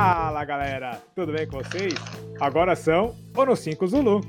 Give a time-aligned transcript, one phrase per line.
[0.00, 1.92] Fala galera, tudo bem com vocês?
[2.38, 4.20] Agora são o No 5 Zulu.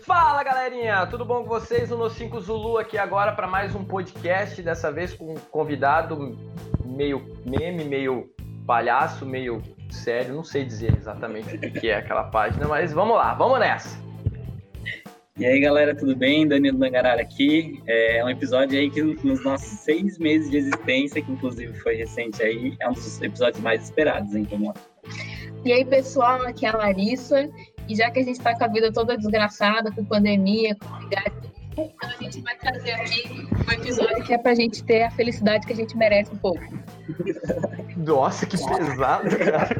[0.00, 1.92] Fala galerinha, tudo bom com vocês?
[1.92, 6.38] O No 5 Zulu aqui agora para mais um podcast, dessa vez com um convidado
[6.86, 8.30] meio meme, meio
[8.66, 13.34] palhaço, meio sério, não sei dizer exatamente o que é aquela página, mas vamos lá,
[13.34, 13.98] vamos nessa.
[15.38, 16.46] E aí galera, tudo bem?
[16.46, 17.82] Danilo Dangarara aqui.
[17.86, 22.42] É um episódio aí que nos nossos seis meses de existência, que inclusive foi recente
[22.42, 24.76] aí, é um dos episódios mais esperados, hein, Tomás?
[25.64, 27.48] E aí pessoal, aqui é a Larissa,
[27.88, 31.50] e já que a gente está com a vida toda desgraçada, com pandemia, com ligado,
[31.78, 35.66] então a gente vai trazer aqui um episódio que é pra gente ter a felicidade
[35.66, 36.62] que a gente merece um pouco.
[37.96, 39.70] Nossa, que pesado, cara.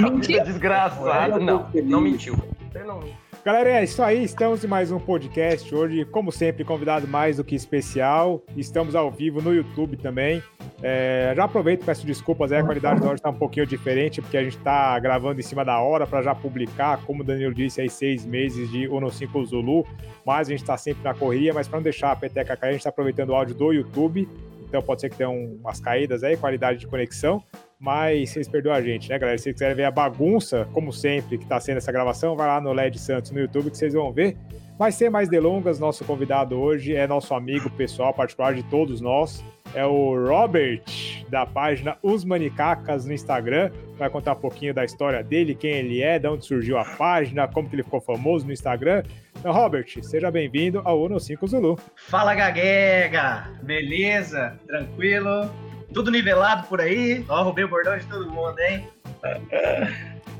[0.00, 0.42] Mentiu?
[0.42, 1.38] Desgraçado.
[1.38, 2.34] Não, não mentiu.
[2.72, 4.22] Você não Galera, é isso aí.
[4.22, 6.04] Estamos em mais um podcast hoje.
[6.04, 8.42] Como sempre, convidado mais do que especial.
[8.54, 10.42] Estamos ao vivo no YouTube também.
[10.82, 14.36] É, já aproveito peço desculpas, aí, a qualidade da hora está um pouquinho diferente, porque
[14.36, 17.80] a gente está gravando em cima da hora para já publicar, como o Danilo disse,
[17.80, 19.86] aí seis meses de Uno 5 Zulu.
[20.24, 22.72] Mas a gente está sempre na correria, mas para não deixar a peteca cair, a
[22.72, 24.28] gente está aproveitando o áudio do YouTube.
[24.68, 27.42] Então pode ser que tenha umas caídas aí, qualidade de conexão
[27.80, 29.38] mas vocês perdoam a gente, né, galera?
[29.38, 32.60] Se vocês quiserem ver a bagunça, como sempre, que está sendo essa gravação, vai lá
[32.60, 34.36] no LED Santos no YouTube que vocês vão ver.
[34.78, 39.42] Mas sem mais delongas, nosso convidado hoje é nosso amigo pessoal, particular de todos nós,
[39.74, 40.82] é o Robert,
[41.28, 43.70] da página Os Manicacas no Instagram.
[43.98, 47.48] Vai contar um pouquinho da história dele, quem ele é, de onde surgiu a página,
[47.48, 49.02] como que ele ficou famoso no Instagram.
[49.38, 51.78] Então, Robert, seja bem-vindo ao Uno 5 Zulu.
[51.96, 53.48] Fala, Gaguega!
[53.62, 54.58] Beleza?
[54.66, 55.50] Tranquilo?
[55.92, 57.24] Tudo nivelado por aí.
[57.28, 58.88] Ó, roubei o bordão de todo mundo, hein?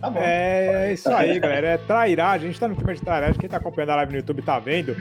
[0.01, 0.21] Tá bom.
[0.23, 1.69] É isso aí, galera.
[1.69, 2.49] É trairagem.
[2.49, 3.39] A gente tá no clima de trairagem.
[3.39, 4.97] Quem tá acompanhando a live no YouTube tá vendo.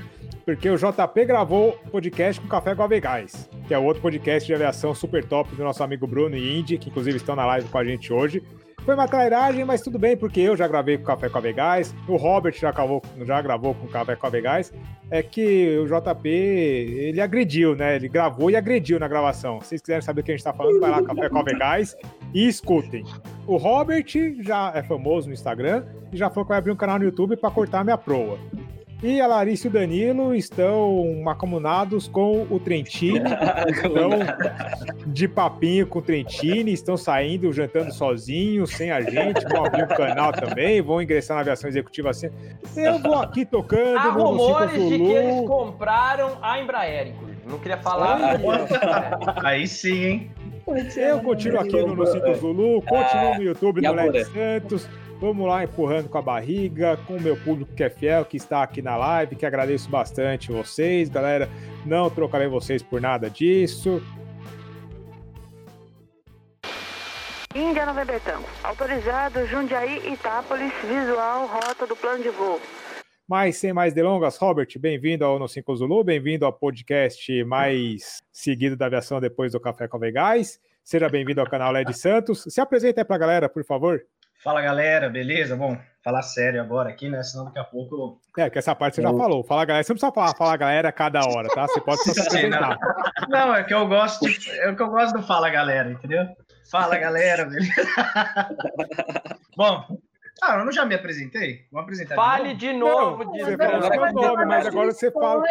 [0.46, 4.96] Porque o JP gravou podcast com Café com Avegás, que é outro podcast de aviação
[4.96, 7.86] super top do nosso amigo Bruno e Indy, que inclusive estão na live com a
[7.86, 8.44] gente hoje.
[8.86, 11.42] Foi uma trairagem, mas tudo bem, porque eu já gravei com Café com a
[12.08, 14.74] o Robert já gravou, já gravou com Café com a.
[15.12, 17.96] É que o JP, ele agrediu, né?
[17.96, 19.60] Ele gravou e agrediu na gravação.
[19.62, 21.44] Se vocês quiserem saber o que a gente tá falando, vai lá Café com a
[22.34, 23.04] e escutem.
[23.46, 24.06] O Robert
[24.42, 27.38] já é famoso no Instagram e já falou que vai abrir um canal no YouTube
[27.38, 28.38] para cortar minha proa.
[29.02, 33.22] E a Larissa e o Danilo estão acumunados com o Trentini,
[33.72, 34.10] estão
[35.08, 39.88] de papinho com o Trentini, estão saindo, jantando sozinhos, sem a gente, vão abrir um
[39.88, 42.30] canal também, vão ingressar na aviação executiva assim.
[42.76, 44.00] Eu vou aqui tocando.
[44.00, 47.40] Há rumores de que eles compraram a Embraer, inclusive.
[47.48, 48.38] Não queria falar.
[49.46, 50.32] Aí sim, hein?
[50.98, 54.88] Eu continuo aqui no Nocito Zulu, continuo no YouTube do Led Santos.
[55.20, 58.64] Vamos lá empurrando com a barriga, com o meu público que é fiel, que está
[58.64, 61.50] aqui na live, que agradeço bastante vocês, galera.
[61.86, 64.02] Não trocarei vocês por nada disso.
[67.54, 68.48] Índia November Tango.
[68.64, 72.62] Autorizado Jundiaí, Itápolis, visual, rota do plano de voo.
[73.28, 78.78] Mas sem mais delongas, Robert, bem-vindo ao No 5 Zulu, bem-vindo ao podcast mais seguido
[78.78, 80.62] da aviação depois do Café com Vegás.
[80.82, 82.46] Seja bem-vindo ao canal LED Santos.
[82.48, 84.02] Se apresenta aí para a galera, por favor.
[84.42, 85.56] Fala galera, beleza?
[85.56, 87.22] Bom, falar sério agora aqui, né?
[87.24, 88.22] Senão daqui a pouco.
[88.38, 89.44] É, que essa parte você já falou.
[89.44, 91.68] Fala galera, você não precisa falar, fala galera cada hora, tá?
[91.68, 92.78] Você pode só se apresentar.
[93.28, 93.48] Não.
[93.48, 96.26] não, é que eu gosto, de, é que eu gosto do fala galera, entendeu?
[96.72, 97.74] Fala galera, beleza?
[99.58, 99.86] Bom,
[100.42, 101.66] ah, eu não já me apresentei?
[101.70, 102.16] Vou apresentar.
[102.16, 103.52] Fale de novo, de novo.
[103.52, 105.44] Você falou seu nome, mas agora você fala.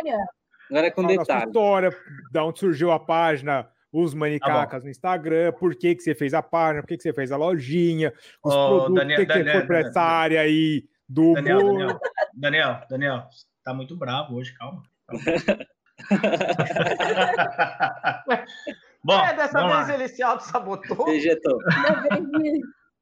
[0.70, 1.46] Agora é com detalhe.
[1.46, 1.96] história,
[2.32, 6.34] da onde surgiu a página os manicacas tá no Instagram, por que, que você fez
[6.34, 8.12] a página, por que, que você fez a lojinha,
[8.42, 12.00] os oh, produtos, Daniel, que, que você foi para essa área aí do Daniel, Daniel,
[12.34, 13.28] Daniel, Daniel,
[13.64, 14.82] tá muito bravo hoje, calma.
[19.02, 19.94] Bom, é, dessa vez lá.
[19.94, 21.08] ele se auto-sabotou.
[21.08, 21.58] Ejetou.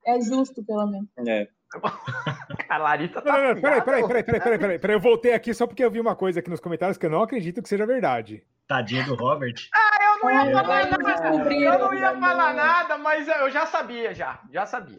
[0.06, 1.08] É justo, pelo menos.
[1.26, 1.48] É.
[2.68, 3.32] A Larita tá.
[3.32, 4.96] Não, não, peraí, peraí, peraí, peraí, peraí, peraí, peraí.
[4.96, 7.22] Eu voltei aqui só porque eu vi uma coisa aqui nos comentários que eu não
[7.22, 8.44] acredito que seja verdade.
[8.66, 9.54] Tadinho do Robert.
[9.74, 11.28] Ah, eu não ia falar nada.
[11.52, 14.40] Eu não ia falar nada, mas eu já sabia, já.
[14.52, 14.96] Já sabia.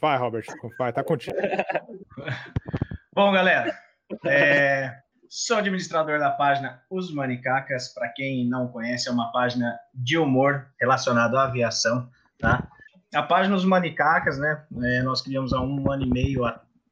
[0.00, 0.44] Vai, Robert,
[0.78, 1.36] vai, tá contigo.
[3.12, 3.76] Bom, galera,
[4.24, 4.94] é,
[5.28, 7.92] sou administrador da página Os Manicacas.
[7.92, 12.08] Para quem não conhece, é uma página de humor relacionado à aviação,
[12.38, 12.68] tá?
[13.12, 14.64] A página Os Manicacas, né?
[14.84, 16.42] É, nós criamos há um ano e meio,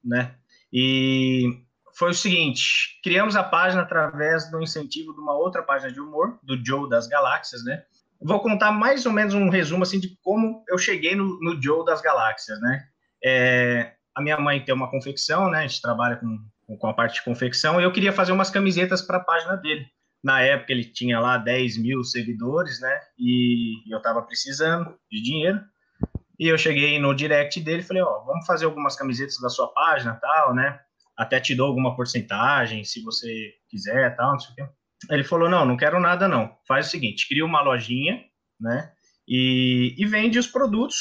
[0.04, 0.34] né?
[0.72, 1.64] E
[1.96, 6.38] foi o seguinte: criamos a página através do incentivo de uma outra página de humor,
[6.42, 7.82] do Joe das Galáxias, né?
[8.20, 11.84] Vou contar mais ou menos um resumo assim de como eu cheguei no, no Joe
[11.84, 12.84] das Galáxias, né?
[13.24, 15.58] É, a minha mãe tem uma confecção, né?
[15.58, 16.38] A gente trabalha com,
[16.78, 19.86] com a parte de confecção e eu queria fazer umas camisetas para a página dele.
[20.22, 23.00] Na época ele tinha lá 10 mil seguidores, né?
[23.18, 25.60] E eu estava precisando de dinheiro.
[26.38, 29.68] E eu cheguei no direct dele e falei, ó, vamos fazer algumas camisetas da sua
[29.68, 30.78] página tal, né?
[31.16, 34.68] Até te dou alguma porcentagem, se você quiser tal, não sei o quê.
[35.10, 36.56] Ele falou, não, não quero nada não.
[36.66, 38.24] Faz o seguinte, cria uma lojinha,
[38.60, 38.92] né?
[39.28, 40.96] E, e vende os produtos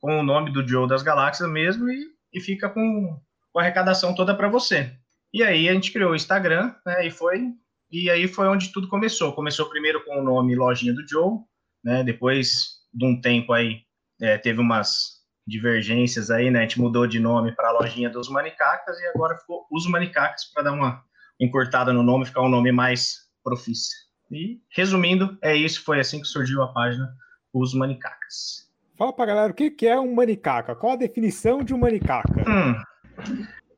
[0.00, 3.20] com o nome do Joe das Galáxias mesmo e, e fica com,
[3.52, 4.96] com a arrecadação toda para você.
[5.32, 7.06] E aí a gente criou o Instagram, né?
[7.06, 7.52] E foi
[7.90, 9.32] e aí foi onde tudo começou.
[9.32, 11.38] Começou primeiro com o nome Lojinha do Joe,
[11.84, 12.02] né?
[12.02, 13.82] Depois de um tempo aí
[14.20, 15.15] é, teve umas
[15.46, 16.60] divergências aí, né?
[16.60, 20.64] A gente mudou de nome para Lojinha dos Manicacas e agora ficou Os Manicacas para
[20.64, 21.02] dar uma
[21.38, 23.96] encurtada no nome, ficar um nome mais profício.
[24.30, 25.84] E resumindo, é isso.
[25.84, 27.08] Foi assim que surgiu a página
[27.52, 28.66] Os Manicacas.
[28.98, 30.74] Fala pra galera o que é um manicaca.
[30.74, 32.32] Qual a definição de um manicaca?
[32.48, 32.74] Hum,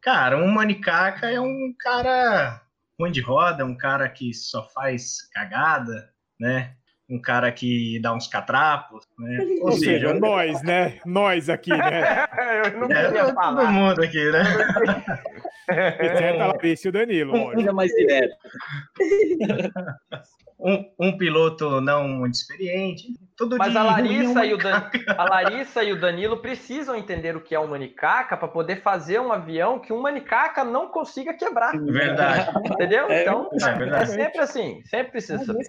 [0.01, 2.63] cara, um manicaca é um cara
[2.99, 6.77] ruim de roda, um cara que só faz cagada, né?
[7.09, 9.39] Um cara que dá uns catrapos, né?
[9.61, 11.01] Ou, Ou seja, seja, nós, né?
[11.07, 12.27] Nós aqui, né?
[12.67, 13.63] eu não é, falar.
[13.63, 14.43] Todo mundo aqui, né?
[15.69, 17.51] Exceto a Larissa e o Danilo.
[17.51, 18.35] Ainda mais direto.
[20.59, 23.09] um, um, piloto não muito experiente.
[23.37, 24.91] Tudo Mas a Larissa, e o Dan...
[25.17, 29.21] a Larissa e o Danilo precisam entender o que é um manicaca para poder fazer
[29.21, 31.79] um avião que um manicaca não consiga quebrar.
[31.79, 32.51] Verdade.
[32.65, 33.07] Entendeu?
[33.09, 35.65] É, então, é, é, sempre assim, sempre precisa saber.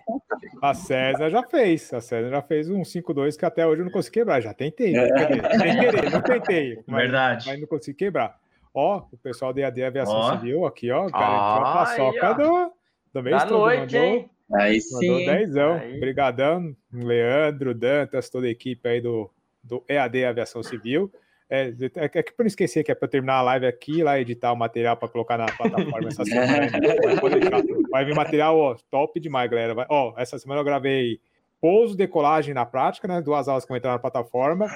[0.62, 3.92] A César já fez, a César já fez um 5-2 que até hoje eu não
[3.92, 4.42] consegui quebrar.
[4.42, 6.84] Já tentei, não tentei, não tentei.
[6.88, 7.48] Mas, Verdade.
[7.48, 8.40] Mas não consegui quebrar.
[8.74, 10.32] Ó, o pessoal da EAD Aviação ó.
[10.32, 12.72] Civil aqui, ó, garantiu a paçoca do,
[13.14, 13.60] do mês da todo.
[13.60, 14.30] Noite, mandou, hein?
[14.54, 15.10] Aí sim.
[15.10, 15.74] Mandou dezão.
[15.74, 15.98] Aí.
[15.98, 19.30] Obrigadão, Leandro, Dantas, toda a equipe aí do,
[19.64, 21.12] do EAD Aviação Civil.
[21.52, 24.20] É, é, é que para não esquecer que é para terminar a live aqui, lá
[24.20, 26.70] editar o material para colocar na plataforma essa semana.
[27.90, 29.74] Vai vir material ó, top demais, galera.
[29.74, 31.20] Vai, ó, essa semana eu gravei
[31.62, 33.22] pouso, decolagem na prática, né?
[33.22, 34.68] Duas aulas que vão entrar na plataforma.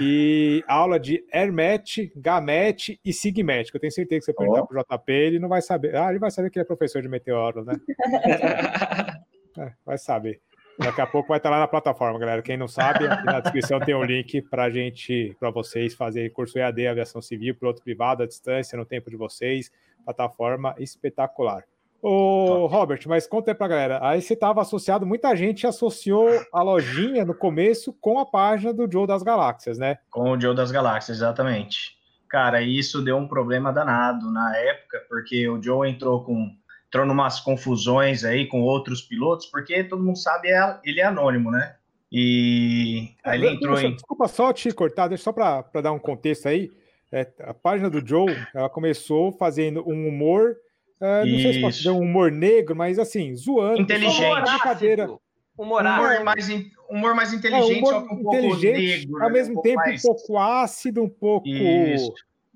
[0.00, 4.66] E aula de Hermet, Gamet e Sigmet, que eu tenho certeza que você perguntar oh.
[4.66, 5.96] pro JP, ele não vai saber.
[5.96, 7.74] Ah, ele vai saber que ele é professor de meteoro, né?
[9.58, 10.40] é, vai saber.
[10.78, 12.42] Daqui a pouco vai estar lá na plataforma, galera.
[12.42, 16.86] Quem não sabe, na descrição tem um link para gente, para vocês fazerem curso EAD
[16.88, 19.70] Aviação Civil, piloto privado à distância, no tempo de vocês.
[20.04, 21.64] Plataforma espetacular.
[22.06, 23.98] Ô, Robert, mas conta aí pra galera.
[24.02, 28.86] Aí você estava associado, muita gente associou a lojinha no começo com a página do
[28.92, 29.96] Joe das Galáxias, né?
[30.10, 31.96] Com o Joe das Galáxias, exatamente.
[32.28, 36.54] Cara, isso deu um problema danado na época, porque o Joe entrou com
[36.88, 41.50] entrou numas confusões aí com outros pilotos, porque todo mundo sabe é, ele é anônimo,
[41.50, 41.74] né?
[42.12, 43.94] E aí ele entrou em.
[43.94, 46.70] Desculpa só te cortar, deixa só para dar um contexto aí.
[47.10, 50.54] É, a página do Joe, ela começou fazendo um humor
[51.00, 53.80] Uh, não sei se posso dizer um humor negro, mas assim, zoando.
[53.80, 54.24] Inteligente.
[54.24, 55.04] Humor brincadeira.
[55.56, 56.48] Humor, humor, mais,
[56.90, 59.22] humor mais inteligente, é, humor só que um inteligente, pouco negro.
[59.22, 59.32] Ao né?
[59.32, 60.04] mesmo um tempo, mais...
[60.04, 61.48] um pouco ácido, um pouco.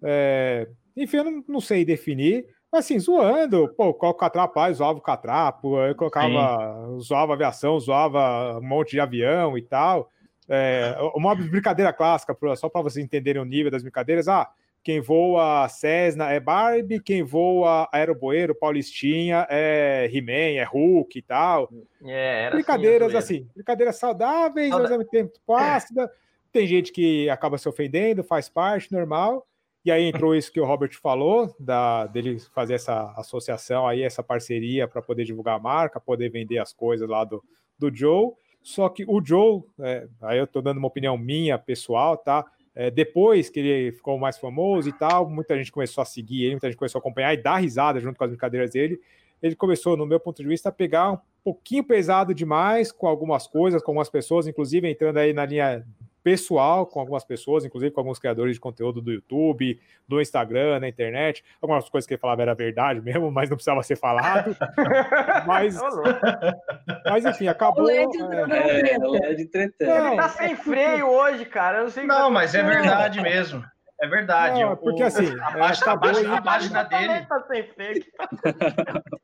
[0.03, 2.47] É, enfim, eu não, não, sei definir.
[2.71, 7.01] Mas assim, zoando, pô, coloca o catrapo zoava o catrapo, eu colocava, Sim.
[7.01, 10.11] zoava aviação, zoava um monte de avião e tal.
[10.49, 14.29] É, uma brincadeira clássica, só para vocês entenderem o nível das brincadeiras.
[14.29, 14.51] Ah,
[14.83, 21.69] quem voa Cessna é Barbie, quem voa Aeroboeiro, Paulistinha é He-Man, é Hulk e tal.
[22.05, 26.11] É, assim, brincadeiras assim, assim, brincadeiras saudáveis, ao mesmo tempo ácida.
[26.51, 29.47] Tem gente que acaba se ofendendo, faz parte, normal.
[29.85, 34.23] E aí entrou isso que o Robert falou, da, dele fazer essa associação aí, essa
[34.23, 37.43] parceria para poder divulgar a marca, poder vender as coisas lá do,
[37.79, 38.33] do Joe.
[38.63, 42.45] Só que o Joe, é, aí eu estou dando uma opinião minha, pessoal, tá?
[42.79, 46.53] É, depois que ele ficou mais famoso e tal, muita gente começou a seguir ele,
[46.53, 49.01] muita gente começou a acompanhar e dar risada junto com as brincadeiras dele.
[49.43, 53.49] Ele começou, no meu ponto de vista, a pegar um pouquinho pesado demais com algumas
[53.49, 55.85] coisas, com algumas pessoas, inclusive entrando aí na linha
[56.29, 60.87] pessoal com algumas pessoas, inclusive com alguns criadores de conteúdo do YouTube, do Instagram, na
[60.87, 61.43] internet.
[61.61, 64.55] Algumas coisas que ele falava era verdade mesmo, mas não precisava ser falado.
[65.47, 65.81] mas,
[67.07, 67.85] mas enfim, acabou.
[67.85, 71.79] O LED é, é, LED Ele tá sem freio hoje, cara.
[71.79, 73.65] Eu não sei Não, mas é verdade mesmo.
[74.03, 74.61] É verdade.
[74.61, 77.27] Não, porque assim, a, página, a, página, a página dele.
[77.27, 78.05] Tá sem freio.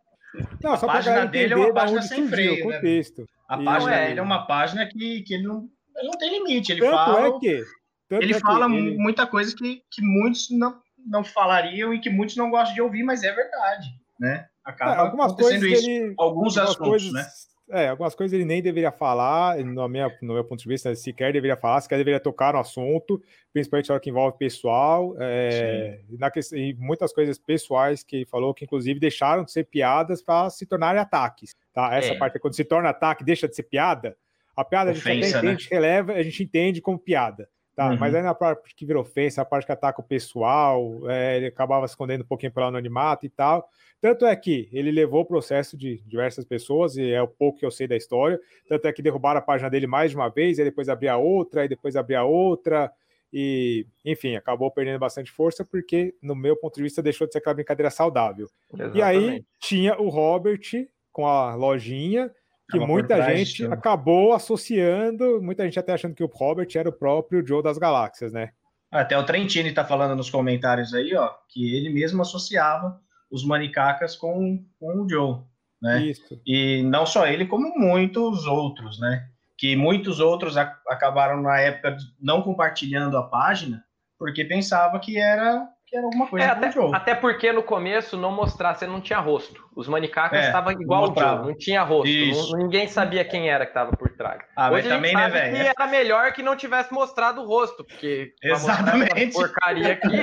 [0.60, 2.66] Não, só a página dele é uma página sem freio.
[2.66, 3.02] Né?
[3.48, 4.08] A página é.
[4.08, 5.68] dele é uma página que, que ele não
[6.06, 6.72] não tem limite.
[6.72, 7.26] Ele tanto fala.
[7.28, 7.64] É que,
[8.10, 8.96] ele é fala que ele...
[8.96, 13.02] muita coisa que, que muitos não, não falariam e que muitos não gostam de ouvir,
[13.02, 14.46] mas é verdade, né?
[14.64, 15.90] Acaba é, algumas coisas isso.
[15.90, 17.26] Ele, alguns assuntos, coisas, né?
[17.70, 21.32] É, algumas coisas ele nem deveria falar, no, minha, no meu ponto de vista, sequer
[21.32, 23.22] deveria falar, sequer deveria tocar no assunto,
[23.54, 28.52] principalmente na hora que envolve pessoal, é, na, e muitas coisas pessoais que ele falou,
[28.52, 31.54] que inclusive deixaram de ser piadas para se tornarem ataques.
[31.72, 31.94] Tá?
[31.94, 32.18] Essa é.
[32.18, 34.14] parte, quando se torna ataque, deixa de ser piada,
[34.56, 35.76] a piada Ofensa, a gente até entende, né?
[35.76, 37.48] releva, a gente entende como piada.
[37.74, 37.96] Tá, uhum.
[37.98, 41.46] mas aí na parte que virou ofensa, a parte que ataca o pessoal, é, ele
[41.46, 43.68] acabava escondendo um pouquinho pelo anonimato e tal.
[44.00, 47.66] Tanto é que ele levou o processo de diversas pessoas, e é o pouco que
[47.66, 48.38] eu sei da história.
[48.68, 51.64] Tanto é que derrubaram a página dele mais de uma vez, e depois abria outra,
[51.64, 52.92] e depois abria outra.
[53.32, 57.38] E, enfim, acabou perdendo bastante força, porque, no meu ponto de vista, deixou de ser
[57.38, 58.46] aquela brincadeira saudável.
[58.72, 58.98] Exatamente.
[58.98, 62.30] E aí tinha o Robert com a lojinha,
[62.70, 67.46] que muita gente acabou associando, muita gente até achando que o Robert era o próprio
[67.46, 68.50] Joe das Galáxias, né?
[68.90, 74.16] Até o Trentini está falando nos comentários aí, ó, que ele mesmo associava os manicacas
[74.16, 75.40] com, com o Joe,
[75.82, 76.02] né?
[76.04, 76.40] Isso.
[76.46, 79.28] E não só ele, como muitos outros, né?
[79.58, 83.84] Que muitos outros acabaram na época não compartilhando a página
[84.18, 88.32] porque pensava que era que era alguma coisa é, até, até, porque no começo não
[88.32, 89.62] mostrasse, você não tinha rosto.
[89.76, 92.10] Os manicacas é, estavam igual o Joe, não tinha rosto.
[92.10, 94.42] Não, ninguém sabia quem era que estava por trás.
[94.56, 95.56] Ah, Hoje também, né, velho?
[95.56, 99.32] que era melhor que não tivesse mostrado o rosto, porque Exatamente.
[99.32, 100.22] porcaria aqui,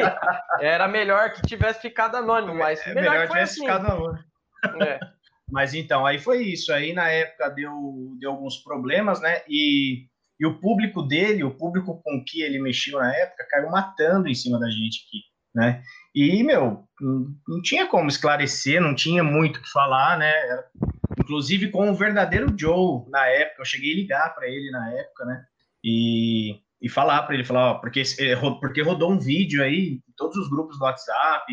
[0.59, 3.61] era melhor que tivesse ficado anônimo, mas é, melhor, melhor que tivesse assim.
[3.61, 4.19] ficado anônimo.
[4.81, 4.99] É.
[5.53, 6.71] Mas então, aí foi isso.
[6.71, 9.41] Aí na época deu, deu alguns problemas, né?
[9.49, 10.05] E,
[10.39, 14.33] e o público dele, o público com que ele mexeu na época, caiu matando em
[14.33, 15.83] cima da gente aqui né?
[16.13, 20.31] E, meu, não tinha como esclarecer, não tinha muito o que falar, né?
[21.19, 25.25] Inclusive com o verdadeiro Joe na época, eu cheguei a ligar para ele na época,
[25.25, 25.45] né?
[25.83, 28.03] E, e falar para ele, falar, ó, porque,
[28.59, 31.45] porque rodou um vídeo aí em todos os grupos do WhatsApp,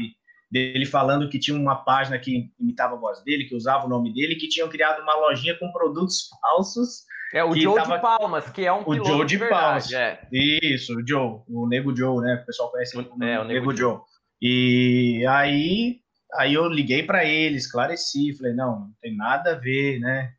[0.50, 4.12] dele falando que tinha uma página que imitava a voz dele, que usava o nome
[4.12, 7.96] dele, que tinham criado uma lojinha com produtos falsos é o Joe tava...
[7.96, 9.92] de Palmas, que é um piloto o Joe de, de Palmas.
[9.92, 10.26] É.
[10.32, 12.40] Isso, o Joe, o Nego Joe, né?
[12.42, 13.92] O pessoal conhece o, como é, o Nego, Nego Joe.
[13.92, 14.00] Joe.
[14.40, 16.00] E aí,
[16.34, 20.32] aí eu liguei para ele, esclareci, falei, não, não tem nada a ver, né?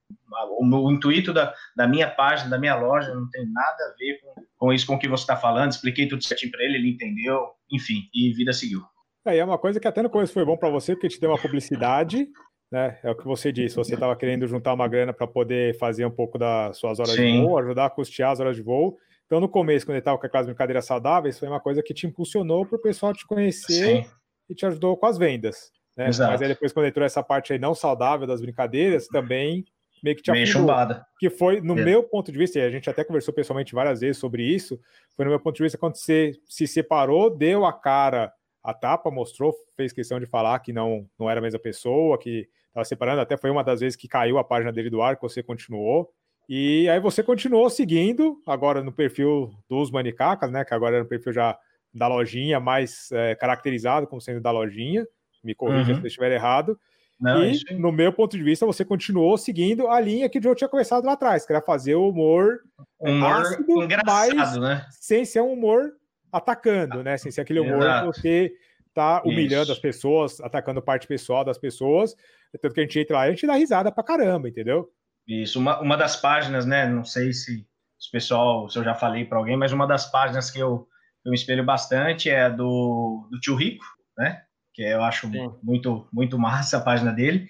[0.57, 4.19] O, o intuito da, da minha página, da minha loja, não tem nada a ver
[4.21, 5.71] com, com isso com o que você está falando.
[5.71, 8.81] Expliquei tudo certinho para ele, ele entendeu, enfim, e vida seguiu.
[9.25, 11.29] É, é uma coisa que até no começo foi bom para você, porque te deu
[11.29, 12.27] uma publicidade,
[12.71, 12.99] né?
[13.03, 16.11] É o que você disse, você estava querendo juntar uma grana para poder fazer um
[16.11, 17.41] pouco das suas horas Sim.
[17.41, 18.97] de voo, ajudar a custear as horas de voo.
[19.25, 22.07] Então, no começo, quando ele estava com aquelas brincadeiras saudáveis, foi uma coisa que te
[22.07, 24.09] impulsionou para o pessoal te conhecer Sim.
[24.49, 25.71] e te ajudou com as vendas.
[25.95, 26.05] Né?
[26.05, 29.65] Mas aí depois, quando entrou essa parte aí não saudável das brincadeiras, também
[30.03, 31.05] meio que te meio chumbada.
[31.19, 31.83] Que foi, no é.
[31.83, 34.79] meu ponto de vista, e a gente até conversou pessoalmente várias vezes sobre isso,
[35.15, 38.31] foi no meu ponto de vista quando você se separou, deu a cara
[38.63, 42.47] a tapa, mostrou, fez questão de falar que não, não era a mesma pessoa, que
[42.67, 45.21] estava separando, até foi uma das vezes que caiu a página dele do ar, que
[45.21, 46.09] você continuou.
[46.47, 50.65] E aí você continuou seguindo, agora no perfil dos Manicacas, né?
[50.65, 51.57] Que agora era no perfil já
[51.93, 55.05] da lojinha, mais é, caracterizado como sendo da lojinha.
[55.43, 55.97] Me corrija uhum.
[55.97, 56.77] se eu estiver errado.
[57.19, 57.65] Não, e, isso...
[57.77, 61.05] no meu ponto de vista, você continuou seguindo a linha que o Joe tinha começado
[61.05, 62.59] lá atrás, que era fazer o humor,
[62.99, 64.85] humor ácido, engraçado, né?
[64.89, 65.91] sem ser um humor
[66.31, 67.17] atacando, né?
[67.17, 68.11] Sem ser aquele humor Exato.
[68.11, 68.53] que você
[68.93, 69.71] tá humilhando Isso.
[69.73, 72.15] as pessoas, atacando parte pessoal das pessoas.
[72.61, 74.91] Tanto que a gente entra lá e a gente dá risada pra caramba, entendeu?
[75.27, 76.87] Isso, uma, uma das páginas, né?
[76.87, 77.67] Não sei se,
[77.99, 80.87] se o pessoal, se eu já falei para alguém, mas uma das páginas que eu,
[81.23, 83.85] eu me espelho bastante é do, do tio Rico,
[84.17, 84.41] né?
[84.73, 85.29] Que eu acho
[85.61, 87.47] muito, muito massa a página dele.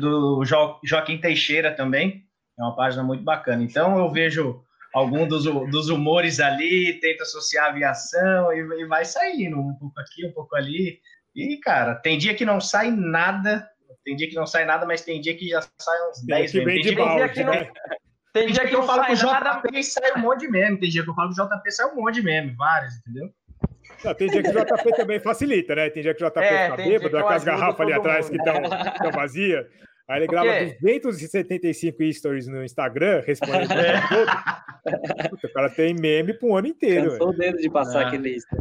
[0.00, 2.24] Do jo, Joaquim Teixeira também,
[2.58, 3.62] é uma página muito bacana.
[3.62, 4.64] Então eu vejo
[4.98, 9.98] algum dos, dos humores ali, tenta associar a aviação e, e vai saindo um pouco
[10.00, 11.00] aqui, um pouco ali.
[11.34, 13.68] E, cara, tem dia que não sai nada,
[14.04, 16.84] tem dia que não sai nada, mas tem dia que já sai uns 10 memes.
[16.84, 17.70] Tem, tem dia que não, né?
[18.32, 21.02] tem dia que, eu falo que o JP sai um monte de meme, tem dia
[21.02, 23.30] que eu falo que o JP sai um monte de meme, vários, entendeu?
[24.04, 25.90] Não, tem dia que o JP também facilita, né?
[25.90, 28.38] Tem dia que o JP é, fica bêbado, aquelas garrafas ali atrás mundo.
[28.38, 29.66] que estão vazias.
[30.08, 30.50] Aí ele grava
[30.80, 34.00] 275 stories no Instagram, respondendo é.
[34.08, 35.30] todo.
[35.30, 37.10] Puta, o cara tem meme para um ano inteiro.
[37.10, 38.06] Cansou o dedo de passar ah.
[38.08, 38.56] aquele lista.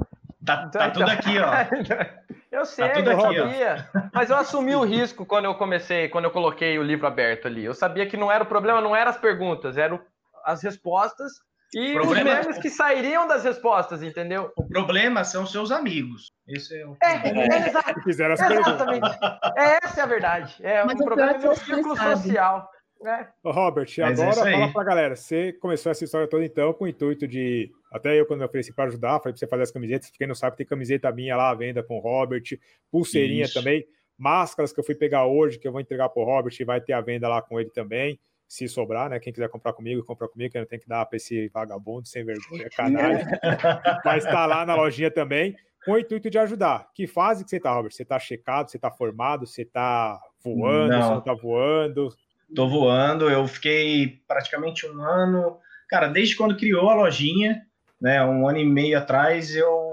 [0.46, 1.52] Tá, tá tudo aqui, ó.
[2.50, 3.90] Eu sei, tá eu sabia.
[4.14, 7.64] Mas eu assumi o risco quando eu comecei, quando eu coloquei o livro aberto ali.
[7.64, 10.00] Eu sabia que não era o problema, não eram as perguntas, eram
[10.46, 11.34] as respostas
[11.74, 12.40] e problema...
[12.40, 14.52] os memes que sairiam das respostas, entendeu?
[14.56, 16.32] O problema são seus amigos.
[16.48, 18.00] Esse é o é, é, exato.
[18.04, 19.08] Fizeram as Exatamente.
[19.58, 20.56] É, essa é a verdade.
[20.62, 22.70] É Mas o problema é o círculo social.
[23.02, 23.28] Né?
[23.46, 25.16] Robert, Mas agora é fala pra galera.
[25.16, 27.70] Você começou essa história toda então com o intuito de.
[27.92, 30.10] Até eu, quando me ofereci para ajudar, falei pra você fazer as camisetas.
[30.10, 32.44] Quem não sabe, tem camiseta minha lá à venda com o Robert,
[32.90, 33.54] pulseirinha Isso.
[33.54, 33.86] também,
[34.18, 36.94] máscaras que eu fui pegar hoje, que eu vou entregar pro Robert e vai ter
[36.94, 39.20] a venda lá com ele também se sobrar, né?
[39.20, 42.08] Quem quiser comprar comigo, compra comigo, que eu não tenho que dar para esse vagabundo
[42.08, 43.26] sem vergonha, canalha.
[44.06, 46.90] Mas está lá na lojinha também, com o intuito de ajudar.
[46.94, 47.92] Que fase que você está, Robert?
[47.92, 51.02] Você está checado, você está formado, você está voando, não.
[51.02, 52.10] você não está voando?
[52.56, 55.60] Tô voando, eu fiquei praticamente um ano.
[55.90, 57.62] Cara, desde quando criou a lojinha,
[58.02, 58.24] né?
[58.24, 59.88] Um ano e meio atrás eu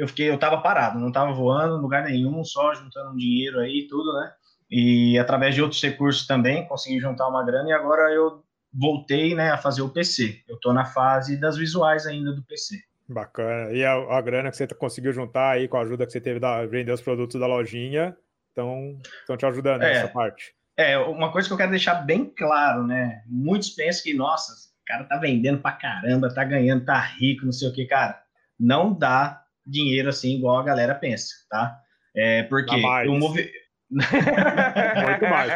[0.00, 3.60] eu fiquei, eu tava parado, não tava voando em lugar nenhum, só juntando um dinheiro
[3.60, 4.32] aí e tudo, né?
[4.70, 9.50] E através de outros recursos também consegui juntar uma grana e agora eu voltei, né,
[9.50, 10.42] a fazer o PC.
[10.48, 12.80] Eu tô na fase das visuais ainda do PC.
[13.08, 13.72] Bacana.
[13.72, 16.38] E a, a grana que você conseguiu juntar aí com a ajuda que você teve
[16.38, 18.16] da vender os produtos da lojinha,
[18.48, 20.54] estão te ajudando é, nessa parte.
[20.76, 23.22] É, uma coisa que eu quero deixar bem claro, né?
[23.26, 27.52] Muitos pensam que, nossa, o cara tá vendendo pra caramba, tá ganhando, tá rico, não
[27.52, 28.20] sei o que, cara.
[28.58, 31.78] Não dá dinheiro assim igual a galera pensa, tá?
[32.14, 33.50] É porque o movi...
[33.90, 35.52] Muito mais.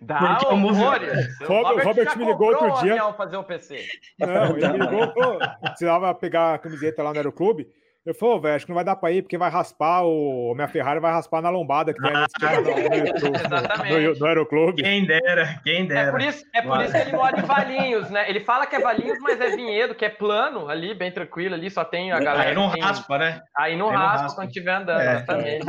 [0.00, 0.82] Dá Porque o movi...
[0.82, 3.12] Robert, Robert, me ligou outro dia.
[3.14, 3.86] fazer o PC.
[4.18, 7.66] Não, ele me ligou, pô, precisava pegar a camiseta lá no Aeroclube.
[8.06, 10.52] Eu falei, velho, acho que não vai dar pra ir, porque vai raspar o.
[10.54, 12.26] Minha Ferrari vai raspar na lombada que tem ah,
[12.60, 12.64] no,
[14.12, 14.82] no, no, Aeroclube.
[14.82, 16.08] Quem dera, quem dera.
[16.08, 18.28] É por, isso, é por isso que ele mora em Valinhos, né?
[18.28, 21.70] Ele fala que é Valinhos, mas é Vinhedo, que é plano ali, bem tranquilo ali,
[21.70, 22.50] só tem a galera.
[22.50, 22.82] Aí não tem...
[22.82, 23.40] raspa, né?
[23.56, 25.14] Aí não, raspa, raspa quando estiver andando, é.
[25.14, 25.66] exatamente.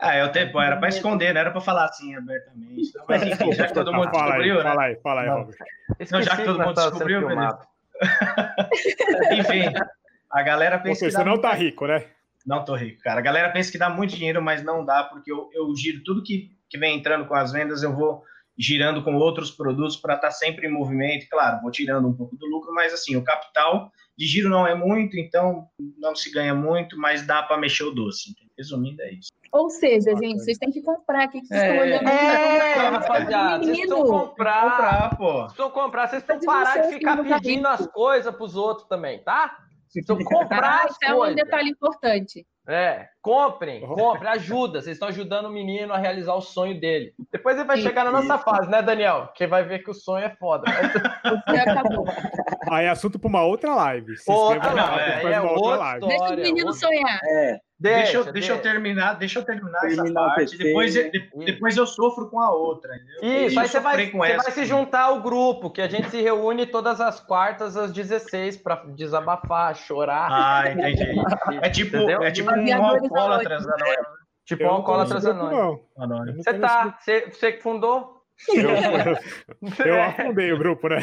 [0.00, 2.92] Ah, eu tempo, era pra esconder, não era pra falar assim abertamente.
[3.06, 4.58] Mas enfim, já que todo mundo fala descobriu.
[4.58, 4.70] Aí, né?
[4.70, 5.56] Fala aí, fala aí, Robert.
[6.10, 7.58] Não, já que todo mundo descobriu, beleza.
[9.32, 9.72] Enfim.
[10.34, 12.04] A galera pensa Você não tá rico, né?
[12.44, 13.20] Não tô rico, cara.
[13.20, 16.24] A galera pensa que dá muito dinheiro, mas não dá, porque eu, eu giro tudo
[16.24, 18.24] que, que vem entrando com as vendas, eu vou
[18.58, 21.28] girando com outros produtos para estar tá sempre em movimento.
[21.30, 24.74] Claro, vou tirando um pouco do lucro, mas assim, o capital de giro não é
[24.74, 28.34] muito, então não se ganha muito, mas dá para mexer o doce.
[28.58, 29.30] Resumindo, é isso.
[29.52, 31.28] Ou seja, gente, vocês têm que comprar.
[31.28, 32.08] O que, vocês é, estão olhando?
[32.08, 34.70] É, rapaziada, vocês precisam comprar.
[34.70, 35.32] comprar pô.
[35.32, 36.08] Vocês precisam comprar.
[36.08, 39.63] Vocês precisam parar de ficar pedindo as coisas para os outros também, tá?
[39.96, 42.46] Então, comprar ah, as é um detalhe importante.
[42.66, 44.80] É, comprem, comprem, ajuda.
[44.80, 47.12] Vocês estão ajudando o menino a realizar o sonho dele.
[47.30, 49.28] Depois ele vai chegar na nossa fase, né, Daniel?
[49.34, 50.64] Que vai ver que o sonho é foda.
[52.70, 54.16] Aí é assunto para uma outra live.
[54.16, 56.06] Se outra, não, é, é outra live.
[56.06, 57.20] Deixa o menino sonhar.
[57.22, 57.58] É.
[57.78, 60.56] Deixa, deixa, eu, deixa eu terminar, deixa eu terminar, terminar essa parte.
[60.56, 61.10] Depois, de,
[61.44, 62.94] depois eu sofro com a outra.
[62.94, 63.46] Entendeu?
[63.46, 66.66] Isso, aí você vai, você vai se juntar ao grupo, que a gente se reúne
[66.66, 70.28] todas as quartas às 16 para desabafar, chorar.
[70.30, 71.02] Ah, entendi.
[71.60, 74.06] É tipo, é tipo um alcoólatra anônimo.
[74.44, 75.18] Tipo um alcoólatra
[75.98, 76.42] anônimo.
[76.42, 78.13] Você tá, você, você que fundou?
[78.48, 80.96] Eu, eu, afundei o grupo, né?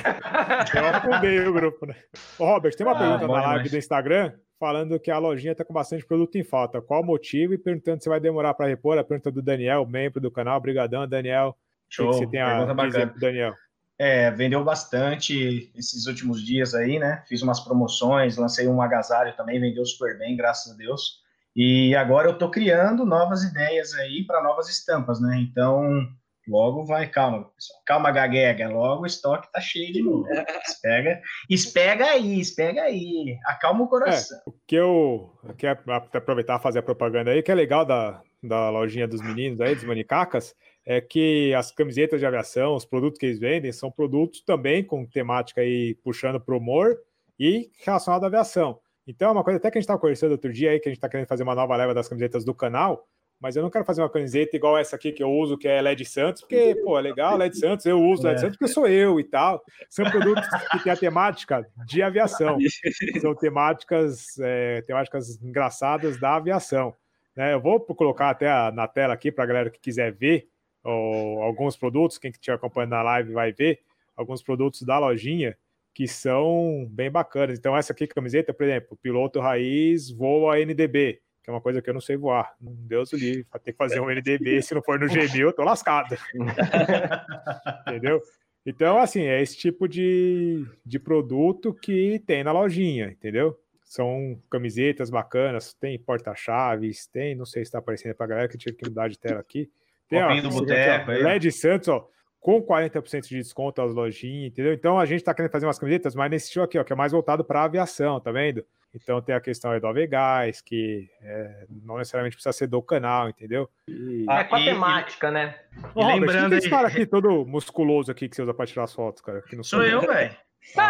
[0.75, 1.95] Eu afundei o grupo, né?
[2.37, 5.65] Ô, Robert, tem uma ah, pergunta na live do Instagram falando que a lojinha está
[5.65, 6.81] com bastante produto em falta.
[6.81, 7.53] Qual o motivo?
[7.53, 8.97] E perguntando se vai demorar para repor.
[8.97, 10.57] A pergunta do Daniel, membro do canal.
[10.57, 11.57] Obrigadão, Daniel.
[11.89, 12.11] Show.
[12.11, 13.53] Que você tem a dizer, Daniel?
[13.97, 17.23] É, vendeu bastante esses últimos dias aí, né?
[17.27, 21.21] Fiz umas promoções, lancei um agasalho também, vendeu super bem, graças a Deus.
[21.55, 25.37] E agora eu tô criando novas ideias aí para novas estampas, né?
[25.39, 26.07] Então,
[26.47, 27.81] Logo vai, calma, pessoal.
[27.85, 28.67] Calma, gaguega.
[28.67, 30.25] Logo o estoque tá cheio de novo.
[30.65, 33.37] Espega, espega aí, espega aí.
[33.45, 34.37] Acalma o coração.
[34.37, 35.79] É, o que eu quero
[36.13, 39.83] aproveitar fazer a propaganda aí, que é legal da, da lojinha dos meninos aí, dos
[39.83, 44.83] manicacas, é que as camisetas de aviação, os produtos que eles vendem, são produtos também
[44.83, 46.97] com temática aí puxando pro humor
[47.39, 48.79] e relacionado à aviação.
[49.05, 50.91] Então, é uma coisa até que a gente estava conversando outro dia aí, que a
[50.91, 53.07] gente está querendo fazer uma nova leva das camisetas do canal,
[53.41, 55.81] mas eu não quero fazer uma camiseta igual essa aqui que eu uso, que é
[55.81, 58.37] LED Santos, porque, pô, é legal, LED Santos, eu uso LED é.
[58.39, 59.63] Santos porque sou eu e tal.
[59.89, 62.59] São produtos que têm a temática de aviação.
[63.19, 66.93] São temáticas, é, temáticas engraçadas da aviação.
[67.35, 67.55] Né?
[67.55, 70.47] Eu vou colocar até a, na tela aqui para a galera que quiser ver
[70.83, 73.79] ou, alguns produtos, quem estiver acompanhando na live vai ver,
[74.15, 75.57] alguns produtos da lojinha
[75.95, 77.57] que são bem bacanas.
[77.57, 81.89] Então, essa aqui, camiseta, por exemplo, piloto raiz voa NDB que é uma coisa que
[81.89, 82.53] eu não sei voar.
[82.59, 85.53] Deus o livre, vai ter que fazer um NDB, se não for no Gmail, eu
[85.53, 86.15] tô lascado.
[87.87, 88.21] entendeu?
[88.65, 93.57] Então, assim, é esse tipo de, de produto que tem na lojinha, entendeu?
[93.83, 98.57] São camisetas bacanas, tem porta-chaves, tem, não sei se está aparecendo para a galera que
[98.57, 99.69] tinha que mudar de tela aqui.
[100.07, 102.07] Tem a, do boteco, LED Santos, ó,
[102.39, 104.73] com 40% de desconto as lojinhas, entendeu?
[104.73, 106.95] Então a gente está querendo fazer umas camisetas, mas nesse estilo aqui, ó, que é
[106.95, 108.63] mais voltado para aviação, tá vendo?
[108.93, 113.29] Então tem a questão aí do Avegás, que é, não necessariamente precisa ser do canal,
[113.29, 113.69] entendeu?
[113.87, 114.25] E...
[114.29, 115.55] É com a temática, e, né?
[115.77, 116.55] E Robert, lembrando.
[116.55, 119.41] esse cara aqui todo musculoso aqui que você usa para tirar as fotos, cara?
[119.49, 120.35] Sou, sou eu, velho.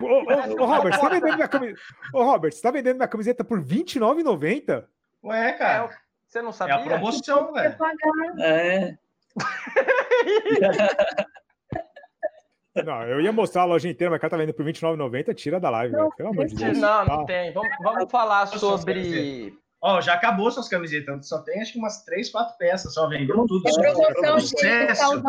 [0.00, 1.80] ô, ô, ô, Robert, você tá vendendo minha camiseta.
[2.12, 4.84] Ô, Robert, você tá vendendo minha camiseta por R$29,90?
[5.22, 5.84] Ué, cara.
[5.84, 6.74] É, você não sabia?
[6.74, 7.76] É a promoção, velho.
[8.40, 8.98] É.
[12.74, 15.58] Não, eu ia mostrar a loja inteira, mas o cara tá vendo por R$29,90, tira
[15.58, 16.78] da live, não, Pelo amor de Deus.
[16.78, 17.52] Não, não tem.
[17.52, 19.52] Vamos, vamos falar sobre.
[19.82, 23.08] Ó, oh, já acabou suas camisetas, só tem acho que umas três, quatro peças, só
[23.08, 23.66] vendeu tudo.
[23.66, 25.22] É promoção, sucesso,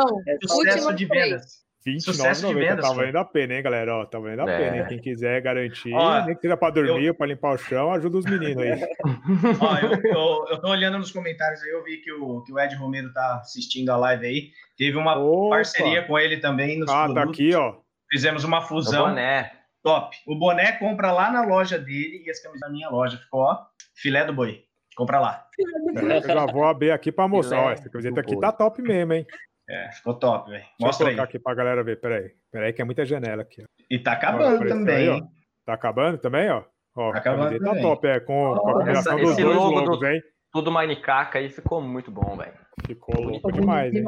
[0.45, 1.63] sucesso de vendas.
[1.85, 3.95] 29,90 tá valendo a pena, hein, galera?
[3.97, 4.57] Ó, tá valendo a é.
[4.57, 4.85] pena, hein?
[4.87, 7.11] Quem quiser garantir, Ó, nem que seja pra dormir eu...
[7.11, 8.71] ou pra limpar o chão, ajuda os meninos aí.
[9.59, 12.59] Ó, eu, eu, eu tô olhando nos comentários aí, eu vi que o, que o
[12.59, 14.51] Ed Romero tá assistindo a live aí.
[14.77, 15.57] Teve uma Opa.
[15.57, 17.75] parceria com ele também nos Ah, tá aqui, ó.
[18.11, 19.05] Fizemos uma fusão.
[19.05, 19.51] O boné.
[19.83, 20.15] Top.
[20.27, 23.17] O boné compra lá na loja dele e as camisas na minha loja.
[23.17, 23.57] Ficou, ó,
[23.95, 24.63] filé do boi.
[24.95, 25.47] Compra lá.
[25.95, 27.61] Eu já vou abrir aqui pra mostrar.
[27.61, 29.25] Ó, essa camiseta aqui tá top mesmo, hein?
[29.71, 30.65] É, ficou top, velho.
[30.77, 31.29] Mostra Deixa eu colocar aí.
[31.29, 32.01] aqui pra galera ver.
[32.01, 32.31] Peraí.
[32.51, 33.61] Peraí, que é muita janela aqui.
[33.61, 33.65] Ó.
[33.89, 35.09] E tá acabando também.
[35.09, 35.23] Aí,
[35.65, 36.63] tá acabando também, ó.
[36.93, 40.21] Ó, tá acabando tá top, é, com, com a combinação dos dois logos, do, hein?
[40.51, 42.51] Tudo Manicaca aí ficou muito bom, velho.
[42.85, 44.03] Ficou louco demais, hein?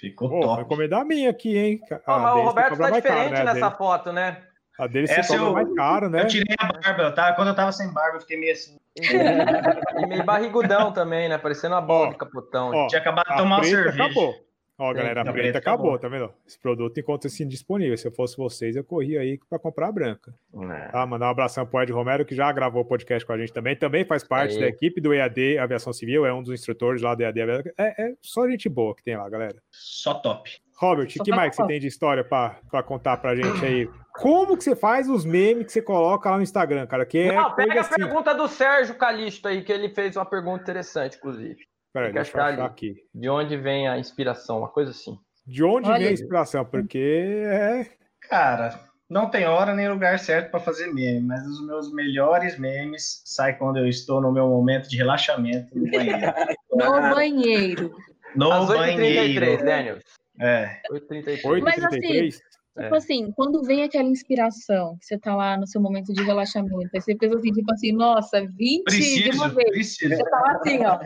[0.00, 0.54] Ficou Pô, top.
[0.54, 1.80] Vou encomendar a minha aqui, hein?
[2.04, 4.42] Ah, mas o Roberto tá diferente caro, né, nessa foto, né?
[4.78, 6.22] A dele se cobra eu, mais caro, né?
[6.22, 7.32] Eu tirei a barba, tá?
[7.32, 8.76] Quando eu tava sem barba, eu fiquei meio assim.
[8.98, 11.38] e meio barrigudão também, né?
[11.38, 12.72] Parecendo a bola de capotão.
[12.74, 14.04] Ó, Tinha acabado de tomar uma cerveja.
[14.04, 14.34] Acabou.
[14.78, 16.32] Ó, galera, a preta, preta acabou, acabou, tá vendo?
[16.46, 17.96] Esse produto encontra-se indisponível.
[17.96, 20.34] Se eu fosse vocês, eu corria aí para comprar a branca.
[20.54, 20.88] É.
[20.88, 23.54] Tá, mandar um abração pro Ed Romero, que já gravou o podcast com a gente
[23.54, 23.74] também.
[23.74, 27.22] Também faz parte da equipe do EAD Aviação Civil, é um dos instrutores lá do
[27.22, 29.56] EAD Aviação é, é só gente boa que tem lá, galera.
[29.70, 30.50] Só top.
[30.76, 33.88] Robert, o que mais que você tem de história para contar pra gente aí?
[34.12, 37.06] Como que você faz os memes que você coloca lá no Instagram, cara?
[37.06, 37.94] Que é Não, pega assim.
[37.94, 41.56] a pergunta do Sérgio Calisto aí, que ele fez uma pergunta interessante, inclusive.
[41.96, 42.94] Peraí, deixa eu achar aqui.
[43.14, 44.58] De onde vem a inspiração?
[44.58, 45.18] Uma coisa assim.
[45.46, 46.62] De onde Olha vem a inspiração?
[46.62, 47.86] Porque é.
[48.28, 48.78] Cara,
[49.08, 53.56] não tem hora nem lugar certo para fazer meme, mas os meus melhores memes saem
[53.56, 56.20] quando eu estou no meu momento de relaxamento no banheiro.
[56.70, 57.96] no banheiro.
[58.34, 59.64] No Às banheiro.
[59.64, 59.98] Daniel.
[60.38, 60.82] É.
[60.92, 61.62] 8h33.
[61.62, 62.42] Mas assim, tipo
[62.76, 62.94] é.
[62.94, 67.00] assim, quando vem aquela inspiração, que você tá lá no seu momento de relaxamento, aí
[67.00, 69.70] você pensa assim, tipo assim, nossa, 20 preciso, de uma vez.
[69.70, 70.14] Preciso.
[70.14, 71.00] Você tá lá assim, ó.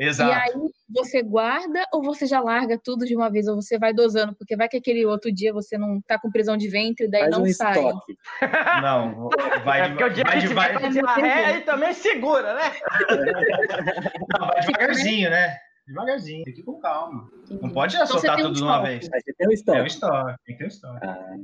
[0.00, 0.30] Exato.
[0.30, 3.92] E aí você guarda ou você já larga tudo de uma vez, ou você vai
[3.92, 7.24] dosando, porque vai que aquele outro dia você não tá com prisão de ventre, daí
[7.24, 7.76] Faz não um sai.
[7.76, 8.16] Estoque.
[8.82, 9.28] Não,
[9.62, 12.72] vai é porque o dia vai, que vai, vai, vai, ré, aí também segura, né?
[14.38, 15.58] Não, vai devagarzinho, né?
[15.86, 17.28] Devagarzinho, tem que ir com calma.
[17.60, 19.06] Não pode já então soltar tudo de uma vez.
[19.06, 19.76] Você tem um estoque.
[19.76, 21.06] Tem um estoque, tem que ter um estoque.
[21.06, 21.36] Ah.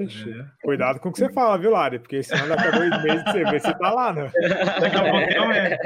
[0.00, 0.44] Ixi, é.
[0.62, 1.98] Cuidado com o que você fala, viu, Lari?
[1.98, 4.30] Porque senão daqui a dois meses você vê se tá lá, né?
[4.80, 5.76] Daqui a pouco eu mesmo.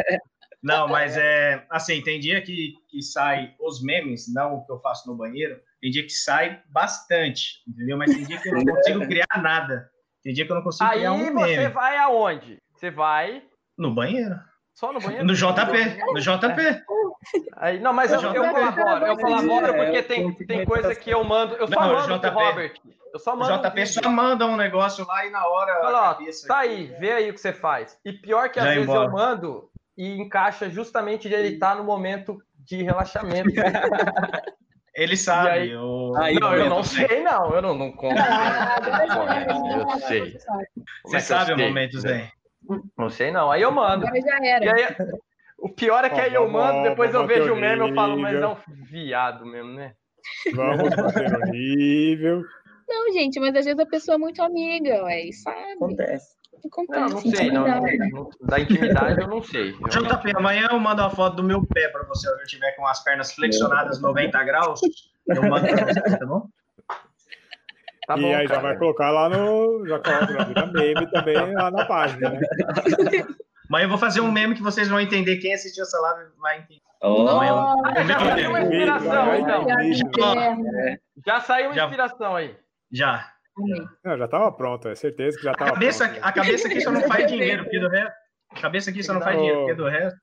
[0.62, 4.78] Não, mas é assim, tem dia que, que sai os memes, não o que eu
[4.78, 7.98] faço no banheiro, tem dia que sai bastante, entendeu?
[7.98, 9.90] Mas tem dia que eu não consigo criar nada.
[10.22, 11.42] Tem dia que eu não consigo Aí criar um meme.
[11.42, 12.58] Aí você vai aonde?
[12.76, 13.42] Você vai
[13.76, 14.38] no banheiro.
[14.72, 15.24] Só no banheiro?
[15.24, 16.84] No JP, no JP.
[17.56, 21.54] Aí, não, mas eu, eu colaboro, eu colaboro porque tem, tem coisa que eu mando,
[21.56, 22.74] eu só não, mando JP, pro Robert.
[23.12, 23.52] Eu só mando.
[23.52, 25.80] O JP um só manda um negócio lá e na hora.
[25.82, 27.98] Olha, ó, tá aí, vê aí o que você faz.
[28.04, 29.08] E pior que às Já vezes embora.
[29.08, 33.50] eu mando e encaixa justamente de ele estar tá no momento de relaxamento.
[34.94, 35.48] Ele sabe.
[35.48, 36.12] Aí, eu...
[36.18, 37.50] Aí, não, eu não sei, não.
[37.54, 38.14] Eu não, não conto.
[38.14, 40.36] eu sei.
[41.06, 42.30] Você sabe o momento, Zé?
[42.98, 43.50] Não sei, não.
[43.50, 44.06] Aí eu mando.
[44.06, 44.64] Agora já era.
[44.66, 44.96] E aí,
[45.58, 48.34] o pior é que aí eu mando, depois eu vejo o meme e falo, mas
[48.34, 49.94] é um viado mesmo, né?
[50.54, 52.42] Vamos fazer o nível.
[52.88, 55.72] Não, gente, mas às vezes a pessoa é muito amiga, ué, sabe?
[55.72, 56.36] Acontece.
[56.88, 59.70] Não, não sei, não, não, Da intimidade eu não sei.
[59.72, 62.72] Eu JP, amanhã eu mando uma foto do meu pé pra você, se eu tiver
[62.72, 64.80] com as pernas flexionadas 90 graus.
[65.26, 66.48] Eu mando pra você, tá bom?
[68.06, 68.60] Tá e bom, aí cara.
[68.60, 69.86] já vai colocar lá no.
[69.86, 72.40] Já coloca na meme também lá na página, né?
[73.70, 75.38] Mas eu vou fazer um meme que vocês vão entender.
[75.38, 76.82] Quem assistiu essa live vai entender.
[77.00, 79.66] Oh, ah, já saiu uma inspiração, então.
[81.24, 82.56] Já saiu uma inspiração aí.
[82.92, 83.31] Já.
[84.04, 86.20] Não, já estava pronto, é certeza que já estava a cabeça, pronto.
[86.24, 88.14] A cabeça aqui só não faz dinheiro, porque do resto.
[88.50, 90.20] A cabeça aqui só não faz dinheiro, porque do resto.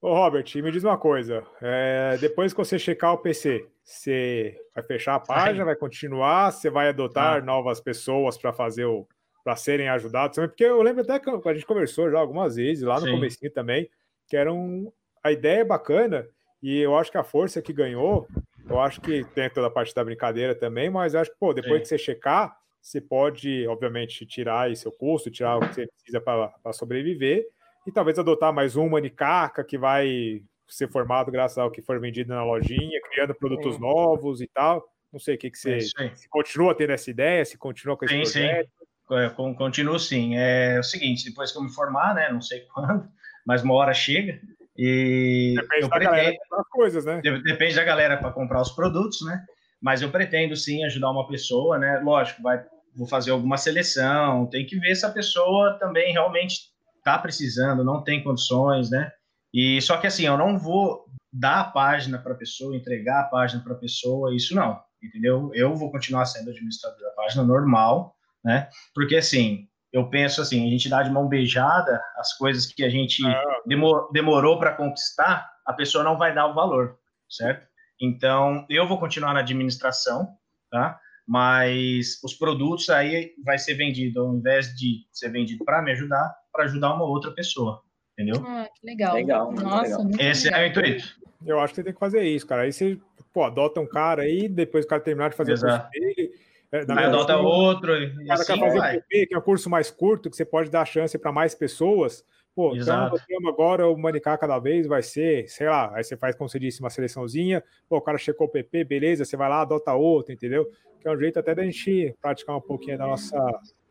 [0.00, 1.44] Ô, Robert, me diz uma coisa.
[1.60, 6.70] É, depois que você checar o PC, você vai fechar a página, vai continuar, você
[6.70, 7.40] vai adotar ah.
[7.42, 9.06] novas pessoas para fazer o.
[9.44, 12.82] para serem ajudados também, porque eu lembro até que a gente conversou já algumas vezes,
[12.82, 13.12] lá no Sim.
[13.12, 13.90] comecinho também,
[14.26, 14.90] que era um,
[15.22, 16.26] a ideia é bacana,
[16.62, 18.26] e eu acho que a força que ganhou
[18.70, 21.52] eu acho que tem toda a parte da brincadeira também, mas eu acho que, pô,
[21.52, 21.82] depois Sim.
[21.82, 26.20] que você checar, você pode, obviamente, tirar aí seu custo, tirar o que você precisa
[26.20, 27.46] para sobreviver,
[27.86, 32.32] e talvez adotar mais um manicaca que vai ser formado graças ao que for vendido
[32.32, 33.80] na lojinha, criando produtos sim.
[33.80, 34.86] novos e tal.
[35.12, 38.14] Não sei o que, que você se continua tendo essa ideia, se continua com esse
[38.14, 38.70] sim, projeto.
[39.08, 40.36] Sim, é, continuo sim.
[40.36, 43.08] É o seguinte, depois que eu me formar, né, não sei quando,
[43.44, 44.40] mas uma hora chega,
[44.82, 47.20] e depende da pretendo, galera as coisas, né?
[47.20, 49.44] Depende da galera para comprar os produtos, né?
[49.78, 52.00] Mas eu pretendo sim ajudar uma pessoa, né?
[52.02, 52.64] Lógico, vai,
[52.96, 58.02] vou fazer alguma seleção, tem que ver se a pessoa também realmente está precisando, não
[58.02, 59.12] tem condições, né?
[59.52, 63.24] E só que assim, eu não vou dar a página para a pessoa, entregar a
[63.24, 64.80] página para a pessoa, isso não.
[65.02, 65.50] entendeu?
[65.52, 68.70] Eu vou continuar sendo administrador da página normal, né?
[68.94, 72.88] Porque assim, eu penso assim, a gente dá de mão beijada as coisas que a
[72.88, 74.08] gente ah.
[74.12, 76.96] demorou para conquistar, a pessoa não vai dar o valor,
[77.28, 77.66] certo?
[78.00, 80.28] Então, eu vou continuar na administração,
[80.70, 80.98] tá?
[81.26, 86.34] Mas os produtos aí vai ser vendido, ao invés de ser vendido para me ajudar,
[86.52, 88.42] para ajudar uma outra pessoa, entendeu?
[88.46, 89.14] Ah, que legal.
[89.14, 89.52] Legal.
[89.52, 90.20] Nossa, legal.
[90.20, 90.60] Esse legal.
[90.60, 91.20] é o intuito.
[91.44, 92.62] Eu acho que você tem que fazer isso, cara.
[92.62, 92.98] Aí você,
[93.32, 95.88] pô, adota um cara aí, depois o cara terminar de fazer Exato.
[95.88, 96.30] o curso dele.
[96.72, 98.96] É, na adota o outro, e cara assim quer fazer vai.
[98.96, 101.54] o PP, que é um curso mais curto, que você pode dar chance para mais
[101.54, 102.24] pessoas.
[102.54, 103.14] Pô, então Exato.
[103.16, 106.48] o tema agora, o Manicá cada vez vai ser, sei lá, aí você faz, como
[106.50, 109.92] você disse, uma seleçãozinha, pô, o cara checou o PP, beleza, você vai lá, adota
[109.94, 110.66] outro, entendeu?
[111.00, 113.36] Que é um jeito até da gente praticar um pouquinho da nossa,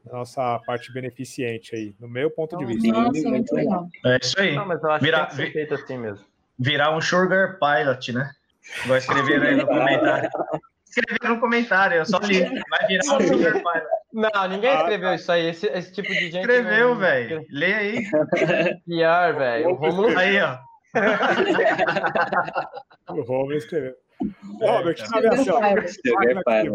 [0.05, 2.87] da nossa parte beneficente aí, no meu ponto de vista.
[2.89, 3.87] Nossa, muito legal.
[4.05, 4.55] É isso aí.
[4.55, 6.25] Não, mas eu acho Virar- que feito assim mesmo.
[6.59, 8.29] Virar um sugar pilot, né?
[8.85, 10.29] Vai escrever aí no comentário.
[10.89, 12.39] Escrever no comentário, eu só li.
[12.69, 13.87] Vai virar um sugar pilot.
[14.11, 15.49] Não, ninguém escreveu isso aí.
[15.49, 16.39] Esse, esse tipo de gente.
[16.39, 17.45] Escreveu, velho.
[17.51, 18.03] Lê aí.
[18.85, 19.69] Pior, velho.
[19.69, 20.57] O Romulo Aí, ó.
[23.09, 23.95] O Robert escreveu.
[24.61, 25.21] É, Robert, então.
[25.21, 26.69] que máquina que você-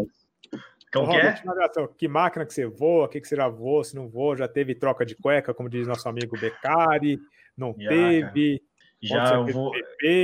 [0.93, 1.45] Como que Robert, é?
[1.45, 4.07] na aviação, que máquina que você voa, o que, que você já voou, se não
[4.07, 7.19] voa, já teve troca de cueca, como diz nosso amigo Beccari,
[7.57, 8.61] não Já, teve,
[9.01, 9.71] Já Onde eu vou.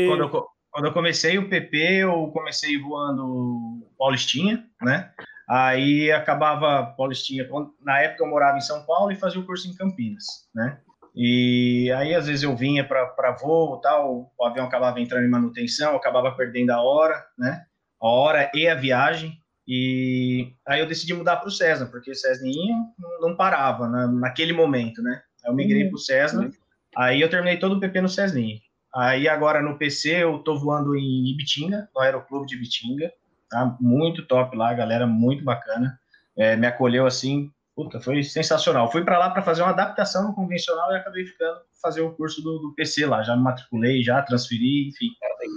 [0.08, 5.12] Quando eu, quando eu comecei o PP, eu comecei voando Paulistinha, né?
[5.49, 7.47] Aí acabava Paulistinha.
[7.81, 10.79] Na época eu morava em São Paulo e fazia o curso em Campinas, né?
[11.13, 15.91] E aí às vezes eu vinha para voo tal, o avião acabava entrando em manutenção,
[15.91, 17.65] eu acabava perdendo a hora, né?
[18.01, 19.38] A hora e a viagem.
[19.67, 24.07] E aí eu decidi mudar para o Cessna, porque o Cessninha não- não parava na,
[24.07, 25.21] naquele momento, né?
[25.43, 26.49] Aí eu migrei para o Cessna,
[26.95, 28.60] aí eu terminei todo o PP no Cessninha.
[28.93, 33.12] Aí agora no PC eu tô voando em Ibitinga, no Aeroclube de Ibitinga,
[33.49, 33.77] tá?
[33.80, 35.97] Muito top lá, galera, muito bacana.
[36.36, 38.91] É, me acolheu assim, puta, foi sensacional.
[38.91, 42.41] Fui para lá para fazer uma adaptação no convencional e acabei ficando fazer o curso
[42.41, 43.23] do, do PC lá.
[43.23, 45.10] Já me matriculei, já transferi, enfim.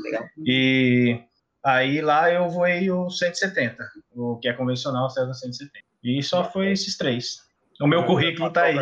[0.05, 0.25] Legal.
[0.38, 1.20] E
[1.64, 3.77] aí lá eu voei o 170,
[4.12, 5.85] o que é convencional, o Cessna 170.
[6.03, 7.42] E só foi esses três.
[7.81, 8.79] O meu currículo tá aí.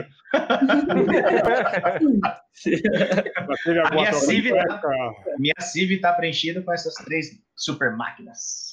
[3.84, 7.26] A minha Civ tá preenchida com essas três
[7.56, 8.72] super máquinas.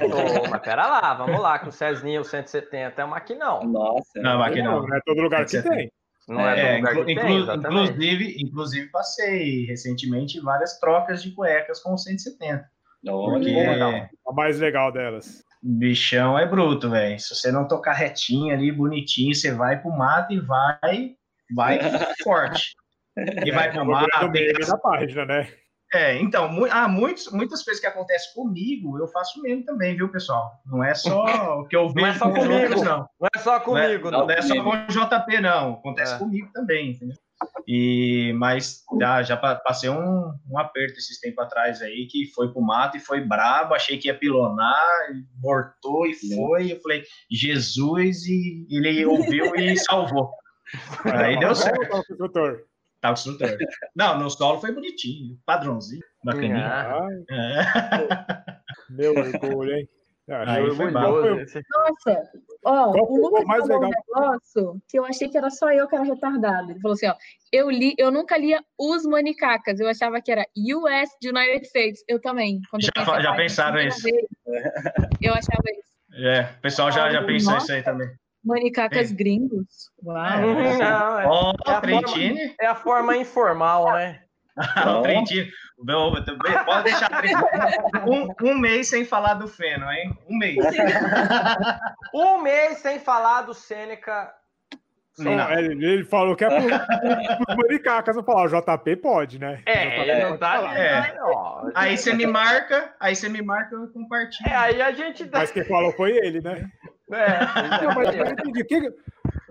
[0.00, 3.64] Ô, mas pera lá, vamos lá, que o Cesninha, o 170 é um maquinão.
[3.64, 4.20] Nossa.
[4.20, 4.88] Não, aqui Não, não.
[4.88, 5.90] não é todo lugar que tem.
[6.28, 7.90] Não é, É, do lugar inclu- que tem, exatamente.
[7.92, 12.68] inclusive, inclusive passei recentemente várias trocas de cuecas com o 170.
[13.08, 13.32] Olha.
[13.38, 13.92] Porque legal.
[14.26, 15.44] A mais legal delas.
[15.66, 17.18] Bichão é bruto, velho.
[17.18, 21.14] Se você não tocar retinho ali, bonitinho, você vai pro mato e vai,
[21.54, 21.78] vai
[22.22, 22.72] forte.
[23.44, 24.32] E vai pro É, mato.
[24.32, 25.48] tem da página, né?
[25.94, 30.10] É, então, mu ah, muitos, muitas coisas que acontecem comigo, eu faço mesmo também, viu,
[30.10, 30.50] pessoal?
[30.66, 32.62] Não é só o que eu Não vejo é só com os comigo.
[32.62, 32.98] outros, não.
[33.20, 34.26] Não é só comigo, não, não.
[34.26, 35.72] não é só com o JP, não.
[35.74, 36.18] Acontece É.
[36.18, 37.16] comigo também, entendeu?
[37.66, 42.52] E, mas já, já pa- passei um, um aperto esses tempos atrás aí, que foi
[42.52, 46.72] pro mato e foi brabo, achei que ia pilonar, e voltou e foi.
[46.72, 50.30] Eu falei, Jesus, e ele ouviu e salvou.
[51.04, 51.88] Aí deu certo.
[53.00, 53.48] Tá o instrutor.
[53.94, 56.56] Não, no solo foi bonitinho, padrãozinho, bacaninha.
[56.66, 58.56] Ah, É.
[58.90, 59.88] meu orgulho, hein?
[60.28, 60.92] Ah, Aí foi orgulho.
[60.92, 61.00] bom.
[61.00, 62.30] Qual foi- esse- Nossa,
[62.66, 64.02] ó, Qual o Lucas mais falou um legal?
[64.08, 66.70] negócio que eu achei que era só eu que era retardado.
[66.72, 67.14] Ele falou assim, ó,
[67.52, 72.04] eu li, eu nunca lia os manicacas, eu achava que era US de United States.
[72.08, 72.60] Eu também.
[72.70, 74.26] Quando eu Já pensei, já "Pai, pensaram isso?" vez,
[75.22, 75.86] Eu achava isso.
[76.26, 77.64] É, o pessoal já, já pensou Nossa.
[77.66, 78.08] isso aí também.
[78.44, 79.14] Manicacas É.
[79.14, 79.90] gringos.
[80.04, 80.16] Uau.
[80.18, 80.78] É.
[80.78, 82.54] Não, é, Ó, É a Trentini.
[82.60, 84.20] é a forma informal, né?
[84.98, 85.46] o Trentino.
[85.78, 87.10] Meu, também, pode deixar.
[88.06, 90.16] Um, um mês sem falar do Feno, hein?
[90.28, 90.56] Um mês.
[92.14, 94.32] Um mês sem falar do Sêneca.
[95.18, 95.50] Não, Não.
[95.52, 98.44] Ele, ele falou que é pro, pros manicacas não falar.
[98.44, 99.62] O JP pode, né?
[99.66, 100.52] É, JP ele não pode tá.
[100.56, 100.78] falar.
[100.78, 101.18] É.
[101.74, 104.48] Aí você me marca, aí você me marca, eu compartilho.
[104.48, 105.40] É, aí a gente dá.
[105.40, 106.68] Mas quem falou foi ele, né?
[107.12, 108.64] É, Não, mas eu não entendi.
[108.64, 108.92] Que-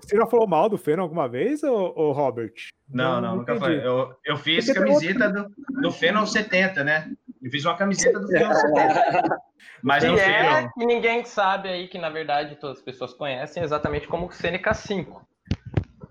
[0.06, 2.54] Você já falou mal do Feno alguma vez, ô Robert?
[2.88, 3.80] Não, não, nunca entendi.
[3.82, 3.88] foi.
[3.88, 5.48] Eu, eu fiz Porque camiseta do,
[5.82, 7.10] do Feno 70, né?
[7.42, 9.38] Eu fiz uma camiseta do Feno 70.
[9.82, 10.72] Mas que no é Feno.
[10.78, 14.74] que ninguém sabe aí, que na verdade todas as pessoas conhecem exatamente como o Sêneca
[14.74, 15.28] 5.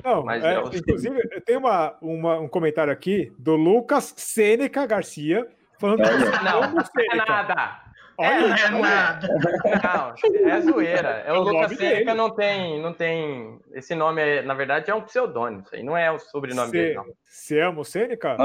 [0.05, 5.47] Não, Mas é, eu- inclusive, tem uma, uma- um comentário aqui do Lucas Sêneca Garcia
[5.81, 6.31] falando Olha.
[6.31, 7.81] que Não, como é nada.
[8.17, 9.29] Olha, Não é nada.
[9.29, 10.15] Não,
[10.51, 11.09] é zoeira.
[11.27, 12.15] É o É o Lucas nome Sêneca dele.
[12.15, 13.61] não tem, não tem.
[13.73, 15.63] Esse nome, é, na verdade, é um pseudônimo.
[15.63, 17.07] Isso aí não é o sobrenome dele, não.
[17.25, 18.37] Você ama o Sêneca?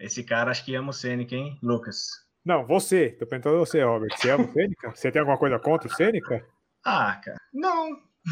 [0.00, 2.06] Esse cara acho que ama o Sêneca, hein, Lucas?
[2.44, 3.10] Não, você.
[3.10, 4.10] Tô perguntando você, Robert.
[4.16, 4.90] Você ama o Sêneca?
[4.94, 6.44] Você tem alguma coisa contra o Sêneca?
[6.84, 7.38] Ah, cara.
[7.52, 8.06] Não.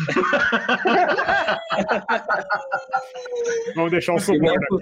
[3.74, 4.74] Vamos deixar um suborno aqui.
[4.74, 4.80] O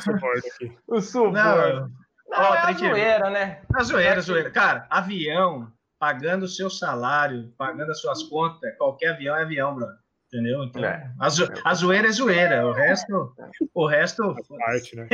[0.00, 0.78] suborno aqui.
[0.86, 1.90] O suborno.
[2.28, 3.60] Não, não é a zoeira, né?
[3.74, 4.50] A zoeira, a zoeira.
[4.50, 9.96] Cara, avião, pagando o seu salário, pagando as suas contas, qualquer avião é avião, brother.
[10.32, 10.64] Entendeu?
[10.64, 11.10] Então, é.
[11.18, 12.66] a, zo a zoeira é zoeira.
[12.66, 13.34] O resto.
[13.74, 14.36] O resto.
[14.58, 15.08] parte, né?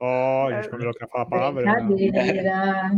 [0.00, 1.62] Ó, oh, a gente combinou que ia falar a palavra.
[1.62, 1.80] Né?
[1.82, 2.92] Brincadeira.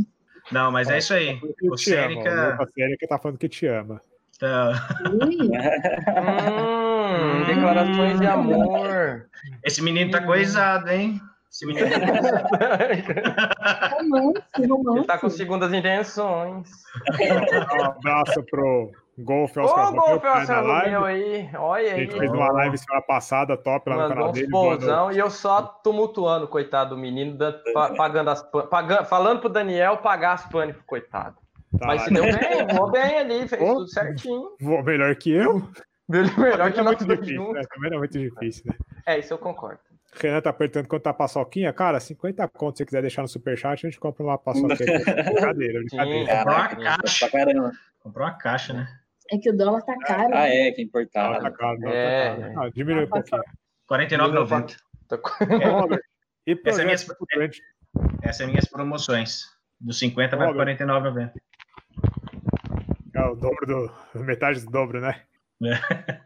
[0.52, 1.40] Não, mas é isso aí.
[1.70, 2.56] O Sêneca.
[2.62, 4.00] O Sêneca tá falando que te ama.
[4.38, 4.70] Tá.
[5.10, 5.50] hum,
[7.46, 9.28] declarações de amor.
[9.64, 11.20] Esse menino tá coisado, hein?
[11.62, 11.96] Menino tá
[13.94, 14.98] romance, romance.
[14.98, 16.68] Ele tá com segundas intenções.
[17.78, 21.92] Um abraço pro Golf Oscar Ô, Golf Oscar meu aí, olha aí.
[21.92, 24.48] A gente fez uma live semana passada, top lá Mandou no canal dele.
[24.48, 27.38] Bonzão, e eu só tumultuando, coitado do menino,
[27.96, 31.36] pagando as pagando, falando pro Daniel pagar as pro coitado.
[31.78, 31.86] Tá.
[31.86, 34.56] Mas se deu bem, voou bem ali, fez Pô, tudo certinho.
[34.60, 35.62] Voou melhor que eu?
[36.08, 37.62] Melhor que é muito difícil, né?
[37.72, 38.74] Também é muito difícil, né?
[39.06, 39.80] É, isso eu concordo.
[40.20, 41.72] Renan tá apertando quanto tá a paçoquinha.
[41.72, 44.76] Cara, 50 conto, se você quiser deixar no superchat, a gente compra uma paçoquinha.
[45.24, 46.36] brincadeira, brincadeira.
[46.36, 47.30] Comprou uma caixa.
[48.00, 48.88] Comprou uma caixa, né?
[49.30, 50.34] É que o dólar tá caro.
[50.34, 51.42] Ah, é, que é importado.
[51.42, 52.34] Tá caro, é.
[52.34, 52.60] tá caro.
[52.60, 53.42] Ah, diminui um pouquinho.
[53.90, 54.76] 49,90.
[56.46, 57.06] É, e essa, é minhas,
[58.22, 59.44] essa é minhas promoções.
[59.80, 61.32] Do 50 vai para 49,90.
[63.14, 64.20] É o dobro do.
[64.24, 65.22] Metade do dobro, né?
[65.62, 66.20] É.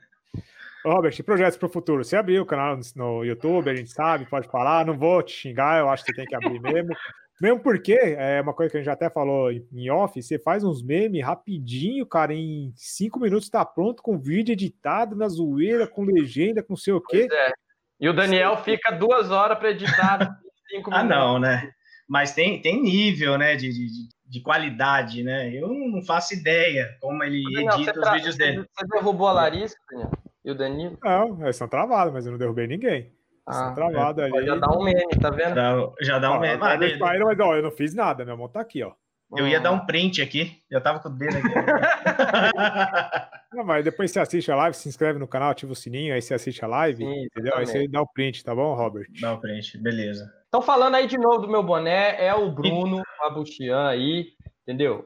[0.84, 2.04] Robert, projetos para o futuro.
[2.04, 4.86] Você abriu o canal no YouTube, a gente sabe, pode falar.
[4.86, 6.94] Não vou te xingar, eu acho que você tem que abrir mesmo.
[7.40, 10.64] Mesmo porque, é uma coisa que a gente já até falou em off, você faz
[10.64, 16.04] uns memes rapidinho, cara, em cinco minutos tá pronto, com vídeo editado, na zoeira, com
[16.04, 17.28] legenda, com sei o quê.
[17.30, 17.52] É.
[18.00, 20.36] E o Daniel fica duas horas para editar.
[20.68, 21.70] cinco ah, não, né?
[22.08, 25.54] Mas tem, tem nível, né, de, de, de qualidade, né?
[25.54, 28.66] Eu não faço ideia como ele Daniel, edita os vídeos dele.
[28.72, 30.10] Você derrubou a Larissa, Daniel?
[30.44, 30.98] E o Danilo?
[31.02, 33.12] Não, eles estão travados, mas eu não derrubei ninguém.
[33.46, 34.26] Ah, travado é.
[34.26, 34.46] ali.
[34.46, 35.54] Já dá um meme, tá vendo?
[35.54, 36.62] Já, já dá um meme.
[36.62, 38.92] Ah, caíram, mas ó, eu não fiz nada, minha mão tá aqui, ó.
[39.36, 41.48] Eu ia dar um print aqui, eu tava com o dedo aqui.
[43.52, 46.22] não, mas depois você assiste a live, se inscreve no canal, ativa o sininho, aí
[46.22, 47.54] você assiste a live, Sim, entendeu?
[47.54, 49.06] Aí você dá o print, tá bom, Robert?
[49.20, 50.32] Dá o print, beleza.
[50.44, 54.28] Estão falando aí de novo do meu boné, é o Bruno Abuchian aí,
[54.62, 55.04] entendeu?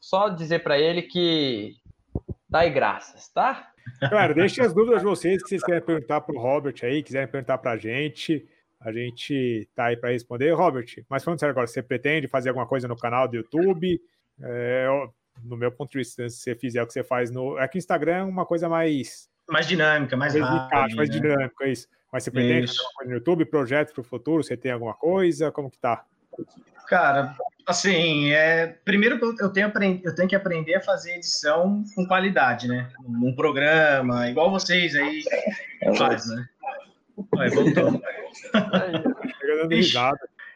[0.00, 1.74] Só dizer para ele que
[2.48, 3.71] dá graças, tá?
[4.08, 7.28] Claro, deixe as dúvidas de vocês que vocês querem perguntar para o Robert aí, quiserem
[7.28, 8.46] perguntar para a gente.
[8.80, 10.50] A gente tá aí para responder.
[10.52, 14.00] Robert, mas falando sério agora, você pretende fazer alguma coisa no canal do YouTube?
[14.42, 14.86] É,
[15.42, 17.58] no meu ponto de vista, se você fizer o que você faz no.
[17.58, 19.30] É que o Instagram é uma coisa mais.
[19.48, 20.96] Mais dinâmica, mais, mais rápida.
[20.96, 21.16] Mais né?
[21.16, 21.88] dinâmica, isso.
[22.12, 22.74] Mas você pretende isso.
[22.74, 24.42] fazer alguma coisa no YouTube, projetos para o futuro?
[24.42, 25.52] Você tem alguma coisa?
[25.52, 26.04] Como que tá?
[26.86, 29.72] Cara, assim, é, primeiro eu tenho,
[30.04, 32.88] eu tenho que aprender a fazer edição com qualidade, né?
[33.06, 35.22] Um programa, igual vocês aí
[35.80, 36.48] é faz, né?
[37.38, 38.02] Aí, voltou.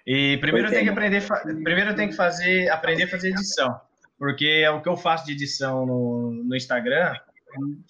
[0.07, 1.23] e primeiro eu tenho que aprender,
[1.63, 3.81] primeiro eu tenho que fazer, aprender a fazer edição,
[4.19, 7.15] porque é o que eu faço de edição no, no Instagram,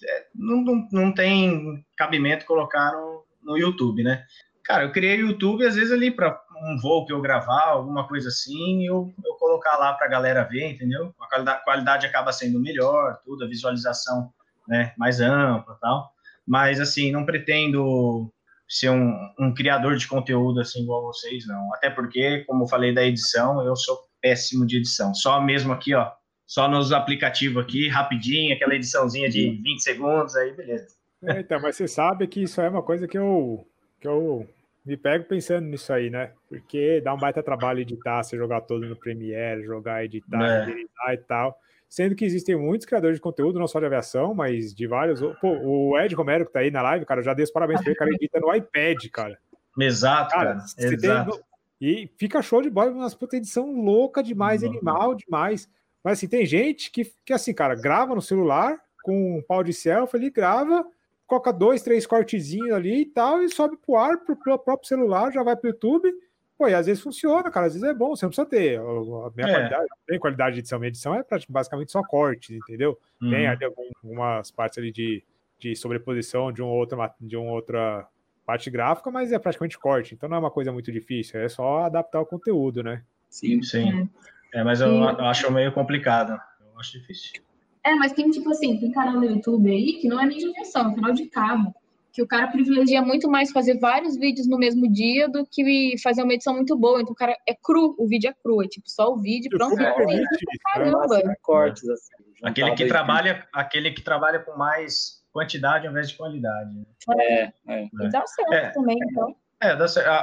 [0.03, 4.25] é, não, não, não tem cabimento colocar no, no YouTube, né?
[4.63, 8.07] Cara, eu criei o YouTube às vezes ali para um voo que eu gravar, alguma
[8.07, 11.13] coisa assim, eu, eu colocar lá para a galera ver, entendeu?
[11.19, 14.31] A qualidade, qualidade acaba sendo melhor, tudo, a visualização
[14.67, 16.11] né, mais ampla tal.
[16.45, 18.31] Mas, assim, não pretendo
[18.67, 21.73] ser um, um criador de conteúdo assim igual vocês, não.
[21.73, 25.13] Até porque, como eu falei da edição, eu sou péssimo de edição.
[25.13, 26.11] Só mesmo aqui, ó,
[26.45, 30.87] só nos aplicativos aqui, rapidinho, aquela ediçãozinha de 20 segundos, aí beleza.
[31.23, 33.65] É, então, mas você sabe que isso é uma coisa que eu,
[33.99, 34.47] que eu
[34.87, 36.31] me pego pensando nisso aí, né?
[36.47, 40.59] Porque dá um baita trabalho editar, você jogar todo no Premiere, jogar, editar, é.
[40.61, 41.59] renderizar e tal.
[41.89, 45.19] Sendo que existem muitos criadores de conteúdo, não só de aviação, mas de vários.
[45.41, 47.81] Pô, o Ed Romero, que tá aí na live, cara, eu já dei os parabéns
[47.81, 49.37] pra ele, cara, edita no iPad, cara.
[49.77, 50.55] Exato, cara.
[50.55, 51.31] cara exato.
[51.31, 51.41] Tem...
[51.79, 54.69] E fica show de bola, umas puta edição louca demais, uhum.
[54.69, 55.69] animal demais.
[56.01, 59.73] Mas assim, tem gente que, que assim, cara, grava no celular com um pau de
[59.73, 60.85] selfie, ele grava
[61.27, 65.31] coloca dois, três cortezinhos ali e tal, e sobe pro ar, pro, pro próprio celular,
[65.31, 66.11] já vai pro YouTube.
[66.57, 68.79] Pô, e às vezes funciona, cara, às vezes é bom, você não precisa ter.
[68.79, 69.53] A minha é.
[69.53, 70.79] qualidade, tem qualidade de edição.
[70.79, 72.97] Minha edição é basicamente só cortes, entendeu?
[73.21, 73.29] Uhum.
[73.29, 75.23] Tem ali algumas partes ali de,
[75.59, 78.07] de sobreposição de, um outra, de uma outra
[78.43, 81.83] parte gráfica, mas é praticamente corte, então não é uma coisa muito difícil, é só
[81.83, 83.03] adaptar o conteúdo, né?
[83.29, 84.09] Sim, sim.
[84.53, 86.39] É, mas eu, eu acho meio complicado.
[86.61, 87.41] Eu acho difícil.
[87.87, 90.51] É, mas tem tipo assim, tem canal no YouTube aí que não é nem de
[90.51, 91.73] versão, é canal de cabo.
[92.11, 96.23] que o cara privilegia muito mais fazer vários vídeos no mesmo dia do que fazer
[96.23, 96.99] uma edição muito boa.
[96.99, 99.79] Então, o cara é cru, o vídeo é cru, é tipo só o vídeo, pronto.
[99.79, 100.23] É, é,
[100.63, 101.07] caramba.
[101.41, 102.13] Cortes, assim,
[102.43, 106.73] aquele que trabalha, aquele que trabalha com mais quantidade ao invés de qualidade.
[106.73, 106.85] Né?
[107.19, 107.85] É, é.
[107.85, 108.69] E dá certo é.
[108.71, 109.33] também, então.
[109.61, 109.75] É,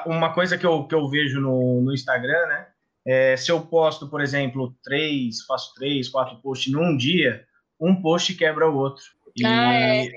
[0.06, 2.66] uma coisa que eu, que eu vejo no, no Instagram, né?
[3.06, 7.44] É, se eu posto, por exemplo, três, faço três, quatro posts num dia,
[7.80, 9.04] um post quebra o outro.
[9.36, 10.10] E ah, é, é,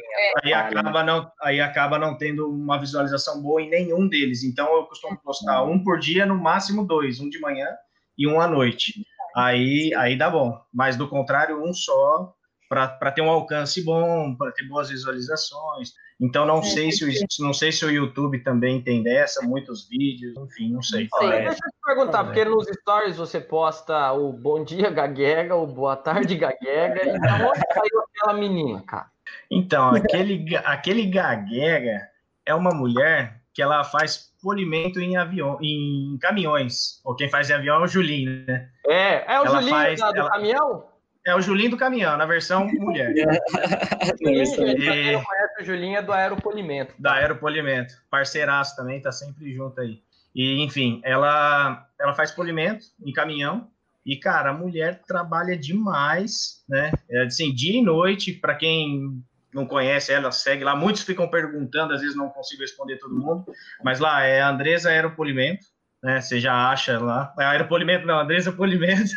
[0.43, 4.43] aí, acaba não, aí acaba não tendo uma visualização boa em nenhum deles.
[4.43, 7.67] Então eu costumo postar um por dia, no máximo dois, um de manhã
[8.15, 9.03] e um à noite.
[9.35, 10.59] Aí, aí dá bom.
[10.71, 12.33] Mas do contrário, um só
[12.69, 15.93] para ter um alcance bom, para ter boas visualizações.
[16.19, 19.87] Então não é, sei se o, não sei se o YouTube também tem dessa, muitos
[19.87, 21.07] vídeos, enfim, não sei.
[21.19, 21.43] Sim, é.
[21.43, 25.95] Deixa eu te perguntar, porque nos stories você posta o bom dia gaguega, o boa
[25.95, 29.11] tarde gaguega, e da onde saiu aquela menina, cara?
[29.51, 32.09] Então, aquele, aquele gaguega
[32.45, 37.01] é uma mulher que ela faz polimento em avião, em caminhões.
[37.03, 38.69] Ou quem faz em avião é o Julinho, né?
[38.85, 40.29] É, é o ela Julinho faz, do ela...
[40.29, 40.85] caminhão?
[41.27, 43.13] É o Julinho do caminhão, na versão mulher.
[43.13, 46.93] Gente, quem não conhece o Julinho é do Aeropolimento.
[46.97, 47.95] Da Aeropolimento.
[48.09, 50.01] Parceiraço também, tá sempre junto aí.
[50.33, 53.69] E, enfim, ela, ela faz polimento em caminhão.
[54.05, 56.93] E, cara, a mulher trabalha demais, né?
[57.09, 59.21] É, assim, dia e noite, para quem
[59.53, 60.77] não conhece ela, segue lá.
[60.77, 63.43] Muitos ficam perguntando, às vezes não consigo responder todo mundo.
[63.83, 65.65] Mas lá é a Andresa Aeropolimento
[66.03, 66.21] né?
[66.21, 67.33] Você já acha lá.
[67.39, 69.11] É aeropolimento, não, Andressa Polimento.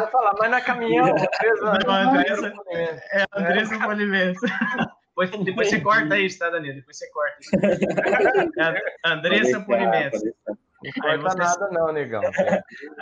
[0.00, 2.52] Eu falar, mas na caminhão, Andressa, não, Andressa,
[3.12, 3.78] é Andressa é.
[3.78, 4.40] Polimento.
[5.08, 6.76] Depois, depois você corta isso, tá, Danilo?
[6.76, 7.50] Depois você corta isso.
[8.58, 10.18] É Andressa Polimento.
[10.84, 11.38] Não corta você...
[11.38, 12.22] nada, não, negão.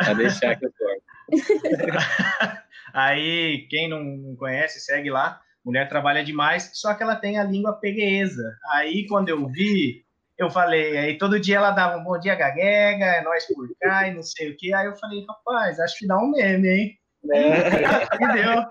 [0.05, 1.05] Vai deixar que eu corto.
[2.93, 5.41] Aí, quem não conhece, segue lá.
[5.65, 8.57] Mulher trabalha demais, só que ela tem a língua peguesa.
[8.71, 10.04] Aí, quando eu vi,
[10.37, 14.09] eu falei, aí todo dia ela dava um bom dia, gaguega, é nós por cá
[14.09, 14.75] e não sei o que.
[14.75, 16.99] Aí eu falei, rapaz, acho que dá um meme, hein?
[17.33, 17.71] É.
[18.21, 18.65] E deu.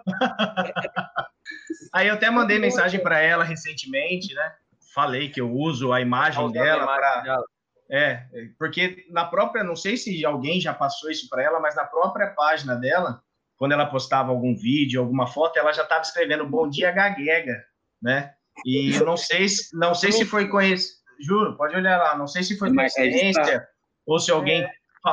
[1.94, 4.54] aí eu até mandei mensagem para ela recentemente, né?
[4.94, 7.44] Falei que eu uso a imagem dela para.
[7.90, 8.26] É,
[8.58, 12.28] porque na própria, não sei se alguém já passou isso para ela, mas na própria
[12.28, 13.22] página dela,
[13.56, 17.64] quando ela postava algum vídeo, alguma foto, ela já estava escrevendo Bom dia, gaguega,
[18.02, 18.34] né?
[18.66, 22.18] E eu não sei, não sei se foi conhecido Juro, pode olhar lá.
[22.18, 23.68] Não sei se foi coincidência
[24.06, 24.72] ou se alguém é.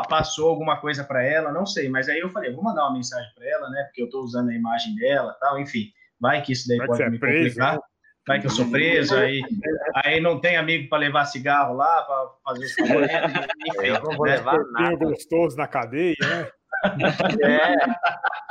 [0.09, 1.88] passou alguma coisa para ela, não sei.
[1.88, 3.84] Mas aí eu falei, vou mandar uma mensagem para ela, né?
[3.84, 5.59] Porque eu estou usando a imagem dela, tal.
[5.59, 7.74] Enfim, vai que isso daí vai pode me preso, complicar.
[7.74, 7.80] Né?
[8.26, 9.42] Vai que eu sou preso, aí,
[10.05, 13.11] aí não tem amigo para levar cigarro lá, para fazer os favores.
[13.11, 14.36] Enfim, eu não vou né?
[14.36, 14.96] levar nada.
[14.96, 16.48] gostoso na cadeia, né?
[17.42, 17.74] É.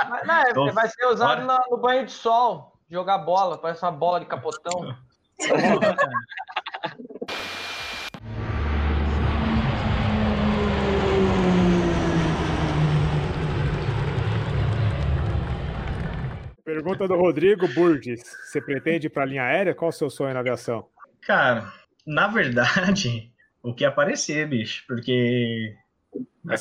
[0.07, 3.91] Mas, não, então, vai ser usado no, no banho de sol, jogar bola, parece uma
[3.91, 4.95] bola de capotão.
[16.69, 18.21] Pergunta do Rodrigo Burgess.
[18.43, 19.73] Você pretende ir para a linha aérea?
[19.73, 20.87] Qual o seu sonho na aviação?
[21.23, 21.73] Cara,
[22.05, 25.75] na verdade, o que aparecer, bicho, porque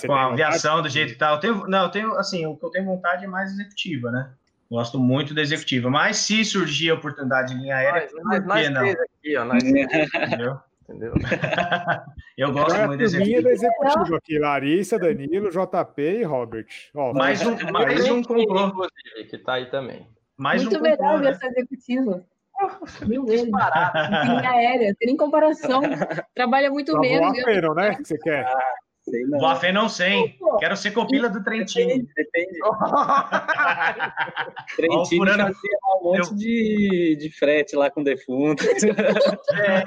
[0.06, 2.64] com a aviação do jeito que tá, eu tenho, não, eu tenho, assim, o que
[2.64, 4.32] eu tenho vontade é mais executiva, né?
[4.70, 8.70] Gosto muito da executiva, mas se surgir a oportunidade de linha aérea, nós, por que
[8.70, 8.88] não?
[8.88, 9.62] Aqui, ó, nós...
[9.62, 10.58] Entendeu?
[10.88, 11.12] Entendeu?
[12.38, 13.42] eu gosto é muito da executiva.
[13.42, 16.66] da executiva aqui, Larissa, Danilo, JP e Robert.
[16.94, 18.88] Ó, mais um, mais um comprou.
[19.28, 20.08] Que tá aí também.
[20.36, 22.24] Mais muito um melhor ver essa executiva.
[23.06, 23.44] Mil vezes.
[23.44, 25.82] Linha aérea, tem nem comparação.
[26.34, 27.36] Trabalha muito Só menos.
[27.42, 27.94] Voar né?
[27.94, 28.46] Que você quer.
[29.10, 29.38] Sei não.
[29.38, 30.36] Voar não sei.
[30.58, 32.06] Quero ser copila do Trentino.
[32.14, 32.58] Depende.
[34.76, 36.36] Trentino fazia um monte eu...
[36.36, 38.64] de, de frete lá com defunto.
[39.58, 39.82] É,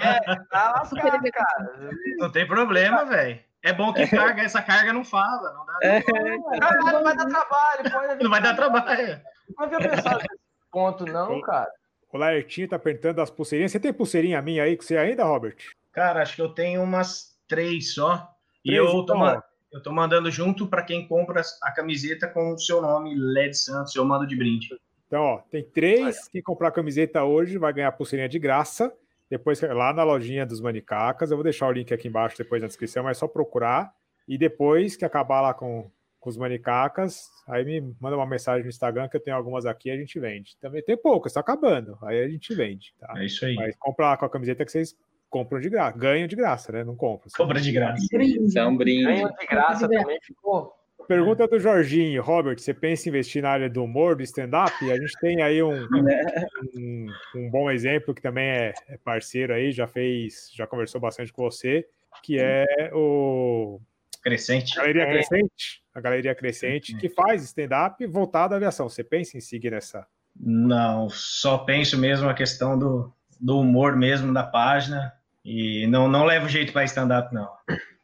[0.50, 1.90] tá lascado, cara.
[2.18, 3.40] Não tem problema, velho.
[3.64, 5.54] É bom que carga, essa carga não fala.
[5.54, 7.92] Não, dá, é, não, não vai dar trabalho.
[7.92, 8.24] Pode...
[8.24, 9.22] Não vai dar trabalho.
[9.58, 11.72] Não havia pensado nesse ponto, não, cara.
[12.12, 13.72] O Laertinho tá apertando as pulseirinhas.
[13.72, 15.58] Você tem pulseirinha minha aí com você ainda, Robert?
[15.92, 18.28] Cara, acho que eu tenho umas três só.
[18.64, 22.60] E eu tô, então, eu tô mandando junto para quem compra a camiseta com o
[22.60, 24.70] seu nome, LED Santos, eu mando de brinde.
[25.08, 26.28] Então, ó, tem três.
[26.28, 28.94] Quem comprar a camiseta hoje vai ganhar a pulseirinha de graça.
[29.30, 32.68] Depois, lá na lojinha dos Manicacas, eu vou deixar o link aqui embaixo depois na
[32.68, 33.94] descrição, mas é só procurar.
[34.28, 35.90] E depois que acabar lá com,
[36.20, 39.90] com os Manicacas, aí me manda uma mensagem no Instagram que eu tenho algumas aqui
[39.90, 40.58] e a gente vende.
[40.62, 41.98] Também tem poucas, está acabando.
[42.04, 43.14] Aí a gente vende, tá?
[43.18, 43.56] É isso aí.
[43.56, 44.98] Mas compra lá com a camiseta que vocês
[45.32, 46.84] compram de graça, ganham de graça, né?
[46.84, 47.32] Não compram.
[47.36, 48.06] Compra de graça.
[48.12, 48.60] Brinde.
[48.60, 49.06] É um brinde.
[49.06, 50.74] Ganham de graça também ficou.
[51.08, 52.22] pergunta do Jorginho.
[52.22, 54.74] Robert, você pensa em investir na área do humor, do stand-up?
[54.92, 55.72] A gente tem aí um,
[56.76, 61.32] um, um, bom exemplo que também é, é parceiro aí, já fez, já conversou bastante
[61.32, 61.88] com você,
[62.22, 63.80] que é o
[64.22, 64.76] Crescente.
[64.76, 68.88] Galeria Crescente, a Galeria Crescente, que faz stand-up voltado à aviação.
[68.88, 70.06] Você pensa em seguir nessa?
[70.36, 75.12] Não, só penso mesmo a questão do, do humor mesmo da página
[75.44, 77.50] e não, não levo jeito para stand-up, não.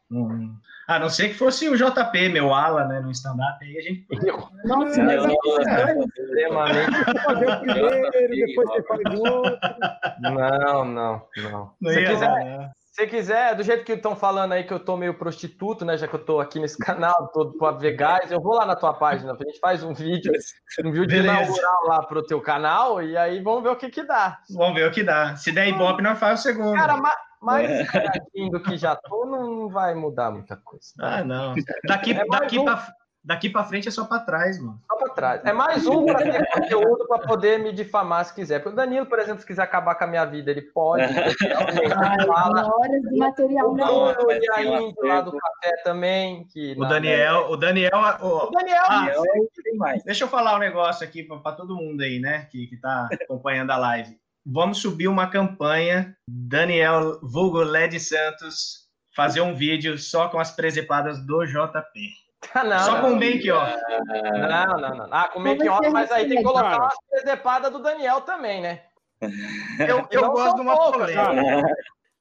[0.09, 0.55] não.
[0.87, 4.07] A não ser que fosse o JP, meu ala, né, no stand-up, aí a gente...
[4.65, 6.91] Nossa, mas é extremamente...
[7.23, 9.59] Fazer o primeiro, depois você faz o outro.
[10.21, 11.73] Não, não, não.
[11.81, 12.29] não Se quiser...
[12.29, 12.71] Né?
[12.97, 15.95] Se quiser, do jeito que estão falando aí que eu tô meio prostituto, né?
[15.95, 18.75] Já que eu tô aqui nesse canal, todo para ver gás, eu vou lá na
[18.75, 20.33] tua página, a gente faz um vídeo,
[20.83, 21.43] um vídeo Beleza.
[21.43, 24.39] inaugural lá pro teu canal e aí vamos ver o que que dá.
[24.49, 25.35] Vamos ver o que dá.
[25.35, 26.73] Se der ibope, nós faz o segundo.
[26.73, 28.49] Cara, mas, mais é.
[28.49, 30.93] do que já tô, não vai mudar muita coisa.
[30.99, 31.55] Ah, não.
[31.85, 32.65] Daqui, é daqui um...
[32.65, 32.93] para
[33.27, 34.79] Daqui para frente é só para trás, mano.
[34.89, 35.41] Só para trás.
[35.43, 38.59] É mais um para ter conteúdo para poder me difamar se quiser.
[38.59, 41.03] Porque o Danilo, por exemplo, se quiser acabar com a minha vida, ele pode.
[41.03, 42.73] Ai, fala.
[42.73, 44.11] horas de material não.
[44.11, 46.45] O Daniel lá do café também.
[46.45, 49.07] Que o Daniel, o Daniel, o, o Daniel, ah,
[50.05, 53.77] deixa eu falar um negócio aqui para todo mundo aí, né, que está acompanhando a
[53.77, 54.17] live.
[54.49, 61.19] Vamos subir uma campanha, Daniel Vulgo Led Santos, fazer um vídeo só com as presepadas
[61.25, 62.13] do JP.
[62.55, 63.75] Não, Só com o make-off.
[64.07, 65.07] Não, não, não.
[65.11, 68.83] Ah, com make-off, mas aí tem que colocar uma presepada do Daniel também, né?
[69.79, 71.75] Eu, eu gosto de uma polêmica.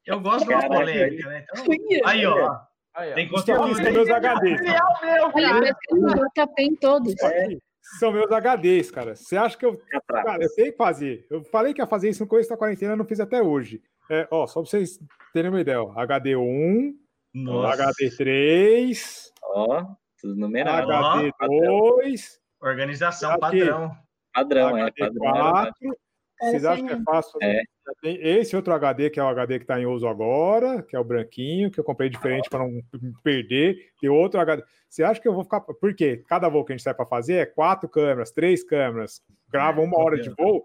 [0.06, 1.44] Eu gosto de uma polêmica, né?
[1.52, 2.58] Então, aí, ó.
[2.94, 3.14] Aí, ó.
[3.14, 3.74] Tem conteúdo.
[3.74, 4.60] São meus HDs.
[4.62, 6.46] Meu, cara.
[6.56, 7.14] Tem todos.
[7.98, 9.14] São meus HDs, cara.
[9.14, 9.80] Você acha que eu.
[10.08, 11.26] Cara, eu tenho que fazer.
[11.30, 13.82] Eu falei que ia fazer isso no começo da quarentena, não fiz até hoje.
[14.10, 14.98] É, ó, só pra vocês
[15.32, 15.94] terem uma ideia, ó.
[15.94, 16.94] HD1,
[17.34, 19.30] HD3.
[19.42, 19.84] Ó.
[20.20, 20.88] Tudo numerado.
[20.88, 22.38] HD2.
[22.60, 23.96] Organização padrão.
[24.32, 25.08] Padrão, HD4, é.
[25.08, 25.74] Padrão.
[26.40, 27.38] Vocês acham que é fácil?
[27.42, 27.62] É.
[28.00, 30.98] Tem esse outro HD, que é o HD que está em uso agora, que é
[30.98, 32.80] o branquinho, que eu comprei diferente para não
[33.22, 33.76] perder.
[34.00, 34.62] Tem outro HD.
[34.88, 35.60] Você acha que eu vou ficar.
[35.60, 36.22] Por quê?
[36.28, 39.20] Cada voo que a gente sai para fazer é quatro câmeras, três câmeras,
[39.50, 40.62] grava uma hora de voo.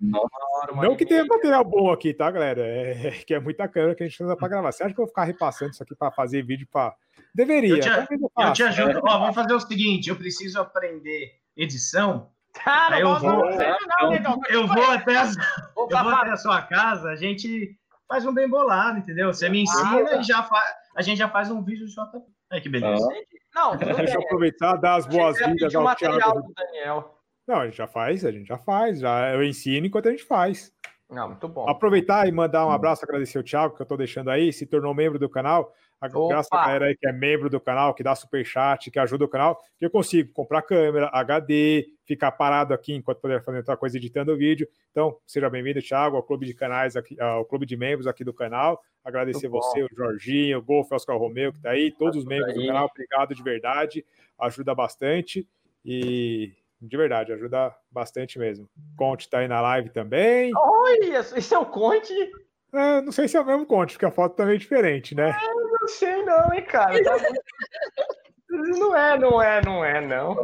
[0.82, 2.62] Não que tenha material bom aqui, tá, galera?
[2.62, 4.72] É, é que é muita câmera que a gente usa para gravar.
[4.72, 6.96] Você acha que eu vou ficar repassando isso aqui para fazer vídeo para.
[7.34, 7.76] Deveria.
[7.76, 9.02] Eu te, eu, eu te ajudo.
[9.04, 12.30] Ó, vamos fazer o seguinte: eu preciso aprender edição.
[12.54, 15.24] Cara, eu vou, não, não, eu vou até a,
[15.78, 17.78] eu vou até a sua casa, a gente
[18.08, 19.34] faz um bem bolado, entendeu?
[19.34, 22.62] Você me ensina e já faz, a gente já faz um vídeo de JP.
[22.62, 23.08] Que beleza.
[23.56, 26.42] Não, Deixa eu aproveitar dar as boas-vindas ao Thiago.
[26.42, 27.18] Do Daniel.
[27.48, 30.24] Não, a gente já faz, a gente já faz, já eu ensino enquanto a gente
[30.24, 30.72] faz.
[31.10, 31.68] Não, muito bom.
[31.70, 34.94] Aproveitar e mandar um abraço, agradecer o Thiago, que eu estou deixando aí, se tornou
[34.94, 35.74] membro do canal.
[36.02, 39.26] Graças a galera aí que é membro do canal, que dá super chat, que ajuda
[39.26, 43.78] o canal, que eu consigo comprar câmera, HD, ficar parado aqui enquanto puder fazer outra
[43.78, 44.68] coisa editando o vídeo.
[44.90, 48.34] Então, seja bem-vindo, Thiago, ao clube de canais, aqui, ao clube de membros aqui do
[48.34, 48.82] canal.
[49.04, 52.66] Agradecer você, o Jorginho, o Golf, Oscar Romeu, que está aí, todos os membros do
[52.66, 54.06] canal, obrigado de verdade,
[54.40, 55.48] ajuda bastante.
[55.86, 58.68] E de verdade, ajuda bastante mesmo.
[58.98, 60.52] Conte tá aí na live também.
[60.56, 62.14] Olha, isso é o Conte?
[62.74, 65.30] É, não sei se é o mesmo Conte, porque a foto também é diferente, né?
[65.30, 67.04] É, não sei não, hein, cara.
[67.04, 67.18] Tá
[68.50, 70.38] não é, não é, não é, não.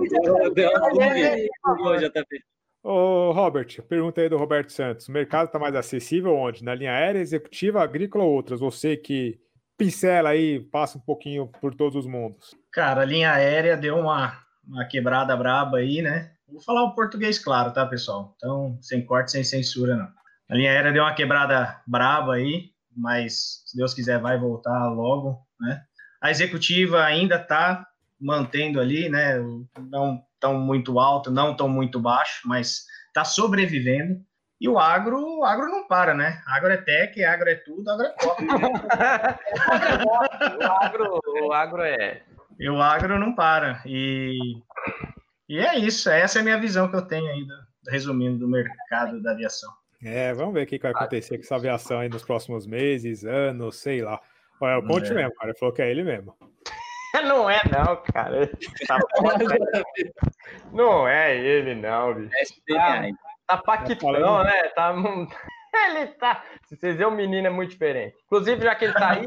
[2.84, 5.08] Ô, Robert, pergunta aí do Roberto Santos.
[5.08, 6.64] O mercado está mais acessível onde?
[6.64, 8.60] Na linha aérea, executiva, agrícola ou outras?
[8.60, 9.40] Você que
[9.78, 12.56] pincela aí, passa um pouquinho por todos os mundos.
[12.72, 16.32] Cara, a linha aérea deu uma uma quebrada braba aí, né?
[16.48, 18.34] Vou falar o português claro, tá, pessoal?
[18.36, 20.10] Então, sem corte, sem censura, não.
[20.50, 25.40] A linha aérea deu uma quebrada braba aí, mas se Deus quiser vai voltar logo,
[25.60, 25.82] né?
[26.22, 27.86] A executiva ainda tá
[28.20, 29.36] mantendo ali, né?
[29.90, 34.20] Não tão muito alto, não tão muito baixo, mas tá sobrevivendo.
[34.60, 36.42] E o agro, o agro não para, né?
[36.48, 38.44] Agro é tech, agro é tudo, agro é top.
[40.04, 42.24] o, agro, o agro é
[42.60, 43.82] e o agro não para.
[43.86, 44.62] E,
[45.48, 47.54] e é isso, essa é a minha visão que eu tenho aí, do,
[47.90, 49.72] resumindo, do mercado da aviação.
[50.04, 53.78] É, vamos ver o que vai acontecer com essa aviação aí nos próximos meses, anos,
[53.78, 54.22] sei lá.
[54.62, 55.14] Olha, o Conte é.
[55.14, 56.36] mesmo, cara, ele falou que é ele mesmo.
[57.26, 58.48] Não é, não, cara.
[58.88, 59.00] Tá
[60.72, 62.30] não é ele, não, bicho.
[62.70, 63.10] É tá,
[63.48, 64.64] tá paquitão, né?
[64.76, 64.94] Tá,
[65.90, 66.44] ele tá.
[66.68, 68.16] Se vocês verem, o menino é muito diferente.
[68.26, 69.26] Inclusive, já que ele tá aí,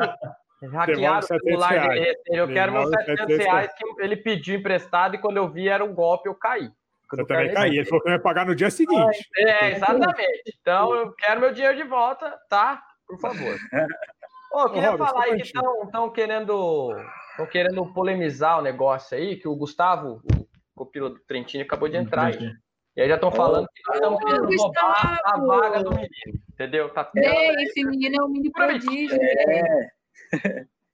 [0.68, 2.16] Hackearam o celular dele.
[2.26, 5.94] Eu quero meus 700 reais que ele pediu emprestado e quando eu vi era um
[5.94, 6.70] golpe, eu caí.
[7.12, 7.76] Eu também caí.
[7.76, 9.28] Ele falou que ia pagar no dia seguinte.
[9.36, 10.42] É, exatamente.
[10.60, 12.82] Então eu quero meu dinheiro de volta, tá?
[13.06, 13.56] Por favor.
[14.52, 16.90] Oh, eu queria Ô, falar aí que estão querendo
[17.30, 21.96] estão querendo polemizar o negócio aí, que o Gustavo, o copila do Trentino, acabou de
[21.96, 22.52] entrar aí.
[22.96, 26.88] E aí já estão falando que nós estamos querendo roubar a vaga do menino, entendeu?
[26.90, 29.18] Tá é, esse menino é um mini prodígio.
[29.22, 29.90] É.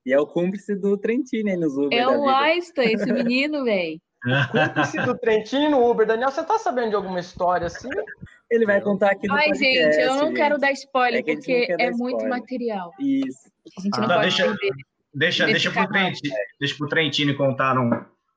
[0.04, 1.98] E é o cúmplice do Trentino aí nos Uber.
[1.98, 4.00] É o Einstein, esse menino, velho.
[4.50, 6.06] Cúmplice do Trentino no Uber.
[6.06, 7.88] Daniel, você tá sabendo de alguma história assim?
[8.50, 10.36] Ele vai contar aqui no Ai, podcast, gente, eu não gente.
[10.36, 12.28] quero dar spoiler, É porque é muito spoiler.
[12.28, 12.92] material.
[13.00, 13.50] Isso.
[13.78, 14.70] A gente Ah, não não, pode deixa- perder.
[15.14, 15.88] Deixa, deixa, pro.
[15.88, 17.90] Trentino, deixa pro Trentino contar num,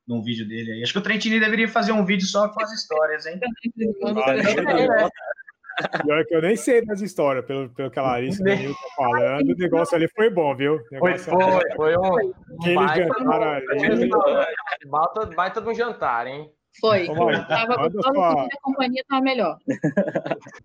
[0.08, 0.84] num vídeo dele aí.
[0.84, 3.40] Acho que o Trentino deveria fazer um vídeo só com as histórias, hein?
[6.04, 8.74] Pior que eu nem sei das histórias, pelo, pelo que a Larissa e o Danilo
[8.74, 9.50] tá falando.
[9.52, 10.80] O negócio ali foi bom, viu?
[11.00, 12.16] Foi, foi, foi um
[12.60, 14.10] Aquele baita, jantar ali.
[14.88, 16.50] baita, baita de um jantar, hein?
[16.80, 17.10] Foi.
[17.10, 17.14] Ô,
[17.48, 19.58] Tava manda gostoso, sua- a companhia tava melhor.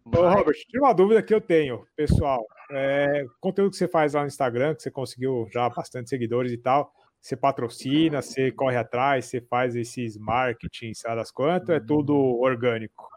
[0.06, 2.44] Ô, Robert, tinha uma dúvida que eu tenho, pessoal.
[2.70, 6.52] É, o conteúdo que você faz lá no Instagram, que você conseguiu já bastante seguidores
[6.52, 6.92] e tal,
[7.24, 13.08] você patrocina, você corre atrás, você faz esses marketing, sabe das quantas, é tudo orgânico.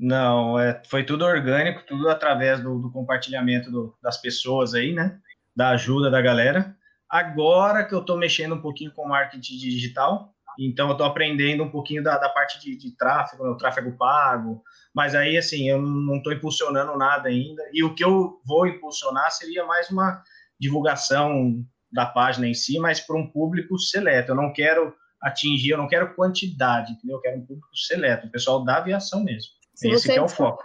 [0.00, 5.16] Não, é, foi tudo orgânico, tudo através do, do compartilhamento do- das pessoas aí, né?
[5.54, 6.76] Da ajuda da galera.
[7.08, 11.70] Agora que eu tô mexendo um pouquinho com marketing digital, então eu tô aprendendo um
[11.70, 14.60] pouquinho da, da parte de, de tráfego, né, o tráfego pago,
[14.92, 19.30] mas aí, assim, eu não tô impulsionando nada ainda, e o que eu vou impulsionar
[19.30, 20.20] seria mais uma
[20.58, 24.32] divulgação da página em si, mas para um público seleto.
[24.32, 27.16] Eu não quero atingir, eu não quero quantidade, entendeu?
[27.16, 29.50] Eu quero um público seleto, o pessoal da aviação mesmo.
[29.74, 30.62] Se Esse você que é o foco.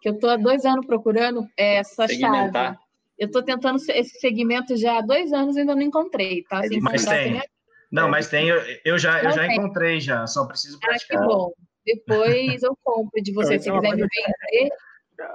[0.00, 2.74] Que eu tô há dois anos procurando é, essa Segmentar.
[2.74, 2.78] chave.
[3.18, 6.62] Eu tô tentando se- esse segmento já há dois anos e ainda não encontrei, tá?
[6.64, 7.30] Sem Mas tem.
[7.32, 7.44] minha-
[7.90, 9.56] Não, mas tem, eu, eu já, eu já tem.
[9.56, 11.26] encontrei já, só preciso Ah, que praticar.
[11.26, 11.52] bom.
[11.84, 13.54] Depois eu compro de você.
[13.54, 14.70] Então, Se isso é quiser me vender,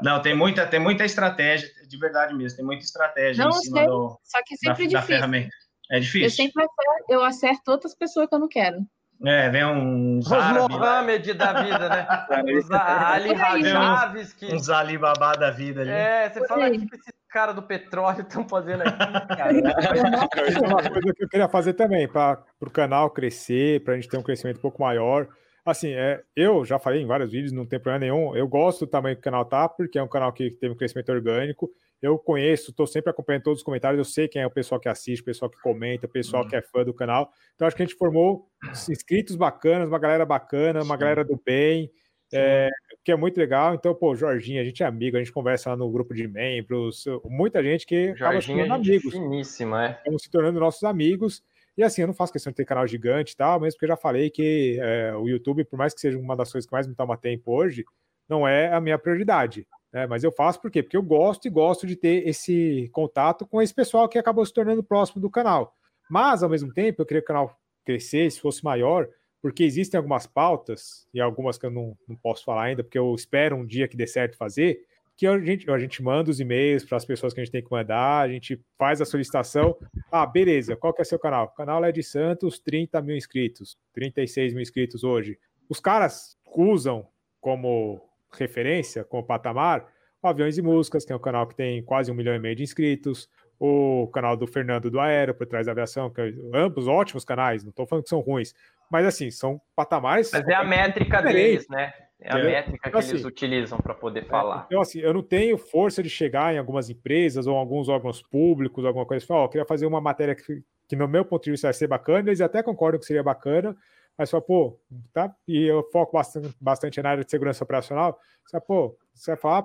[0.01, 3.77] Não, tem muita, tem muita estratégia, de verdade mesmo, tem muita estratégia Não, em cima
[3.77, 3.87] sei.
[3.87, 5.01] do, só que da, sempre é da difícil.
[5.01, 5.49] ferramenta.
[5.91, 6.29] É Eu difícil.
[6.31, 8.77] sempre acerto, eu acerto outras pessoas que eu não quero.
[9.25, 12.07] É, vem uns Os Mohamed da vida, né?
[12.55, 14.45] Os Ali Rajaves que.
[14.53, 15.89] uns Alibaba da vida ali.
[15.89, 16.77] É, você Por fala aí.
[16.77, 18.97] que esses caras do petróleo estão fazendo aqui,
[19.35, 19.51] cara.
[19.57, 24.07] É uma coisa que eu queria fazer também, para o canal crescer, para a gente
[24.07, 25.27] ter um crescimento um pouco maior.
[25.69, 28.33] Assim, é, eu já falei em vários vídeos, não tem problema nenhum.
[28.33, 30.77] Eu gosto do tamanho que o canal tá, porque é um canal que teve um
[30.77, 31.69] crescimento orgânico.
[32.01, 34.87] Eu conheço, estou sempre acompanhando todos os comentários, eu sei quem é o pessoal que
[34.87, 36.49] assiste, o pessoal que comenta, o pessoal Uhum.
[36.49, 37.29] que é fã do canal.
[37.53, 38.47] Então, acho que a gente formou
[38.89, 41.01] inscritos bacanas, uma galera bacana, uma Sim.
[41.01, 41.91] galera do bem,
[42.33, 42.69] é,
[43.03, 43.73] que é muito legal.
[43.73, 47.03] Então, pô, Jorginho, a gente é amigo, a gente conversa lá no grupo de membros,
[47.25, 49.91] muita gente que acaba se Jorginho é tornando gente amigos finíssima, é.
[49.91, 51.43] estamos se tornando nossos amigos.
[51.77, 53.89] E assim, eu não faço questão de ter canal gigante e tal, mesmo porque eu
[53.89, 56.87] já falei que é, o YouTube, por mais que seja uma das coisas que mais
[56.87, 57.85] me toma tempo hoje,
[58.27, 59.67] não é a minha prioridade.
[59.93, 60.07] Né?
[60.07, 60.81] Mas eu faço por quê?
[60.81, 64.53] Porque eu gosto e gosto de ter esse contato com esse pessoal que acabou se
[64.53, 65.75] tornando próximo do canal.
[66.09, 67.55] Mas, ao mesmo tempo, eu queria que o canal
[67.85, 69.07] crescesse, fosse maior,
[69.41, 73.13] porque existem algumas pautas, e algumas que eu não, não posso falar ainda, porque eu
[73.13, 74.79] espero um dia que dê certo fazer,
[75.17, 77.63] que a gente, a gente manda os e-mails para as pessoas que a gente tem
[77.63, 79.75] que mandar, a gente faz a solicitação.
[80.11, 81.45] Ah, beleza, qual que é seu canal?
[81.45, 85.39] O canal é de Santos, 30 mil inscritos, 36 mil inscritos hoje.
[85.67, 87.07] Os caras usam
[87.41, 87.99] como
[88.31, 89.87] referência, como patamar,
[90.21, 92.55] o Aviões e Músicas, que é um canal que tem quase um milhão e meio
[92.55, 93.27] de inscritos,
[93.59, 97.63] o canal do Fernando do Aero, por trás da aviação, que é, ambos ótimos canais,
[97.63, 98.53] não estou falando que são ruins,
[98.89, 100.31] mas assim, são patamares.
[100.31, 101.33] Mas é a métrica Diferente.
[101.33, 101.91] deles, né?
[102.19, 102.43] É a É.
[102.43, 104.65] métrica que Assim, eles utilizam para poder falar.
[104.67, 108.83] Então, assim, eu não tenho força de chegar em algumas empresas ou alguns órgãos públicos,
[108.85, 111.43] alguma coisa e falar, ó, eu queria fazer uma matéria que, que, no meu ponto
[111.43, 113.75] de vista, vai ser bacana, eles até concordam que seria bacana,
[114.17, 114.79] mas fala, pô,
[115.13, 115.31] tá?
[115.47, 118.19] E eu foco bastante, bastante na área de segurança operacional.
[118.43, 119.61] Você fala, pô, você vai falar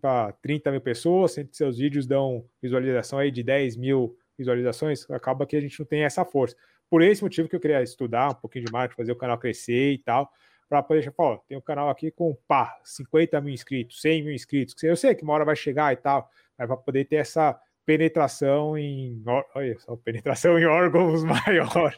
[0.00, 5.08] para 30 mil pessoas, sendo que seus vídeos dão visualização aí de 10 mil visualizações,
[5.10, 6.56] acaba que a gente não tem essa força.
[6.90, 9.92] Por esse motivo que eu queria estudar um pouquinho de marketing, fazer o canal crescer
[9.92, 10.28] e tal,
[10.68, 14.34] para poder falar, ó, tem um canal aqui com, pá, 50 mil inscritos, 100 mil
[14.34, 17.16] inscritos, que eu sei que uma hora vai chegar e tal, mas para poder ter
[17.16, 19.22] essa penetração em,
[19.54, 21.94] olha só, penetração em órgãos maior.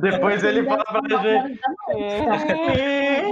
[0.00, 1.60] Depois ele fala pra gente.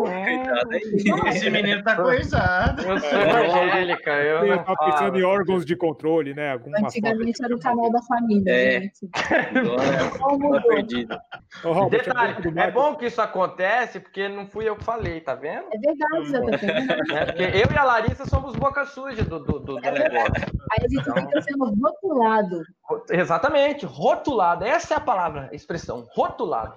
[0.05, 1.29] Aí.
[1.29, 2.83] Esse menino tá coisado.
[2.83, 5.19] Eu sou evangélica, eu Eu tava pensando falo.
[5.19, 6.53] em órgãos de controle, né?
[6.53, 8.81] Alguma Antigamente era o canal da família, É.
[8.81, 9.09] gente.
[9.57, 10.63] Agora Só tá mudou.
[10.63, 11.19] perdido.
[11.65, 15.35] Ô, Robert, Detalhe, é bom que isso acontece, porque não fui eu que falei, tá
[15.35, 15.67] vendo?
[15.73, 17.15] É verdade, JP.
[17.15, 20.33] É, porque eu e a Larissa somos boca suja do, do, do- do negócio.
[20.73, 22.63] Aí a gente fica sendo rotulado.
[23.11, 24.65] Exatamente, rotulado.
[24.65, 26.75] Essa é a palavra, a expressão, rotulado.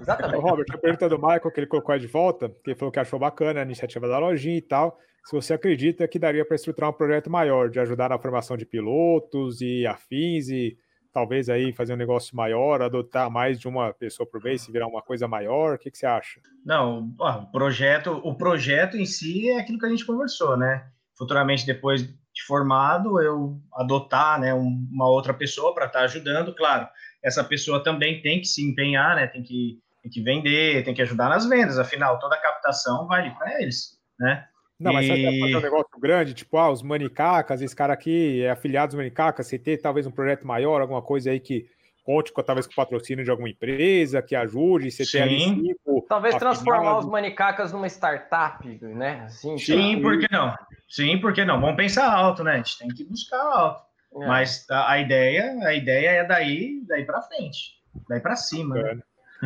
[0.00, 0.40] Exatamente.
[0.42, 3.00] Robert, a pergunta do Michael, que ele colocou aí de volta, que ele falou que
[3.00, 4.98] achou bacana a iniciativa da lojinha e tal.
[5.24, 8.64] Se você acredita que daria para estruturar um projeto maior, de ajudar na formação de
[8.64, 10.78] pilotos e afins, e
[11.12, 14.86] talvez aí fazer um negócio maior, adotar mais de uma pessoa por vez, se virar
[14.86, 15.74] uma coisa maior?
[15.74, 16.40] O que, que você acha?
[16.64, 20.86] Não, ó, o projeto, o projeto em si é aquilo que a gente conversou, né?
[21.16, 26.86] Futuramente, depois de formado, eu adotar né, uma outra pessoa para estar tá ajudando, claro.
[27.24, 29.26] Essa pessoa também tem que se empenhar, né?
[29.26, 33.30] Tem que, tem que vender, tem que ajudar nas vendas, afinal, toda a captação vale
[33.30, 34.46] para eles, né?
[34.78, 35.08] Não, mas e...
[35.08, 38.88] você vai fazer um negócio grande, tipo, ah, os manicacas, esse cara aqui é afiliado
[38.88, 41.66] dos manicacas, você ter talvez um projeto maior, alguma coisa aí que
[42.06, 46.36] conte com, talvez com patrocínio de alguma empresa, que ajude, você ter ali cinco, Talvez
[46.36, 49.24] transformar os manicacas numa startup, né?
[49.24, 50.54] Assim, Sim, por que não?
[50.88, 51.60] Sim, por que não?
[51.60, 52.52] Vamos pensar alto, né?
[52.52, 53.82] A gente tem que buscar alto.
[54.22, 54.26] É.
[54.26, 58.76] Mas a, a, ideia, a ideia é daí, daí para frente, daí para cima.
[58.76, 58.98] Né?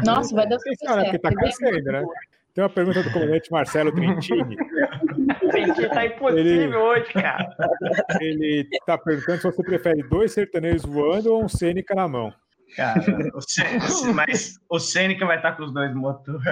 [0.05, 1.03] Nossa, vai dar super certo.
[1.05, 2.05] Porque tá crescendo, né?
[2.53, 4.57] Tem uma pergunta do comandante Marcelo Trentini.
[5.51, 7.57] Trentini tá impossível ele, hoje, cara.
[8.21, 12.35] Ele tá perguntando se você prefere dois sertanejos voando ou um Sêneca na mão.
[12.77, 13.01] Cara,
[13.35, 16.45] o Sêneca, mas o Sêneca vai estar com os dois motores.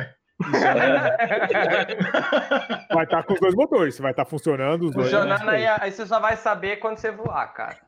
[2.93, 5.11] Vai estar com os dois motores, vai estar funcionando os dois.
[5.11, 7.79] Funcionando aí, aí você só vai saber quando você voar, cara.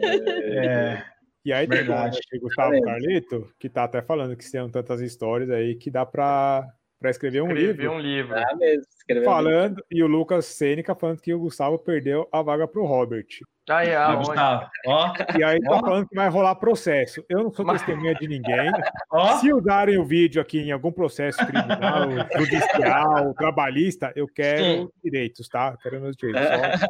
[0.00, 1.02] É.
[1.44, 5.74] E aí tem o Gustavo Carlito, que tá até falando que tem tantas histórias aí
[5.74, 6.66] que dá para
[6.98, 7.92] para escrever um escrever livro.
[7.92, 8.34] um livro.
[8.34, 8.84] Ah, mesmo,
[9.24, 9.84] falando, um livro.
[9.90, 13.26] e o Lucas Sênica falando que o Gustavo perdeu a vaga pro Robert.
[13.70, 14.70] Aí, ah, Gustavo.
[14.86, 15.12] Ó.
[15.38, 17.24] E aí tá falando que vai rolar processo.
[17.30, 18.70] Eu não sou testemunha de ninguém.
[19.10, 19.38] Ó.
[19.38, 24.88] Se usarem o vídeo aqui em algum processo criminal, judicial, trabalhista, eu quero Sim.
[25.02, 25.70] direitos, tá?
[25.72, 26.80] Eu quero meus direitos.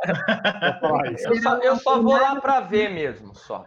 [0.81, 3.65] Só, eu, só, eu só vou lá para ver mesmo, só.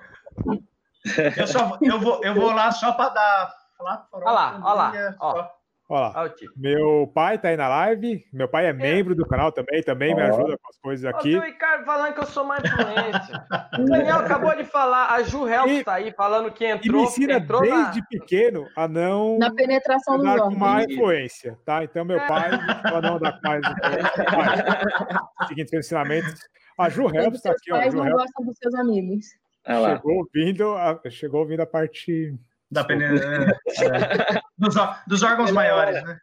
[1.38, 3.53] Eu, só, eu, vou, eu vou lá só para dar.
[3.80, 5.16] Olha lá, olha lá.
[5.22, 5.57] Ó.
[5.90, 6.34] Olha lá.
[6.58, 8.26] Meu pai tá aí na live.
[8.34, 8.74] Meu pai é, é.
[8.74, 11.38] membro do canal também, também me ajuda com as coisas aqui.
[11.38, 13.48] O Ricardo falando que eu sou mais influência.
[13.80, 16.94] o Daniel acabou de falar, a Ju Helps tá aí falando que entrou.
[16.94, 18.06] E me ensina entrou desde na...
[18.10, 19.38] pequeno a não.
[19.38, 21.84] Na penetração do com má influência, tá?
[21.84, 22.28] Então, meu é.
[22.28, 23.02] pai é.
[23.02, 24.28] não dá mais influência.
[25.48, 26.40] Seguintes ensinamentos.
[26.78, 27.76] A Ju Helps tá aqui, ó.
[27.76, 29.26] Os pais não gostam dos seus amigos.
[29.66, 32.34] Chegou ouvindo, a, chegou ouvindo a parte
[32.70, 34.76] da peneira, é, dos,
[35.07, 36.20] dos, órgãos maiores, né?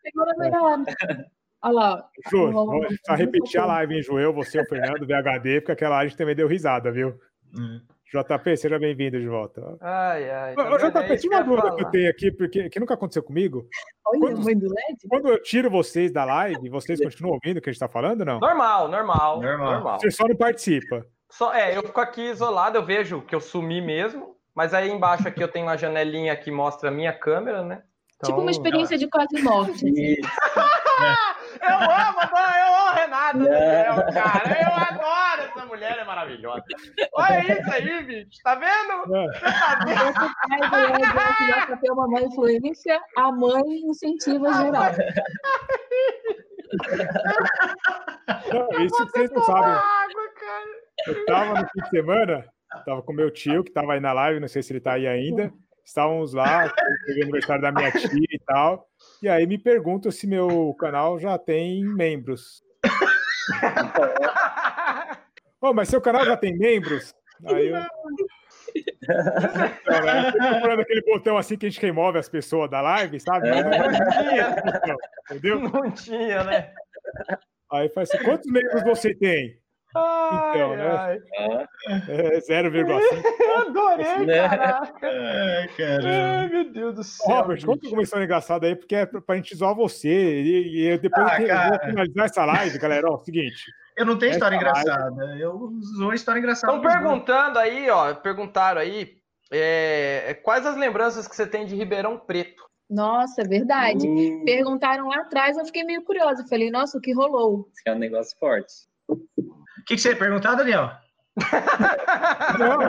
[1.63, 2.09] Olha lá.
[2.31, 4.19] Ju, vou só repetir a live, hein, Ju?
[4.19, 7.19] Eu, você, o Fernando, VHD, porque aquela live também deu risada, viu?
[7.59, 7.81] Hum.
[8.15, 9.77] JP, seja bem-vindo de volta.
[9.81, 10.55] Ai, ai.
[10.55, 13.67] Tá Ô, JP, tinha uma dúvida que eu tenho aqui, porque que nunca aconteceu comigo.
[14.07, 15.09] Olha, quando, mãe do LED.
[15.09, 18.25] Quando eu tiro vocês da live, vocês continuam ouvindo o que a gente está falando,
[18.25, 18.39] não?
[18.39, 19.73] Normal, normal, normal.
[19.73, 20.01] normal.
[20.01, 21.05] Você só não participa.
[21.29, 25.27] Só, é, eu fico aqui isolado, eu vejo que eu sumi mesmo, mas aí embaixo
[25.27, 27.83] aqui eu tenho uma janelinha que mostra a minha câmera, né?
[28.17, 28.31] Então...
[28.31, 29.73] Tipo uma experiência de quase morte.
[29.73, 30.15] Assim.
[31.61, 33.85] eu amo, eu amo a Renata, é.
[34.13, 34.63] cara.
[34.63, 36.63] Eu adoro essa mulher, é maravilhosa.
[37.15, 38.41] Olha isso aí, bicho.
[38.43, 39.17] Tá vendo?
[39.17, 39.27] É.
[39.27, 40.21] Você tá vendo?
[41.59, 44.93] Esse ter uma mãe influência, a mãe incentiva geral.
[48.53, 49.71] Não, isso que vocês não sabem.
[49.71, 50.25] Água,
[51.07, 52.54] eu tava no fim de semana,
[52.85, 55.07] tava com meu tio, que tava aí na live, não sei se ele tá aí
[55.07, 55.53] ainda.
[55.85, 56.73] Estávamos lá,
[57.05, 58.89] teve aniversário da minha tia e tal.
[59.23, 62.63] E aí me perguntam se meu canal já tem membros.
[65.61, 67.15] oh, mas seu canal já tem membros?
[67.45, 67.75] Aí eu.
[69.85, 73.51] Cara, procurando aquele botão assim que a gente remove as pessoas da live, sabe?
[73.51, 73.71] Não, não
[74.11, 74.97] tinha botão,
[75.31, 75.61] entendeu?
[75.61, 76.73] Não tinha, né?
[77.71, 79.59] Aí faz assim: quantos membros você tem?
[79.95, 81.21] Ai, então, né?
[82.09, 83.23] É 0,5.
[83.69, 84.49] Adorei, né?
[84.49, 85.07] caraca.
[85.07, 85.69] Ai,
[86.05, 87.37] Ai, meu Deus do céu.
[87.37, 87.67] Robert, bicho.
[87.67, 90.09] conta uma história engraçada aí, porque é pra, pra gente zoar você.
[90.09, 93.09] E, e depois ah, eu vou finalizar essa live, galera.
[93.09, 93.65] Ó, seguinte.
[93.97, 95.25] Eu não tenho história engraçada.
[95.25, 95.41] Live...
[95.41, 96.75] Eu zoo história engraçada.
[96.75, 98.13] Estão perguntando aí, ó.
[98.15, 99.17] Perguntaram aí.
[99.53, 102.65] É, quais as lembranças que você tem de Ribeirão Preto?
[102.91, 104.09] Nossa, é verdade.
[104.09, 104.45] Uh.
[104.45, 106.45] Perguntaram lá atrás, eu fiquei meio curiosa.
[106.49, 107.69] Falei, nossa, o que rolou?
[107.73, 108.73] Isso é um negócio forte.
[109.85, 110.91] O que, que você ia perguntar, Daniel?
[112.59, 112.81] Não.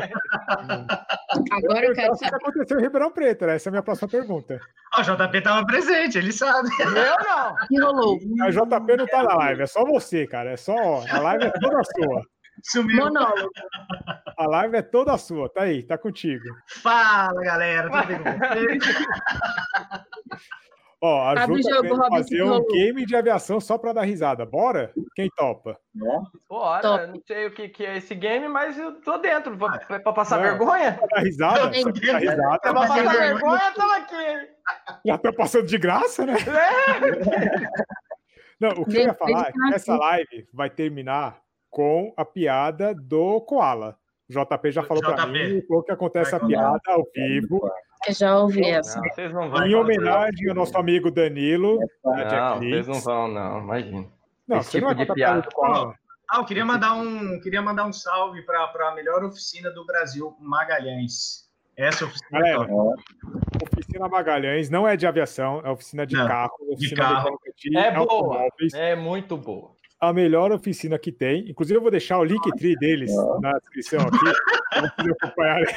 [1.57, 2.35] Agora eu quero saber.
[2.35, 3.43] O que aconteceu em Ribeirão Preto?
[3.43, 4.57] Essa é a minha próxima pergunta.
[4.97, 6.69] O JP estava presente, ele sabe.
[6.79, 7.53] Eu não.
[7.53, 8.17] O que rolou?
[8.43, 10.51] A JP não está na live, é só você, cara.
[10.51, 11.03] É só.
[11.09, 12.21] A live é toda sua.
[12.63, 13.03] Sumiu.
[13.03, 13.51] Monólogo.
[14.37, 16.45] A live é toda sua, tá aí, tá contigo.
[16.81, 18.79] Fala, galera, tudo bem?
[21.05, 24.43] Ó, a Ju tá jogo, fazer um game de aviação só para dar risada.
[24.43, 24.91] Bora?
[25.15, 25.77] Quem topa?
[26.49, 26.81] Bora.
[26.81, 27.07] Top.
[27.07, 29.55] Não sei o que, que é esse game, mas eu tô dentro.
[29.55, 30.93] Vai para passar vergonha?
[30.93, 31.69] Pra dar risada?
[31.69, 32.59] Pra risada.
[32.59, 34.49] Pra passar vergonha, tamo aqui.
[35.05, 36.33] Já tô passando de graça, né?
[36.33, 37.85] É.
[38.59, 41.39] Não, o que eu ia falar é que essa live vai terminar
[41.69, 43.95] com a piada do Koala.
[44.29, 47.69] O JP já falou para mim, falou que acontece a piada ao vivo.
[48.07, 48.99] Eu já ouvi essa.
[48.99, 51.79] Não, vocês não vão Em homenagem ao nosso amigo Danilo.
[52.03, 54.07] Não, vocês não vão, não, imagina.
[54.47, 55.47] Não, Esse você tipo não vai de contar piada.
[56.31, 60.35] Ah, eu queria mandar um, queria mandar um salve para a melhor oficina do Brasil,
[60.39, 61.45] Magalhães.
[61.77, 63.03] Essa oficina é Galera, top.
[63.73, 67.39] Oficina Magalhães não é de aviação, é oficina de Não, carro, oficina carro.
[67.55, 68.73] de É boa, automóveis.
[68.73, 69.74] é muito boa.
[70.09, 71.49] A melhor oficina que tem.
[71.49, 75.75] Inclusive, eu vou deixar o Linktree deles na descrição aqui, acompanharem.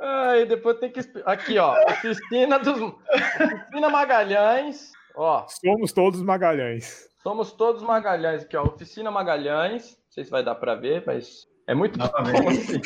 [0.00, 1.00] Ai, depois tem que.
[1.24, 1.74] Aqui, ó.
[1.90, 2.80] Oficina dos.
[2.80, 4.92] Oficina Magalhães.
[5.16, 7.08] Ó, Somos todos Magalhães.
[7.22, 8.64] somos todos Magalhães aqui, ó.
[8.64, 9.90] Oficina Magalhães.
[9.96, 12.36] Não sei se vai dar pra ver, mas é muito Dá pra ver.
[12.48, 12.80] assim.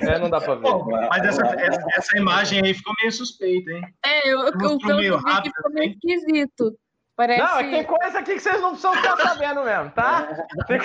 [0.00, 0.62] É, não dá pra ver.
[0.62, 3.82] Pô, mas essa, essa, essa imagem aí ficou meio suspeita, hein?
[4.04, 5.98] É, eu, eu, eu meio rápido, ficou meio assim.
[6.12, 6.74] esquisito.
[7.16, 7.40] Parece.
[7.42, 10.28] Não, é que tem coisa aqui que vocês não precisam ficar sabendo mesmo, tá?
[10.68, 10.80] Tem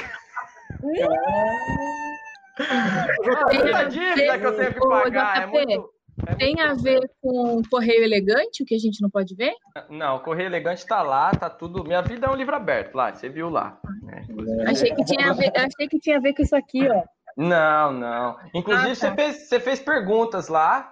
[3.49, 5.43] Tem muita a dívida que eu tenho que pagar.
[5.43, 5.89] É muito.
[6.27, 9.53] é Tem muito- a ver com correio elegante, o que a gente não pode ver?
[9.89, 11.83] Não, o Correio Elegante tá lá, tá tudo.
[11.83, 13.77] Minha vida é um livro aberto lá, você viu lá.
[14.03, 14.25] né?
[14.67, 17.03] Achei que tinha a ver, achei que tinha a ver com isso aqui, ó.
[17.37, 18.37] Não, não.
[18.53, 19.15] Inclusive, Ah, você, tá.
[19.15, 20.91] fez, você fez perguntas lá.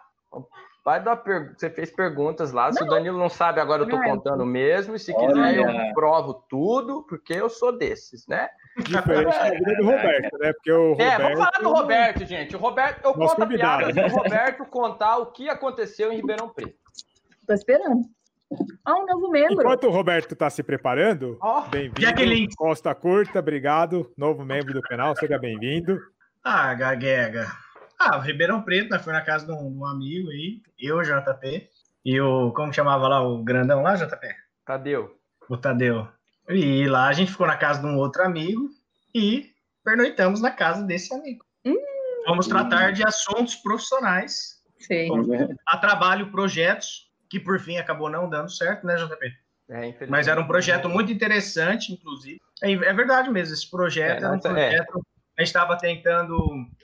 [0.88, 1.54] Vai dar per...
[1.54, 2.72] Você fez perguntas lá.
[2.72, 4.04] Se o Danilo não sabe, agora eu tô Não.
[4.06, 4.96] contando mesmo.
[4.96, 5.28] E se Olha.
[5.28, 8.48] quiser, eu provo tudo, porque eu sou desses, né?
[8.78, 10.54] Diferente da vida do Roberto, né?
[10.54, 11.22] Porque o É, Roberto.
[11.24, 12.56] vamos falar do Roberto, gente.
[12.56, 14.10] O Roberto, eu Nosso conto a piada convidado.
[14.10, 16.78] do Roberto contar o que aconteceu em Ribeirão Preto.
[17.46, 18.04] Tô esperando.
[18.88, 19.56] Ó, um novo membro.
[19.56, 22.56] Enquanto o Roberto está se preparando, Ó, bem-vindo.
[22.56, 24.10] Costa Curta, obrigado.
[24.18, 26.00] Novo membro do canal, seja bem-vindo.
[26.42, 27.46] Ah, gaguega.
[28.00, 31.02] Ah, o Ribeirão Preto, nós fomos na casa de um, de um amigo aí, eu,
[31.02, 31.68] JP,
[32.06, 34.28] e o, como chamava lá, o grandão lá, JP?
[34.66, 35.16] cadê o?
[35.50, 36.08] O Tadeu.
[36.50, 38.70] E lá a gente ficou na casa de um outro amigo
[39.16, 39.52] e
[39.84, 41.44] pernoitamos na casa desse amigo.
[41.66, 41.76] Hum.
[42.26, 45.10] Vamos tratar de assuntos profissionais, Sei.
[45.66, 49.26] a trabalho, projetos, que por fim acabou não dando certo, né, JP?
[49.70, 50.10] É, infelizmente.
[50.10, 52.40] Mas era um projeto muito interessante, inclusive.
[52.62, 54.70] É, é verdade mesmo, esse projeto É, era um nossa, é.
[54.70, 55.08] projeto.
[55.38, 56.36] A gente estava tentando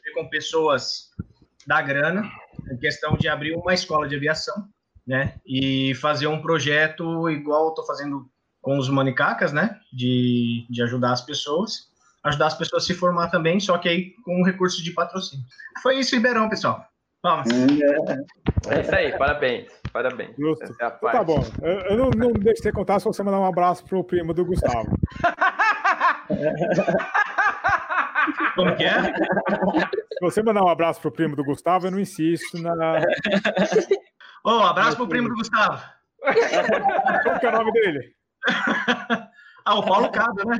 [0.04, 1.10] ver com pessoas
[1.66, 2.30] da grana,
[2.72, 4.68] em questão de abrir uma escola de aviação,
[5.08, 5.36] né?
[5.45, 8.30] E fazer um projeto igual eu estou fazendo
[8.62, 9.80] com os manicacas, né?
[9.91, 11.89] De, de ajudar as pessoas,
[12.24, 15.45] ajudar as pessoas a se formar também, só que aí com recurso de patrocínio.
[15.82, 16.86] Foi isso, Ribeirão, pessoal.
[17.24, 17.47] Vamos.
[18.70, 19.72] É isso aí, parabéns.
[19.91, 20.38] Parabéns.
[20.38, 21.18] É a Então parte.
[21.18, 21.43] tá bom.
[21.62, 24.45] Eu, eu não, não deixo você contar se você mandar um abraço pro primo do
[24.45, 24.95] Gustavo.
[28.56, 29.01] Como que é?
[29.04, 32.99] Se você mandar um abraço pro primo do Gustavo, eu não insisto na.
[34.45, 35.82] Ô, abraço pro primo do Gustavo.
[36.20, 38.16] Qual que é o nome dele?
[39.66, 40.60] Ah, o Paulo Cado, né?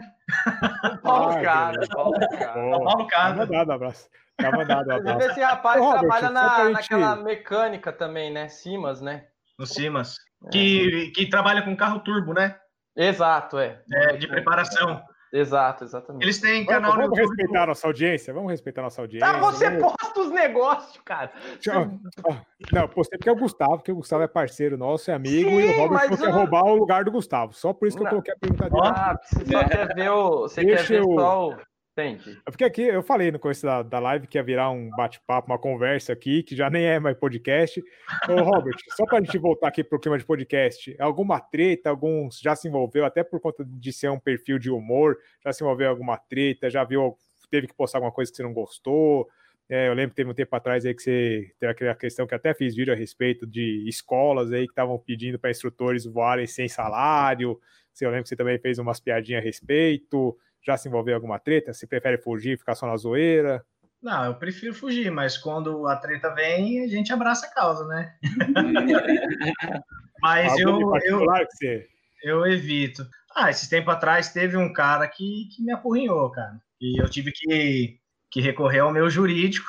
[1.04, 1.92] Paulo Ah, Cara, beleza.
[1.94, 2.66] Paulo Cara.
[2.66, 2.84] O.
[2.86, 3.38] Paulo Tá Cado.
[3.38, 4.10] mandado um abraço.
[4.38, 5.30] Tá mandado um abraço.
[5.30, 8.48] esse rapaz Ô, Robert, trabalha na, gente- naquela mecânica também, né?
[8.48, 9.26] Simas, né?
[9.60, 10.16] No Simas.
[10.50, 12.56] Que, que trabalha com carro turbo, né?
[12.96, 13.82] Exato, é.
[13.92, 15.02] É, de preparação.
[15.34, 16.24] Exato, exatamente.
[16.24, 17.36] Eles têm Vamos, canal no vamos YouTube.
[17.38, 18.34] respeitar a nossa audiência?
[18.34, 19.28] Vamos respeitar a nossa audiência.
[19.28, 21.32] Ah, você vamos- posta os negócios, cara.
[21.60, 21.90] Tchau.
[22.24, 22.36] Ó,
[22.72, 25.56] Não, postei porque é o Gustavo, porque o Gustavo é parceiro nosso, é amigo, e
[25.70, 27.52] o Sim, Robert falou que eu- roubar o lugar do Gustavo.
[27.54, 28.12] Só por isso que Não.
[28.12, 28.82] eu coloquei a pergunta dele.
[28.86, 30.42] Ah, você só quer ver o.
[30.42, 31.56] Você Deixa quer ver eu- só o.
[31.94, 32.42] Entendi.
[32.44, 35.52] É porque aqui eu falei no começo da, da live que ia virar um bate-papo,
[35.52, 37.82] uma conversa aqui, que já nem é mais podcast.
[38.28, 42.56] Ô, Robert, só pra gente voltar aqui pro clima de podcast, alguma treta, alguns já
[42.56, 46.18] se envolveu, até por conta de ser um perfil de humor, já se envolveu alguma
[46.18, 47.16] treta, já viu,
[47.52, 49.30] teve que postar alguma coisa que você não gostou.
[49.70, 52.36] É, eu lembro que teve um tempo atrás aí que você teve aquela questão que
[52.36, 56.68] até fiz vídeo a respeito de escolas aí que estavam pedindo para instrutores voarem sem
[56.68, 57.60] salário.
[58.02, 60.36] Eu lembro que você também fez umas piadinhas a respeito.
[60.66, 61.74] Já se envolveu em alguma treta?
[61.74, 63.66] Se prefere fugir, ficar só na zoeira?
[64.02, 68.14] Não, eu prefiro fugir, mas quando a treta vem, a gente abraça a causa, né?
[70.22, 71.88] Mas eu, eu, você.
[72.24, 73.06] eu evito.
[73.36, 76.62] Ah, esses tempos atrás teve um cara que, que me apurrinhou, cara.
[76.80, 77.98] E eu tive que,
[78.32, 79.68] que recorrer ao meu jurídico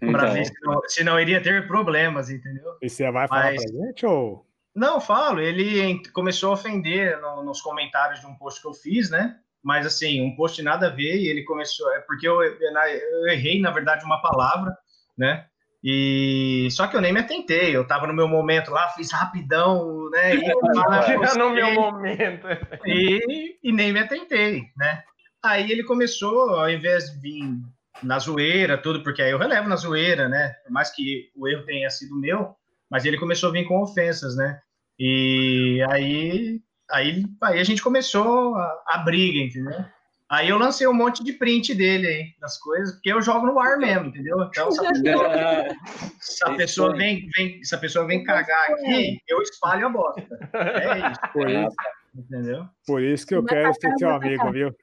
[0.00, 2.76] para Então, ver se não, se não iria ter problemas, entendeu?
[2.82, 4.46] E você vai falar Mas- pra gente ou.
[4.74, 5.40] Não, falo.
[5.40, 9.38] Ele começou a ofender no- nos comentários de um post que eu fiz, né?
[9.66, 11.92] Mas assim, um post nada a ver e ele começou.
[11.94, 14.72] É porque eu, eu errei, na verdade, uma palavra,
[15.18, 15.44] né?
[15.82, 17.74] E só que eu nem me atentei.
[17.74, 20.34] Eu tava no meu momento lá, fiz rapidão, né?
[21.34, 22.46] E, no meu momento.
[22.86, 25.02] e, e nem me atentei, né?
[25.44, 27.58] Aí ele começou, ao invés de vir
[28.04, 30.50] na zoeira, tudo, porque aí eu relevo na zoeira, né?
[30.62, 32.54] Por mais que o erro tenha sido meu,
[32.88, 34.60] mas ele começou a vir com ofensas, né?
[34.96, 36.60] E aí,
[36.90, 39.84] aí, aí a gente começou a, a briga, entendeu?
[40.28, 43.60] Aí eu lancei um monte de print dele aí, das coisas, porque eu jogo no
[43.60, 44.36] ar mesmo, entendeu?
[44.42, 45.28] Então, se a pessoa,
[46.20, 50.26] se a pessoa vem, vem, se a pessoa vem cagar aqui, eu espalho a bosta.
[50.52, 51.20] É isso.
[51.32, 51.76] Por isso,
[52.12, 52.64] Entendeu?
[52.86, 54.74] por isso que eu quero ser seu amigo, viu?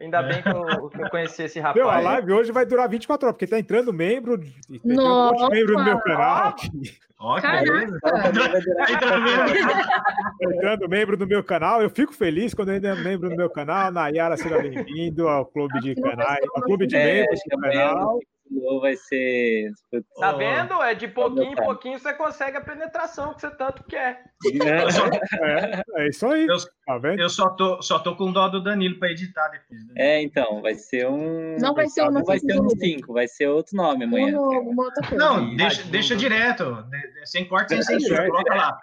[0.00, 1.76] Ainda bem que eu, que eu conheci esse rapaz.
[1.76, 5.24] Meu, a live hoje vai durar 24 horas, porque tá entrando membro, tá entrando um
[5.26, 6.04] monte de membro no meu Nossa!
[6.04, 6.48] canal.
[6.48, 6.98] aqui.
[7.18, 7.64] Ó, que Caraca!
[7.64, 7.98] beleza.
[8.00, 9.70] Tá entrando mesmo.
[9.70, 11.82] Tá entrando membro do meu canal.
[11.82, 13.92] Eu fico feliz quando entra membro do meu canal.
[13.92, 18.18] Nayara, seja bem-vindo ao clube de canais, ao clube de É, membros do canal.
[18.62, 19.70] Ou vai ser.
[20.18, 20.82] Tá vendo?
[20.82, 24.24] É de pouquinho em pouquinho você consegue a penetração que você tanto quer.
[25.40, 26.46] É, é isso aí.
[26.46, 27.20] Eu- Tá vendo?
[27.20, 29.86] Eu só tô, só tô com dó do Danilo pra editar depois.
[29.86, 29.94] né?
[29.96, 31.56] É, então, vai ser um.
[31.60, 34.36] Não vai ser um Não vai ser um Notícias 5, vai ser outro nome amanhã.
[34.40, 35.24] Uma, uma outra coisa.
[35.24, 36.82] Não, deixa, deixa direto.
[36.90, 38.26] de- de- Sem corte, sem censura.
[38.26, 38.80] Coloca lá.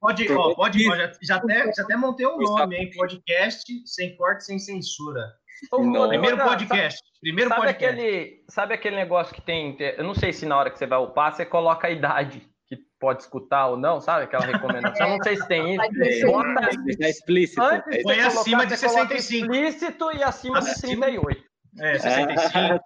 [0.00, 2.90] Pode, ó, pode, ó, já, já até, já até montei um nome, hein?
[2.94, 5.24] Podcast sem corte, sem censura.
[5.72, 7.00] Ô, Primeiro podcast.
[7.20, 8.00] Primeiro Sabe podcast.
[8.00, 9.76] aquele, sabe aquele negócio que tem.
[9.96, 12.76] Eu não sei se na hora que você vai upar, você coloca a idade que
[13.00, 14.24] pode escutar ou não, sabe?
[14.24, 15.06] Aquela recomendação.
[15.06, 15.88] Eu não sei se tem isso.
[15.90, 17.62] Ter Bota Deixar explícito.
[17.62, 19.54] antes de É você acima colocar, de você coloca 65.
[19.54, 21.44] Explícito e acima de Acima- 38.
[21.80, 22.84] É, 65.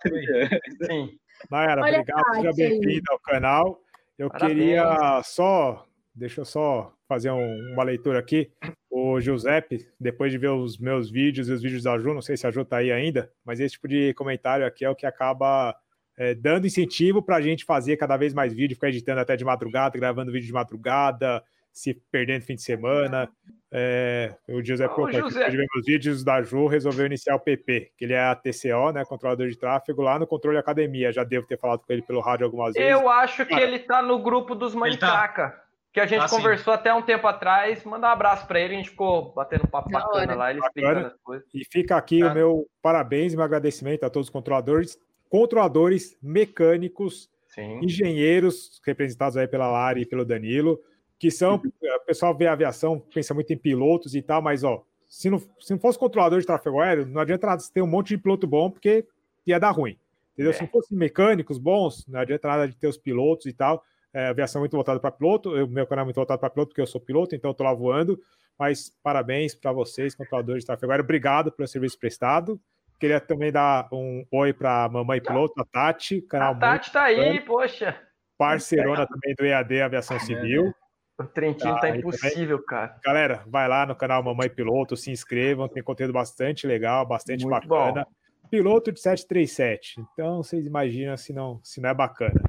[0.87, 1.11] Sim.
[1.51, 2.35] Nayara, Olha obrigado.
[2.37, 3.79] Seja bem-vindo ao canal.
[4.19, 4.59] Eu Parabéns.
[4.59, 5.85] queria só.
[6.15, 8.51] Deixa eu só fazer um- uma leitura aqui.
[8.91, 12.37] O Giuseppe, depois de ver os meus vídeos e os vídeos da Ju, não sei
[12.37, 15.07] se a Ju tá aí ainda, mas esse tipo de comentário aqui é o que
[15.07, 15.75] acaba
[16.19, 19.45] é, dando incentivo para a gente fazer cada vez mais vídeo, ficar editando até de
[19.47, 21.43] madrugada, gravando vídeo de madrugada,
[21.73, 23.31] se perdendo fim de semana.
[23.71, 25.39] É, o Giuseppe colocou aqui, José.
[25.39, 28.35] depois de ver meus vídeos da Ju, resolveu iniciar o PP, que ele é a
[28.35, 31.11] TCO, né, controlador de tráfego, lá no controle academia.
[31.11, 32.91] Já devo ter falado com ele pelo rádio algumas vezes.
[32.91, 33.63] Eu acho que Cara.
[33.65, 35.59] ele tá no grupo dos Ele Manicaca.
[35.93, 36.37] Que a gente sim.
[36.37, 37.85] conversou até um tempo atrás.
[37.85, 40.35] Manda um abraço pra ele, a gente ficou batendo um papo Da bacana hora.
[40.35, 41.47] lá, ele explicando as coisas.
[41.53, 42.31] E fica aqui Tá.
[42.31, 47.81] o meu parabéns e meu agradecimento a todos os controladores, controladores, mecânicos, Sim.
[47.83, 50.81] engenheiros, representados aí pela Lari e pelo Danilo,
[51.19, 54.83] que são, o pessoal vê a aviação, pensa muito em pilotos e tal, mas ó,
[55.09, 58.09] se não, se não fosse controlador de tráfego aéreo, não adianta nada ter um monte
[58.09, 59.07] de piloto bom, porque
[59.47, 59.99] ia dar ruim.
[60.33, 60.51] Entendeu?
[60.53, 60.55] É.
[60.55, 63.85] Se não fosse mecânicos bons, não adianta nada de ter os pilotos e tal.
[64.15, 66.71] É, aviação é muito voltada para piloto, o meu canal é muito voltado para piloto,
[66.71, 68.21] porque eu sou piloto, então tô lá voando.
[68.59, 71.05] Mas parabéns para vocês, controladores de tráfego aéreo.
[71.05, 72.61] Obrigado pelo serviço prestado.
[73.01, 77.05] Queria também dar um oi para a mamãe piloto, a Tati, canal A Tati tá
[77.05, 77.99] aí, poxa.
[78.39, 80.73] parceirona também do EAD Aviação Civil.
[81.19, 82.97] O Trentinho Tá, tá impossível, cara.
[83.05, 87.69] Galera, vai lá no canal Mamãe Piloto, se inscrevam, tem conteúdo bastante legal, bastante Muito
[87.69, 88.07] bacana.
[88.51, 90.01] Piloto de 737.
[90.13, 92.41] Então, vocês imaginam se não, se não é bacana.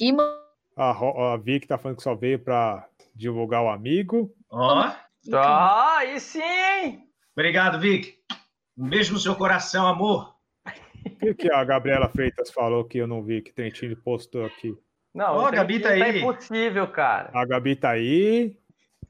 [0.00, 0.12] E
[0.76, 0.90] A,
[1.32, 4.32] a Vic tá falando que só veio para divulgar o amigo.
[4.50, 4.90] Ó,
[5.34, 7.02] Ah, aí sim!
[7.36, 8.14] obrigado, Vic.
[8.76, 10.34] Um beijo no seu coração, amor.
[11.04, 14.72] O que, que a Gabriela Freitas falou que eu não vi, que Trentino postou aqui?
[15.14, 16.18] Não, Ó, o a Gabi tá tá aí.
[16.20, 17.30] impossível, cara.
[17.34, 18.56] A Gabi tá aí.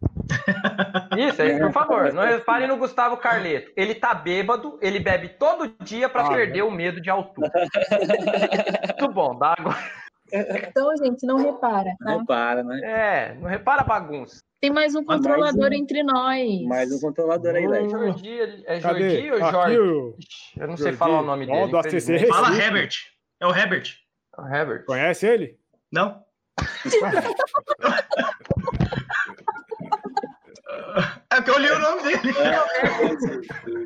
[1.18, 3.70] Isso, aí, por favor, não repare no Gustavo Carleto.
[3.76, 7.50] Ele tá bêbado, ele bebe todo dia pra Ah, perder o medo de altura.
[9.00, 9.74] Muito bom, dá água.
[10.32, 12.04] Então, gente, não repara, tá?
[12.04, 12.80] Não para, né?
[12.84, 14.42] É, não repara a bagunça.
[14.60, 15.74] Tem mais um mais controlador um.
[15.74, 16.62] entre nós.
[16.64, 17.88] Mais um controlador aí, velho.
[17.88, 18.80] Jordi, é?
[18.80, 19.76] Jordi ou Aqui Jorge?
[20.56, 20.98] Eu não sei Jordi.
[20.98, 21.70] falar o nome Ó, dele.
[21.70, 22.26] do ACC.
[22.26, 22.56] Fala.
[22.56, 22.90] Herbert.
[23.40, 23.94] É o Herbert.
[24.36, 24.84] O Herbert.
[24.84, 25.58] Conhece ele?
[25.92, 26.22] Não?
[31.30, 32.34] É que eu li o nome dele.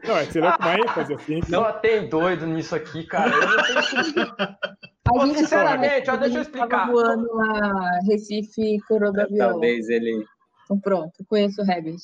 [0.06, 1.42] Não, é você louco uma ênfase assim.
[1.42, 3.30] Só tem doido nisso aqui, cara.
[3.34, 4.02] Eu não sei
[5.06, 6.86] se- A Ô, gente sinceramente, ó, deixa eu gente tava explicar.
[6.90, 9.50] voando lá, Recife, Coroavião.
[9.50, 10.24] Talvez ele.
[10.64, 11.96] Então, pronto, conheço o Herbert.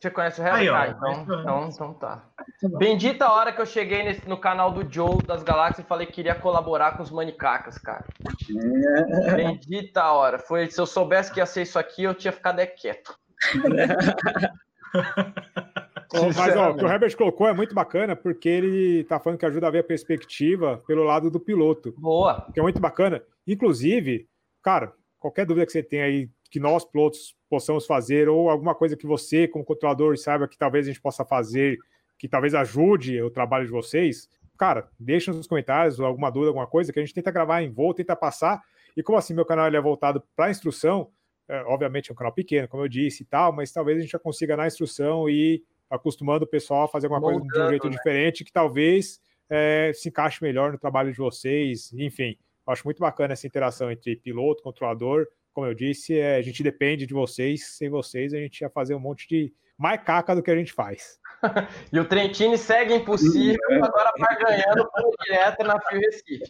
[0.00, 0.54] Você conhece o?
[0.54, 0.74] Aí, ó.
[0.76, 2.24] Ah, então, então, então tá.
[2.36, 2.44] Tá.
[2.78, 6.06] Bendita a hora que eu cheguei nesse- no canal do Joe das Galáxias e falei
[6.06, 8.04] que queria colaborar com os manicacas, cara.
[9.36, 10.38] Bendita a hora.
[10.38, 13.14] Foi, se eu soubesse que ia ser isso aqui, eu tinha ficado é quieto.
[16.12, 19.46] Mas ó, o que o Herbert colocou é muito bacana, porque ele tá falando que
[19.46, 22.48] ajuda a ver a perspectiva pelo lado do piloto, Boa.
[22.52, 23.22] que é muito bacana.
[23.46, 24.28] Inclusive,
[24.62, 28.96] cara, qualquer dúvida que você tenha aí, que nós pilotos possamos fazer, ou alguma coisa
[28.96, 31.78] que você, como controlador, saiba que talvez a gente possa fazer,
[32.18, 36.92] que talvez ajude o trabalho de vocês, cara, deixa nos comentários alguma dúvida, alguma coisa,
[36.92, 38.60] que a gente tenta gravar em voo, tenta passar.
[38.96, 41.10] E como assim, meu canal ele é voltado para instrução,
[41.48, 44.10] é, obviamente é um canal pequeno, como eu disse e tal, mas talvez a gente
[44.10, 47.88] já consiga na instrução ir acostumando o pessoal a fazer alguma coisa de um jeito
[47.88, 47.96] né?
[47.96, 51.92] diferente que talvez é, se encaixe melhor no trabalho de vocês.
[51.92, 52.36] Enfim,
[52.66, 55.26] eu acho muito bacana essa interação entre piloto, controlador.
[55.52, 57.76] Como eu disse, é, a gente depende de vocês.
[57.76, 60.72] Sem vocês, a gente ia fazer um monte de mais caca do que a gente
[60.72, 61.18] faz.
[61.92, 66.44] e o Trentini segue impossível, agora vai ganhando por direto na Fio Recife.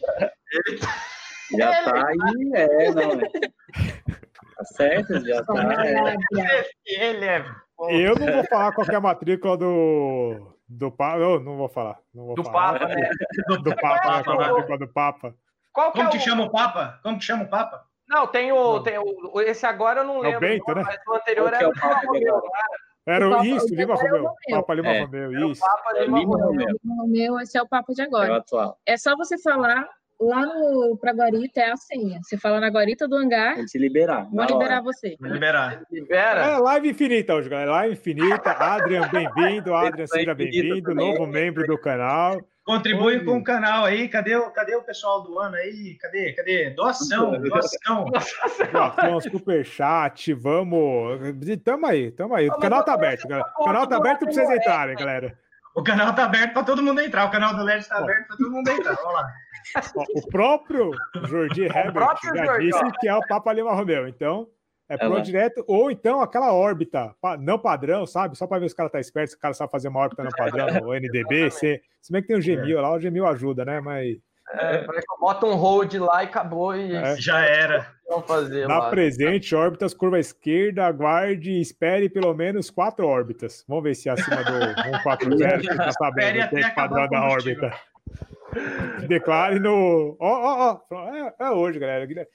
[0.51, 0.79] Ele...
[1.57, 1.91] Já ele...
[1.91, 3.19] tá aí, é, não.
[4.61, 5.53] Tá certo, já tá.
[5.85, 6.69] É.
[6.85, 7.45] Ele é.
[7.89, 10.55] Eu não vou falar qual é a matrícula do.
[10.67, 11.17] Do Papa.
[11.17, 11.97] Eu não vou falar.
[12.13, 12.79] Não vou do falar.
[12.79, 13.09] Papa, né?
[13.47, 14.23] Do, do Papa, né?
[14.23, 15.35] Qual é a matrícula do Papa?
[15.73, 16.21] Qual que Como é te o...
[16.21, 16.99] chama o Papa?
[17.01, 17.83] Como te chama o Papa?
[18.07, 19.41] Não, tem o, tem o.
[19.41, 20.45] Esse agora eu não lembro.
[20.45, 20.83] É o Bento, né?
[20.85, 22.41] Mas o anterior era o Papa Romeu.
[23.07, 24.31] Era o isso, Lima Romeu.
[24.51, 25.01] Papa Lima é.
[25.01, 25.61] Romeu, isso.
[25.61, 26.37] Papa Lima.
[26.99, 28.27] Romeu, esse é o Papa de agora.
[28.27, 28.79] É o atual.
[28.85, 29.89] É só você falar
[30.21, 32.19] lá no pra Guarita é a senha.
[32.21, 33.55] Você fala na Guarita do hangar.
[33.55, 34.27] Vou te liberar.
[34.31, 35.17] Vou liberar você.
[35.19, 35.81] Vou liberar.
[35.91, 36.41] Libera.
[36.41, 37.71] É live infinita hoje, galera.
[37.71, 38.51] Live infinita.
[38.51, 39.73] Adrian, bem-vindo.
[39.73, 40.93] Adrian, seja bem-vindo.
[40.93, 42.39] Novo membro do canal.
[42.63, 43.25] Contribui Oi.
[43.25, 44.07] com o canal aí.
[44.07, 45.95] Cadê o, cadê o pessoal do ano aí?
[45.95, 46.33] Cadê?
[46.33, 46.69] Cadê?
[46.69, 48.05] Doação, doação.
[48.71, 51.19] Doação, superchat, vamos.
[51.63, 52.47] Tamo aí, tamo aí.
[52.47, 53.49] O canal tá aberto, galera.
[53.57, 55.35] O canal tá aberto pra vocês entrarem, galera.
[55.75, 57.25] O canal tá aberto para todo mundo entrar.
[57.25, 58.95] O canal do LED tá aberto para todo mundo entrar.
[58.95, 59.33] Vamos lá.
[60.15, 60.89] O próprio
[61.27, 62.91] Jordi Herbert já Jordi, disse ó.
[62.99, 64.07] que é o Papa Lima Romeu.
[64.07, 64.47] Então,
[64.89, 68.37] é pro é direto, ou então aquela órbita não padrão, sabe?
[68.37, 70.23] Só para ver se o cara tá esperto, se o cara sabe fazer uma órbita
[70.23, 72.81] não padrão, o NDB, se, se bem que tem o Gmil é.
[72.81, 73.79] lá, o Gmil ajuda, né?
[73.79, 74.17] Mas.
[74.53, 74.85] É,
[75.19, 77.15] bota um hold lá e acabou e é.
[77.17, 77.87] já era.
[78.27, 78.89] Fazer lá.
[78.89, 83.63] presente, órbitas, curva esquerda, aguarde e espere pelo menos quatro órbitas.
[83.65, 84.51] Vamos ver se é acima do
[84.83, 87.73] 140 que tá sabendo o tempo padrão da órbita.
[89.07, 90.17] Declare no.
[90.19, 91.15] Ó, ó, ó.
[91.15, 92.05] É, é hoje, galera.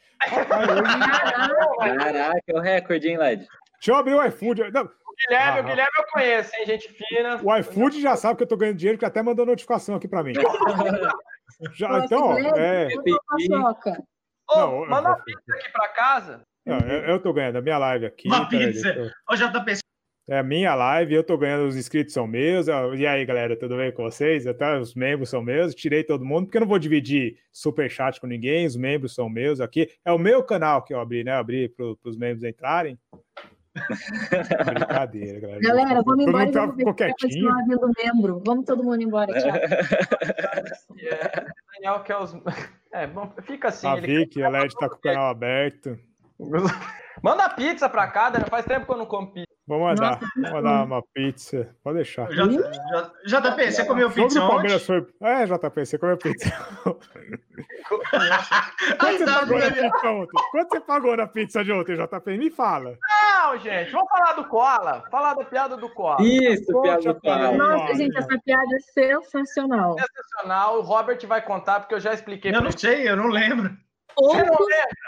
[1.78, 3.46] Caraca, é o recorde, hein, Led?
[3.74, 4.70] Deixa eu abrir o iFood.
[4.72, 4.88] Não.
[5.16, 7.40] O Guilherme, ah, o Guilherme eu conheço, hein, gente fina.
[7.42, 10.22] O iFood já sabe que eu tô ganhando dinheiro, que até mandou notificação aqui pra
[10.22, 10.34] mim.
[11.72, 12.88] já, Nossa, então, ó, é.
[14.48, 16.42] Ô, Não, manda uma pizza aqui pra casa.
[16.66, 18.28] Não, eu, eu tô ganhando a minha live aqui.
[18.28, 18.92] Uma pizza.
[19.26, 19.32] Tô...
[19.32, 19.80] Ô, JP,
[20.28, 22.66] é a minha live, eu tô ganhando, os inscritos são meus.
[22.66, 24.44] E aí, galera, tudo bem com vocês?
[24.44, 28.20] Até os membros são meus, tirei todo mundo, porque eu não vou dividir super chat
[28.20, 29.88] com ninguém, os membros são meus aqui.
[30.04, 31.30] É o meu canal que eu abri, né?
[31.30, 32.98] Eu abri para os membros entrarem.
[34.64, 35.60] Brincadeira, galera.
[35.60, 36.50] Galera, vamos embora.
[36.50, 37.50] Todo mundo ficou quietinho.
[38.04, 38.42] membro.
[38.44, 39.52] Vamos todo mundo embora, tchau.
[40.98, 41.54] yeah.
[41.74, 42.34] Daniel quer os.
[42.92, 43.86] É, bom, fica assim.
[43.86, 45.98] A Vicky, a LED tá com o canal aberto.
[47.22, 48.50] Manda pizza pra cá, Daniel.
[48.50, 49.45] Faz tempo que eu não como pizza.
[49.66, 51.74] Vou mandar, vou mandar uma pizza.
[51.82, 52.30] Pode deixar.
[52.30, 52.46] J,
[53.26, 54.78] JP, você comeu pizza ontem?
[54.78, 55.04] Foi...
[55.20, 56.52] É, JP, você comeu pizza.
[59.00, 60.42] Quanto você pagou na pizza ontem?
[60.52, 62.38] Quanto você pagou na pizza de ontem, JP?
[62.38, 62.96] Me fala.
[63.10, 65.02] Não, gente, vamos falar do Koala.
[65.10, 66.22] Falar da piada do Koala.
[66.22, 67.56] Isso, Poxa, piada do Koala.
[67.56, 69.96] Nossa, gente, essa piada é sensacional.
[69.98, 70.78] Sensacional.
[70.78, 72.54] O Robert vai contar, porque eu já expliquei.
[72.54, 73.76] Eu não sei, eu não lembro.
[74.16, 74.36] Ou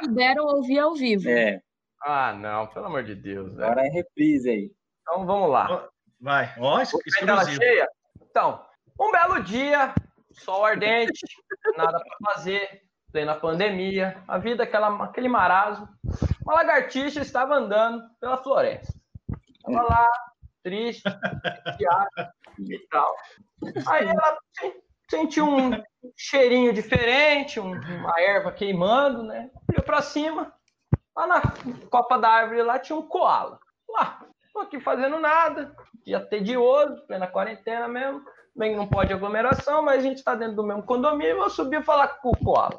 [0.00, 1.28] puderam ouvir ao vivo.
[1.28, 1.60] É.
[2.02, 3.52] Ah, não, pelo amor de Deus.
[3.54, 3.64] Né?
[3.64, 4.72] Agora é reprise aí.
[5.02, 5.88] Então vamos lá.
[6.20, 7.62] Vai, ó, exclusivo.
[7.62, 7.88] cheia.
[8.22, 8.64] Então,
[9.00, 9.94] um belo dia,
[10.32, 11.20] sol ardente,
[11.76, 12.82] nada para fazer,
[13.12, 15.88] plena pandemia, a vida aquela, aquele marasmo.
[16.42, 18.92] Uma lagartixa estava andando pela floresta.
[19.56, 20.08] Estava lá,
[20.62, 21.02] triste,
[22.58, 23.14] e tal.
[23.86, 24.38] Aí ela
[25.10, 25.70] sentiu um
[26.16, 29.50] cheirinho diferente, uma erva queimando, né?
[29.68, 30.52] Olhou para cima,
[31.18, 31.42] Lá na
[31.90, 33.58] copa da árvore lá tinha um koala.
[33.88, 34.20] Lá,
[34.52, 38.22] tô aqui fazendo nada, dia tedioso, plena quarentena mesmo.
[38.54, 41.42] Bem, não pode aglomeração, mas a gente tá dentro do mesmo condomínio.
[41.42, 42.78] Eu subi falar com o koala.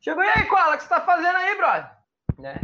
[0.00, 1.90] Chegou, e aí, koala, o que você tá fazendo aí, brother?
[2.38, 2.60] Né?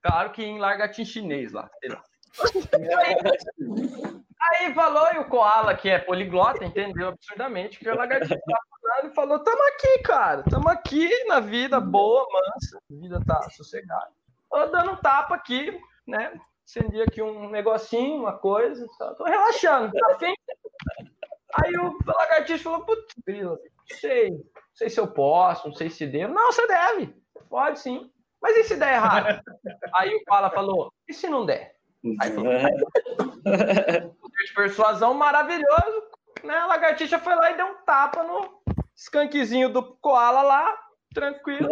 [0.00, 1.68] Claro que em largatim chinês lá.
[1.82, 1.90] Aí,
[4.62, 8.38] aí falou, e o Koala, que é poliglota, entendeu absurdamente que o lagartixa
[9.04, 14.17] e falou: Tamo aqui, cara, tamo aqui na vida boa, mansa, a vida tá sossegada
[14.50, 16.38] dando um tapa aqui, né?
[16.64, 19.14] Acendi aqui um negocinho, uma coisa, tá?
[19.14, 20.34] tô relaxando, tá afim?
[21.54, 23.58] Aí o lagartixa falou, putz, não
[23.98, 24.38] sei, não
[24.74, 26.34] sei se eu posso, não sei se devo.
[26.34, 27.14] Não, você deve,
[27.48, 28.10] pode sim.
[28.40, 29.42] Mas e se der errado?
[29.94, 31.74] Aí o Pala falou, e se não der?
[32.20, 32.52] Aí falou,
[33.42, 36.02] poder de persuasão maravilhoso,
[36.44, 36.56] né?
[36.56, 38.62] A lagartixa foi lá e deu um tapa no
[38.94, 40.78] escanquezinho do koala lá,
[41.12, 41.68] tranquilo.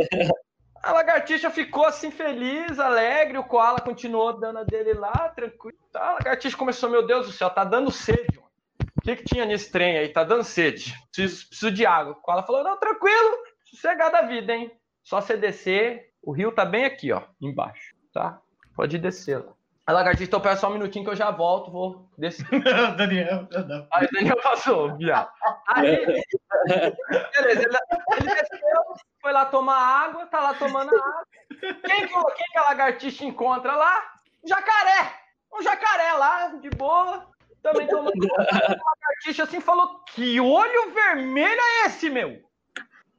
[0.86, 5.76] A lagartixa ficou assim feliz, alegre, o koala continuou dando a dele lá, tranquilo.
[5.90, 6.10] Tá?
[6.10, 8.36] A lagartixa começou, meu Deus do céu, tá dando sede.
[8.36, 8.48] Mano.
[8.96, 10.08] O que, que tinha nesse trem aí?
[10.08, 10.94] Tá dando sede.
[11.10, 12.12] Preciso, preciso de água.
[12.12, 14.70] O koala falou, não, tranquilo, sossegado a vida, hein?
[15.02, 18.40] Só você descer, o rio tá bem aqui, ó, embaixo, tá?
[18.76, 19.55] Pode descer lá.
[19.86, 22.44] A lagartixa, então pera só um minutinho que eu já volto, vou descer.
[22.96, 23.86] Daniel, não.
[23.92, 25.30] Aí o Daniel passou, viado.
[25.68, 27.78] Aí, beleza, ele,
[28.16, 28.82] ele desceu,
[29.22, 31.26] foi lá tomar água, tá lá tomando água.
[31.60, 34.02] Quem que, quem que a lagartixa encontra lá?
[34.44, 35.12] Um jacaré!
[35.52, 37.24] Um jacaré lá, de boa.
[37.62, 42.40] Também tomando uma lagartixa assim falou: Que olho vermelho é esse, meu?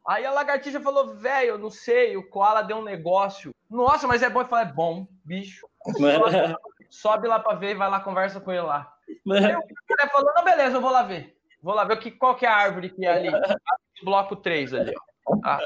[0.08, 3.52] Aí a lagartixa falou: Velho, eu não sei, o koala deu um negócio.
[3.70, 4.42] Nossa, mas é bom.
[4.42, 5.68] Eu falei: É bom, bicho.
[5.84, 5.98] Sobe,
[6.90, 8.90] sobe lá pra ver e vai lá, conversa com ele lá.
[9.08, 11.38] Aí o cara falou: Não, beleza, eu vou lá ver.
[11.62, 13.30] Vou lá ver o que, qual que é a árvore que é ali.
[14.04, 14.94] Bloco 3 ali,
[15.26, 15.38] ó.
[15.44, 15.60] Ah.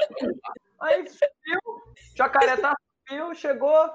[0.80, 1.60] Aí subiu,
[2.16, 2.74] jacaré tá
[3.06, 3.90] subiu, chegou,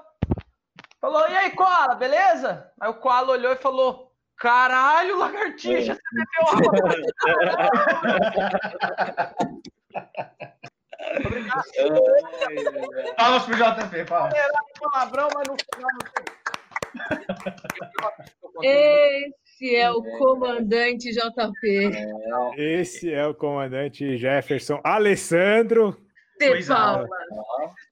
[0.98, 2.72] falou: E aí, koala, beleza?
[2.80, 6.94] Aí o koala olhou e falou: Caralho, lagartixa, você bebeu água.
[13.16, 14.34] Palmas pro JP, palmas.
[14.80, 15.90] palavrão, mas no final
[18.54, 21.90] não Esse é o comandante JP.
[22.56, 25.96] Esse é o comandante Jefferson Alessandro.
[26.38, 26.74] De Pois é.
[26.74, 27.08] Paula.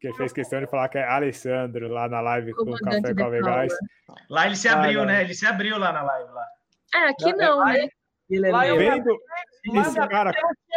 [0.01, 3.41] Que fez questão de falar que é Alessandro lá na live com o Café com.
[3.43, 3.66] Paula.
[4.31, 5.23] Lá ele se abriu, Ah, né?
[5.23, 6.31] Ele se abriu lá na live.
[6.33, 6.47] Lá.
[6.95, 7.89] É, aqui não, né?
[8.31, 9.19] Ele é Lá eu- Vendo
[9.74, 10.32] esse cara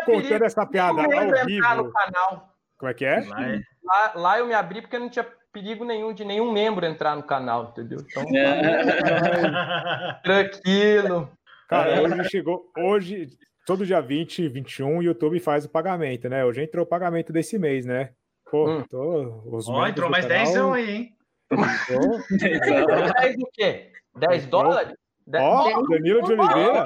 [0.05, 1.91] contando essa piada Não ao vivo.
[1.91, 2.53] canal.
[2.77, 3.19] Como é que é?
[3.27, 6.85] Lá é- Lá, lá eu me abri porque não tinha perigo nenhum de nenhum membro
[6.85, 7.99] entrar no canal, entendeu?
[8.07, 8.23] Então,
[10.23, 11.31] tranquilo.
[11.67, 12.71] Cara, hoje chegou.
[12.77, 13.27] Hoje,
[13.65, 16.45] todo dia 20, 21, o YouTube faz o pagamento, né?
[16.45, 18.11] Hoje entrou o pagamento desse mês, né?
[18.51, 18.83] Pô, Hum.
[18.89, 21.09] tô, os Ó, membros entrou mais canal- 10 aí, hein?
[21.49, 23.91] Tô- 10 o quê?
[24.17, 24.93] 10 dólares?
[25.35, 26.83] Ó, Danilo de Oliveira.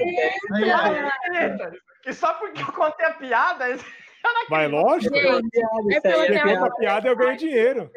[2.03, 3.65] Que só porque eu contei a piada.
[4.49, 5.59] Mas lógico, Gente,
[5.95, 6.57] é pela porque real.
[6.57, 7.91] uma piada eu ganho dinheiro.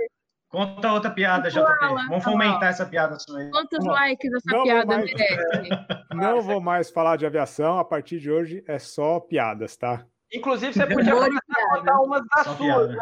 [0.48, 1.60] Conta outra piada, JP.
[2.08, 3.50] Vamos fomentar essa piada sua aí.
[3.50, 5.12] Quantos likes essa não vou piada mais.
[5.12, 5.68] merece?
[6.14, 7.78] Não vou mais falar de aviação.
[7.78, 10.06] A partir de hoje é só piadas, tá?
[10.32, 12.86] Inclusive, você podia a contar umas das Só suas, piada.
[12.88, 12.98] né?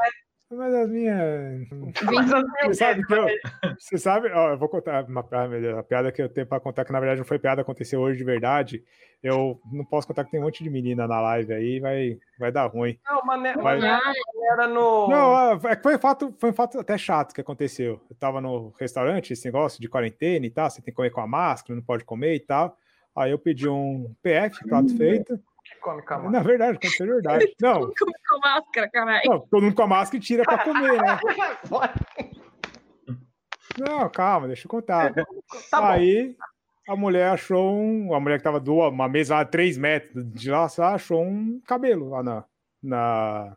[0.56, 1.66] Mas as minhas.
[2.62, 3.26] As Você sabe que eu.
[3.78, 6.84] Você sabe, ó, eu vou contar uma piada, a piada que eu tenho pra contar,
[6.84, 8.82] que na verdade não foi piada, aconteceu hoje de verdade.
[9.22, 12.52] Eu não posso contar que tem um monte de menina na live aí, vai, vai
[12.52, 12.98] dar ruim.
[13.06, 14.16] Não, mas Mas- mas
[14.52, 15.08] era no.
[15.08, 18.00] Não, é que foi um fato, foi um fato até chato que aconteceu.
[18.10, 21.20] Eu tava no restaurante, esse negócio de quarentena e tal, você tem que comer com
[21.20, 22.76] a máscara, não pode comer e tal.
[23.16, 25.40] Aí eu pedi um PF, prato feito.
[25.64, 26.30] Que come camarão.
[26.30, 27.54] Na verdade, de verdade.
[27.60, 29.30] Não, Como com máscara, caralho.
[29.30, 31.18] não, todo mundo com a máscara e tira pra comer, né?
[33.78, 35.12] Não, calma, deixa eu contar.
[35.70, 35.86] Tá bom.
[35.86, 36.36] Aí
[36.88, 38.14] a mulher achou um.
[38.14, 41.60] A mulher que tava do uma mesa a 3 metros de lá, só achou um
[41.66, 42.44] cabelo lá na,
[42.82, 43.56] na,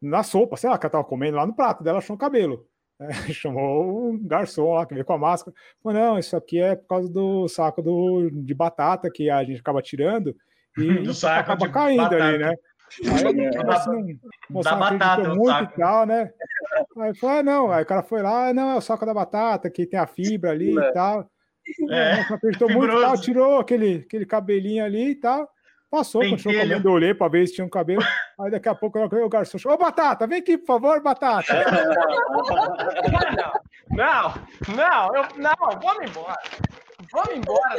[0.00, 2.66] na sopa, sei lá, que ela tava comendo lá no prato dela, achou um cabelo.
[2.98, 5.54] É, chamou o garçom lá que veio com a máscara.
[5.82, 9.60] Falou, não, isso aqui é por causa do saco do, de batata que a gente
[9.60, 10.34] acaba tirando
[10.78, 12.24] e Do saco acaba caindo batata.
[12.24, 12.54] ali, né?
[13.04, 14.06] Aí a Da- moça não,
[14.50, 15.72] moça da não batata, muito saco.
[15.72, 16.30] e tal, né?
[16.98, 17.72] Aí falou, ah, não.
[17.72, 20.06] Aí o cara foi lá, ah, não, é o saco da batata, que tem a
[20.06, 21.28] fibra ali e tal.
[21.90, 25.48] É, É, não acreditou muito e tal, tirou aquele, aquele cabelinho ali e tal.
[25.90, 26.68] Passou, continuou Pentelho.
[26.70, 28.02] comendo, eu olhei pra ver se tinha um cabelo.
[28.40, 31.52] Aí daqui a pouco o garçom chamou, ô Batata, vem aqui, por favor, Batata.
[33.88, 34.34] Não,
[34.76, 36.36] não, eu, não, vamos embora.
[37.12, 37.76] Vamos embora.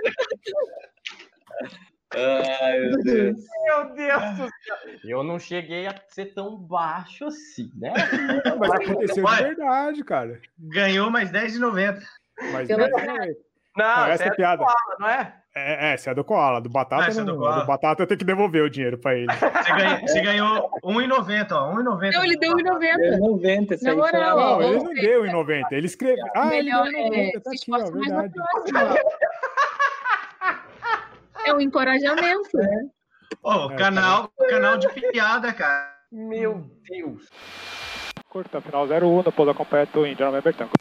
[2.15, 3.35] Ai, meu Deus.
[3.65, 4.77] Meu Deus do céu.
[5.03, 7.93] Eu não cheguei a ser tão baixo assim, né?
[8.59, 10.39] Mas aconteceu de verdade, cara.
[10.57, 11.99] Ganhou mais 10,90.
[12.53, 13.33] Mas Eu não, não- é-
[13.75, 14.63] Não, essa é é piada.
[14.63, 14.95] piada.
[14.99, 15.33] não é?
[15.55, 17.61] é, é, essa é do Koala, do Batata, Ah, essa é do não, Koala.
[17.61, 19.27] do Batata eu tenho que devolver o dinheiro pra ele.
[19.33, 21.73] Você ganhou, você ganhou 1,90, ó.
[21.73, 22.11] 1,90.
[22.17, 22.97] Não, ele deu 1,90.
[22.97, 26.25] Deu 90, isso Na aí Não, ele não deu em 90, ele escreveu.
[26.35, 28.33] Ah, ele deu Melhor em 90, é, tá aqui, ó, mais verdade.
[31.47, 32.89] É um encorajamento, né?
[33.41, 35.95] Ô, É, canal, canal de piada, cara.
[36.11, 37.29] Meu Deus.
[38.27, 40.73] Curta, final 01, no pouso completo em General Bertanco.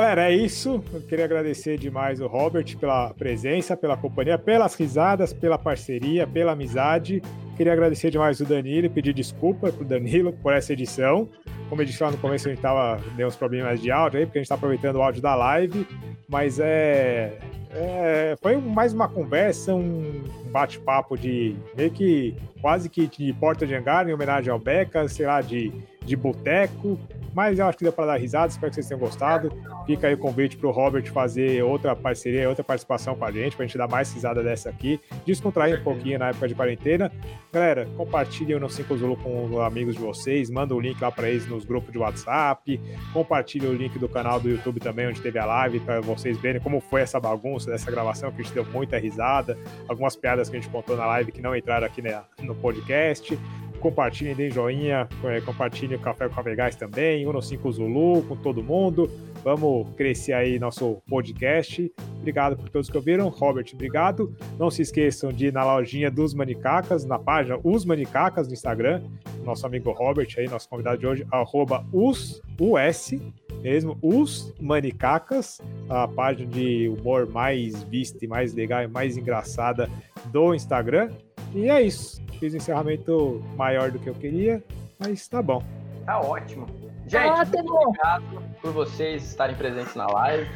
[0.00, 0.82] Galera, é isso.
[0.94, 6.52] Eu queria agradecer demais o Robert pela presença, pela companhia, pelas risadas, pela parceria, pela
[6.52, 7.22] amizade.
[7.54, 11.28] Queria agradecer demais o Danilo e pedir desculpa pro Danilo por essa edição.
[11.68, 14.24] Como eu disse lá no começo, a gente tava deu uns problemas de áudio aí,
[14.24, 15.86] porque a gente tá aproveitando o áudio da live,
[16.26, 17.36] mas é,
[17.70, 23.74] é foi mais uma conversa, um bate-papo de meio que quase que de porta de
[23.74, 25.70] hangar em homenagem ao Beca, sei lá, de,
[26.06, 26.98] de boteco.
[27.34, 29.52] Mas eu acho que deu para dar risada, espero que vocês tenham gostado.
[29.86, 33.56] Fica aí o convite para o Robert fazer outra parceria, outra participação com a gente,
[33.56, 37.10] para a gente dar mais risada dessa aqui, descontrair um pouquinho na época de quarentena.
[37.52, 41.10] Galera, compartilhem o No 5 Zulu com os amigos de vocês, manda o link lá
[41.10, 42.80] para eles nos grupos de WhatsApp,
[43.12, 46.60] compartilhem o link do canal do YouTube também, onde teve a live, para vocês verem
[46.60, 49.58] como foi essa bagunça dessa gravação, que a gente deu muita risada,
[49.88, 53.38] algumas piadas que a gente contou na live que não entraram aqui né, no podcast
[53.80, 58.36] compartilhem, deem joinha, é, compartilhem o Café com a Vegais também, Uno 5 Zulu com
[58.36, 59.10] todo mundo.
[59.42, 61.90] Vamos crescer aí nosso podcast.
[62.18, 63.28] Obrigado por todos que ouviram.
[63.28, 64.34] Robert, obrigado.
[64.58, 69.02] Não se esqueçam de ir na lojinha dos Manicacas, na página Os Manicacas no Instagram.
[69.44, 73.14] Nosso amigo Robert aí, nosso convidado de hoje, arroba os, US,
[73.62, 79.88] mesmo, os Manicacas, a página de humor mais vista e mais legal e mais engraçada
[80.30, 81.10] do Instagram.
[81.54, 82.20] E é isso.
[82.38, 84.62] Fiz um encerramento maior do que eu queria,
[84.98, 85.62] mas tá bom.
[86.06, 86.66] Tá ótimo.
[87.06, 87.76] Gente, ótimo.
[87.76, 90.48] obrigado por vocês estarem presentes na live.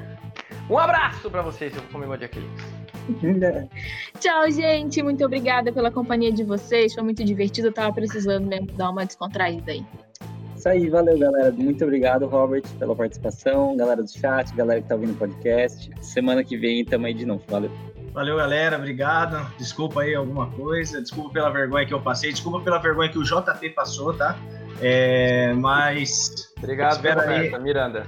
[0.70, 2.30] Um abraço para vocês, eu vou comer meu dia
[4.18, 5.02] Tchau, gente.
[5.02, 6.94] Muito obrigada pela companhia de vocês.
[6.94, 7.68] Foi muito divertido.
[7.68, 9.84] Eu tava precisando mesmo dar uma descontraída aí.
[10.56, 11.52] Isso aí, valeu, galera.
[11.52, 13.76] Muito obrigado, Robert, pela participação.
[13.76, 15.90] Galera do chat, galera que tá ouvindo o podcast.
[16.00, 17.42] Semana que vem tamo aí de novo.
[17.48, 17.70] Valeu.
[18.14, 18.76] Valeu, galera.
[18.76, 19.44] Obrigado.
[19.58, 21.02] Desculpa aí alguma coisa.
[21.02, 22.30] Desculpa pela vergonha que eu passei.
[22.30, 24.38] Desculpa pela vergonha que o JP passou, tá?
[24.80, 26.54] É, mas.
[26.56, 28.06] Obrigado, Roberta, Miranda.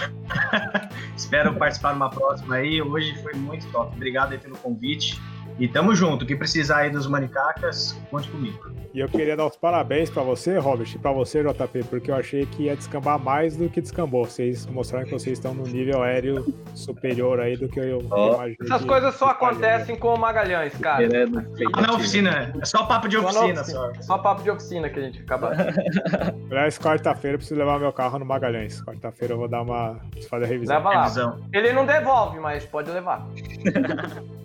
[1.14, 2.80] Espero participar numa próxima aí.
[2.80, 3.94] Hoje foi muito top.
[3.94, 5.20] Obrigado aí pelo convite.
[5.58, 6.26] E tamo junto.
[6.26, 8.74] Quem precisar aí dos manicacas, conte comigo.
[8.92, 12.14] E eu queria dar os parabéns para você, Robert, e para você, JP, porque eu
[12.14, 14.24] achei que ia descambar mais do que descambou.
[14.24, 18.34] Vocês mostraram que vocês estão no nível aéreo superior aí do que eu oh.
[18.34, 18.56] imaginei.
[18.62, 21.08] Essas coisas só acontecem com o Magalhães, cara.
[21.08, 22.54] Só na oficina.
[22.60, 23.92] É só papo de oficina, só.
[24.00, 25.50] Só papo de oficina que a gente acaba.
[26.50, 28.80] Aliás, quarta-feira eu preciso levar meu carro no Magalhães.
[28.80, 30.00] Quarta-feira eu vou dar uma.
[30.30, 30.76] fazer a revisão.
[30.76, 31.02] Leva lá.
[31.02, 31.40] Revisão.
[31.52, 33.26] Ele não devolve, mas pode levar.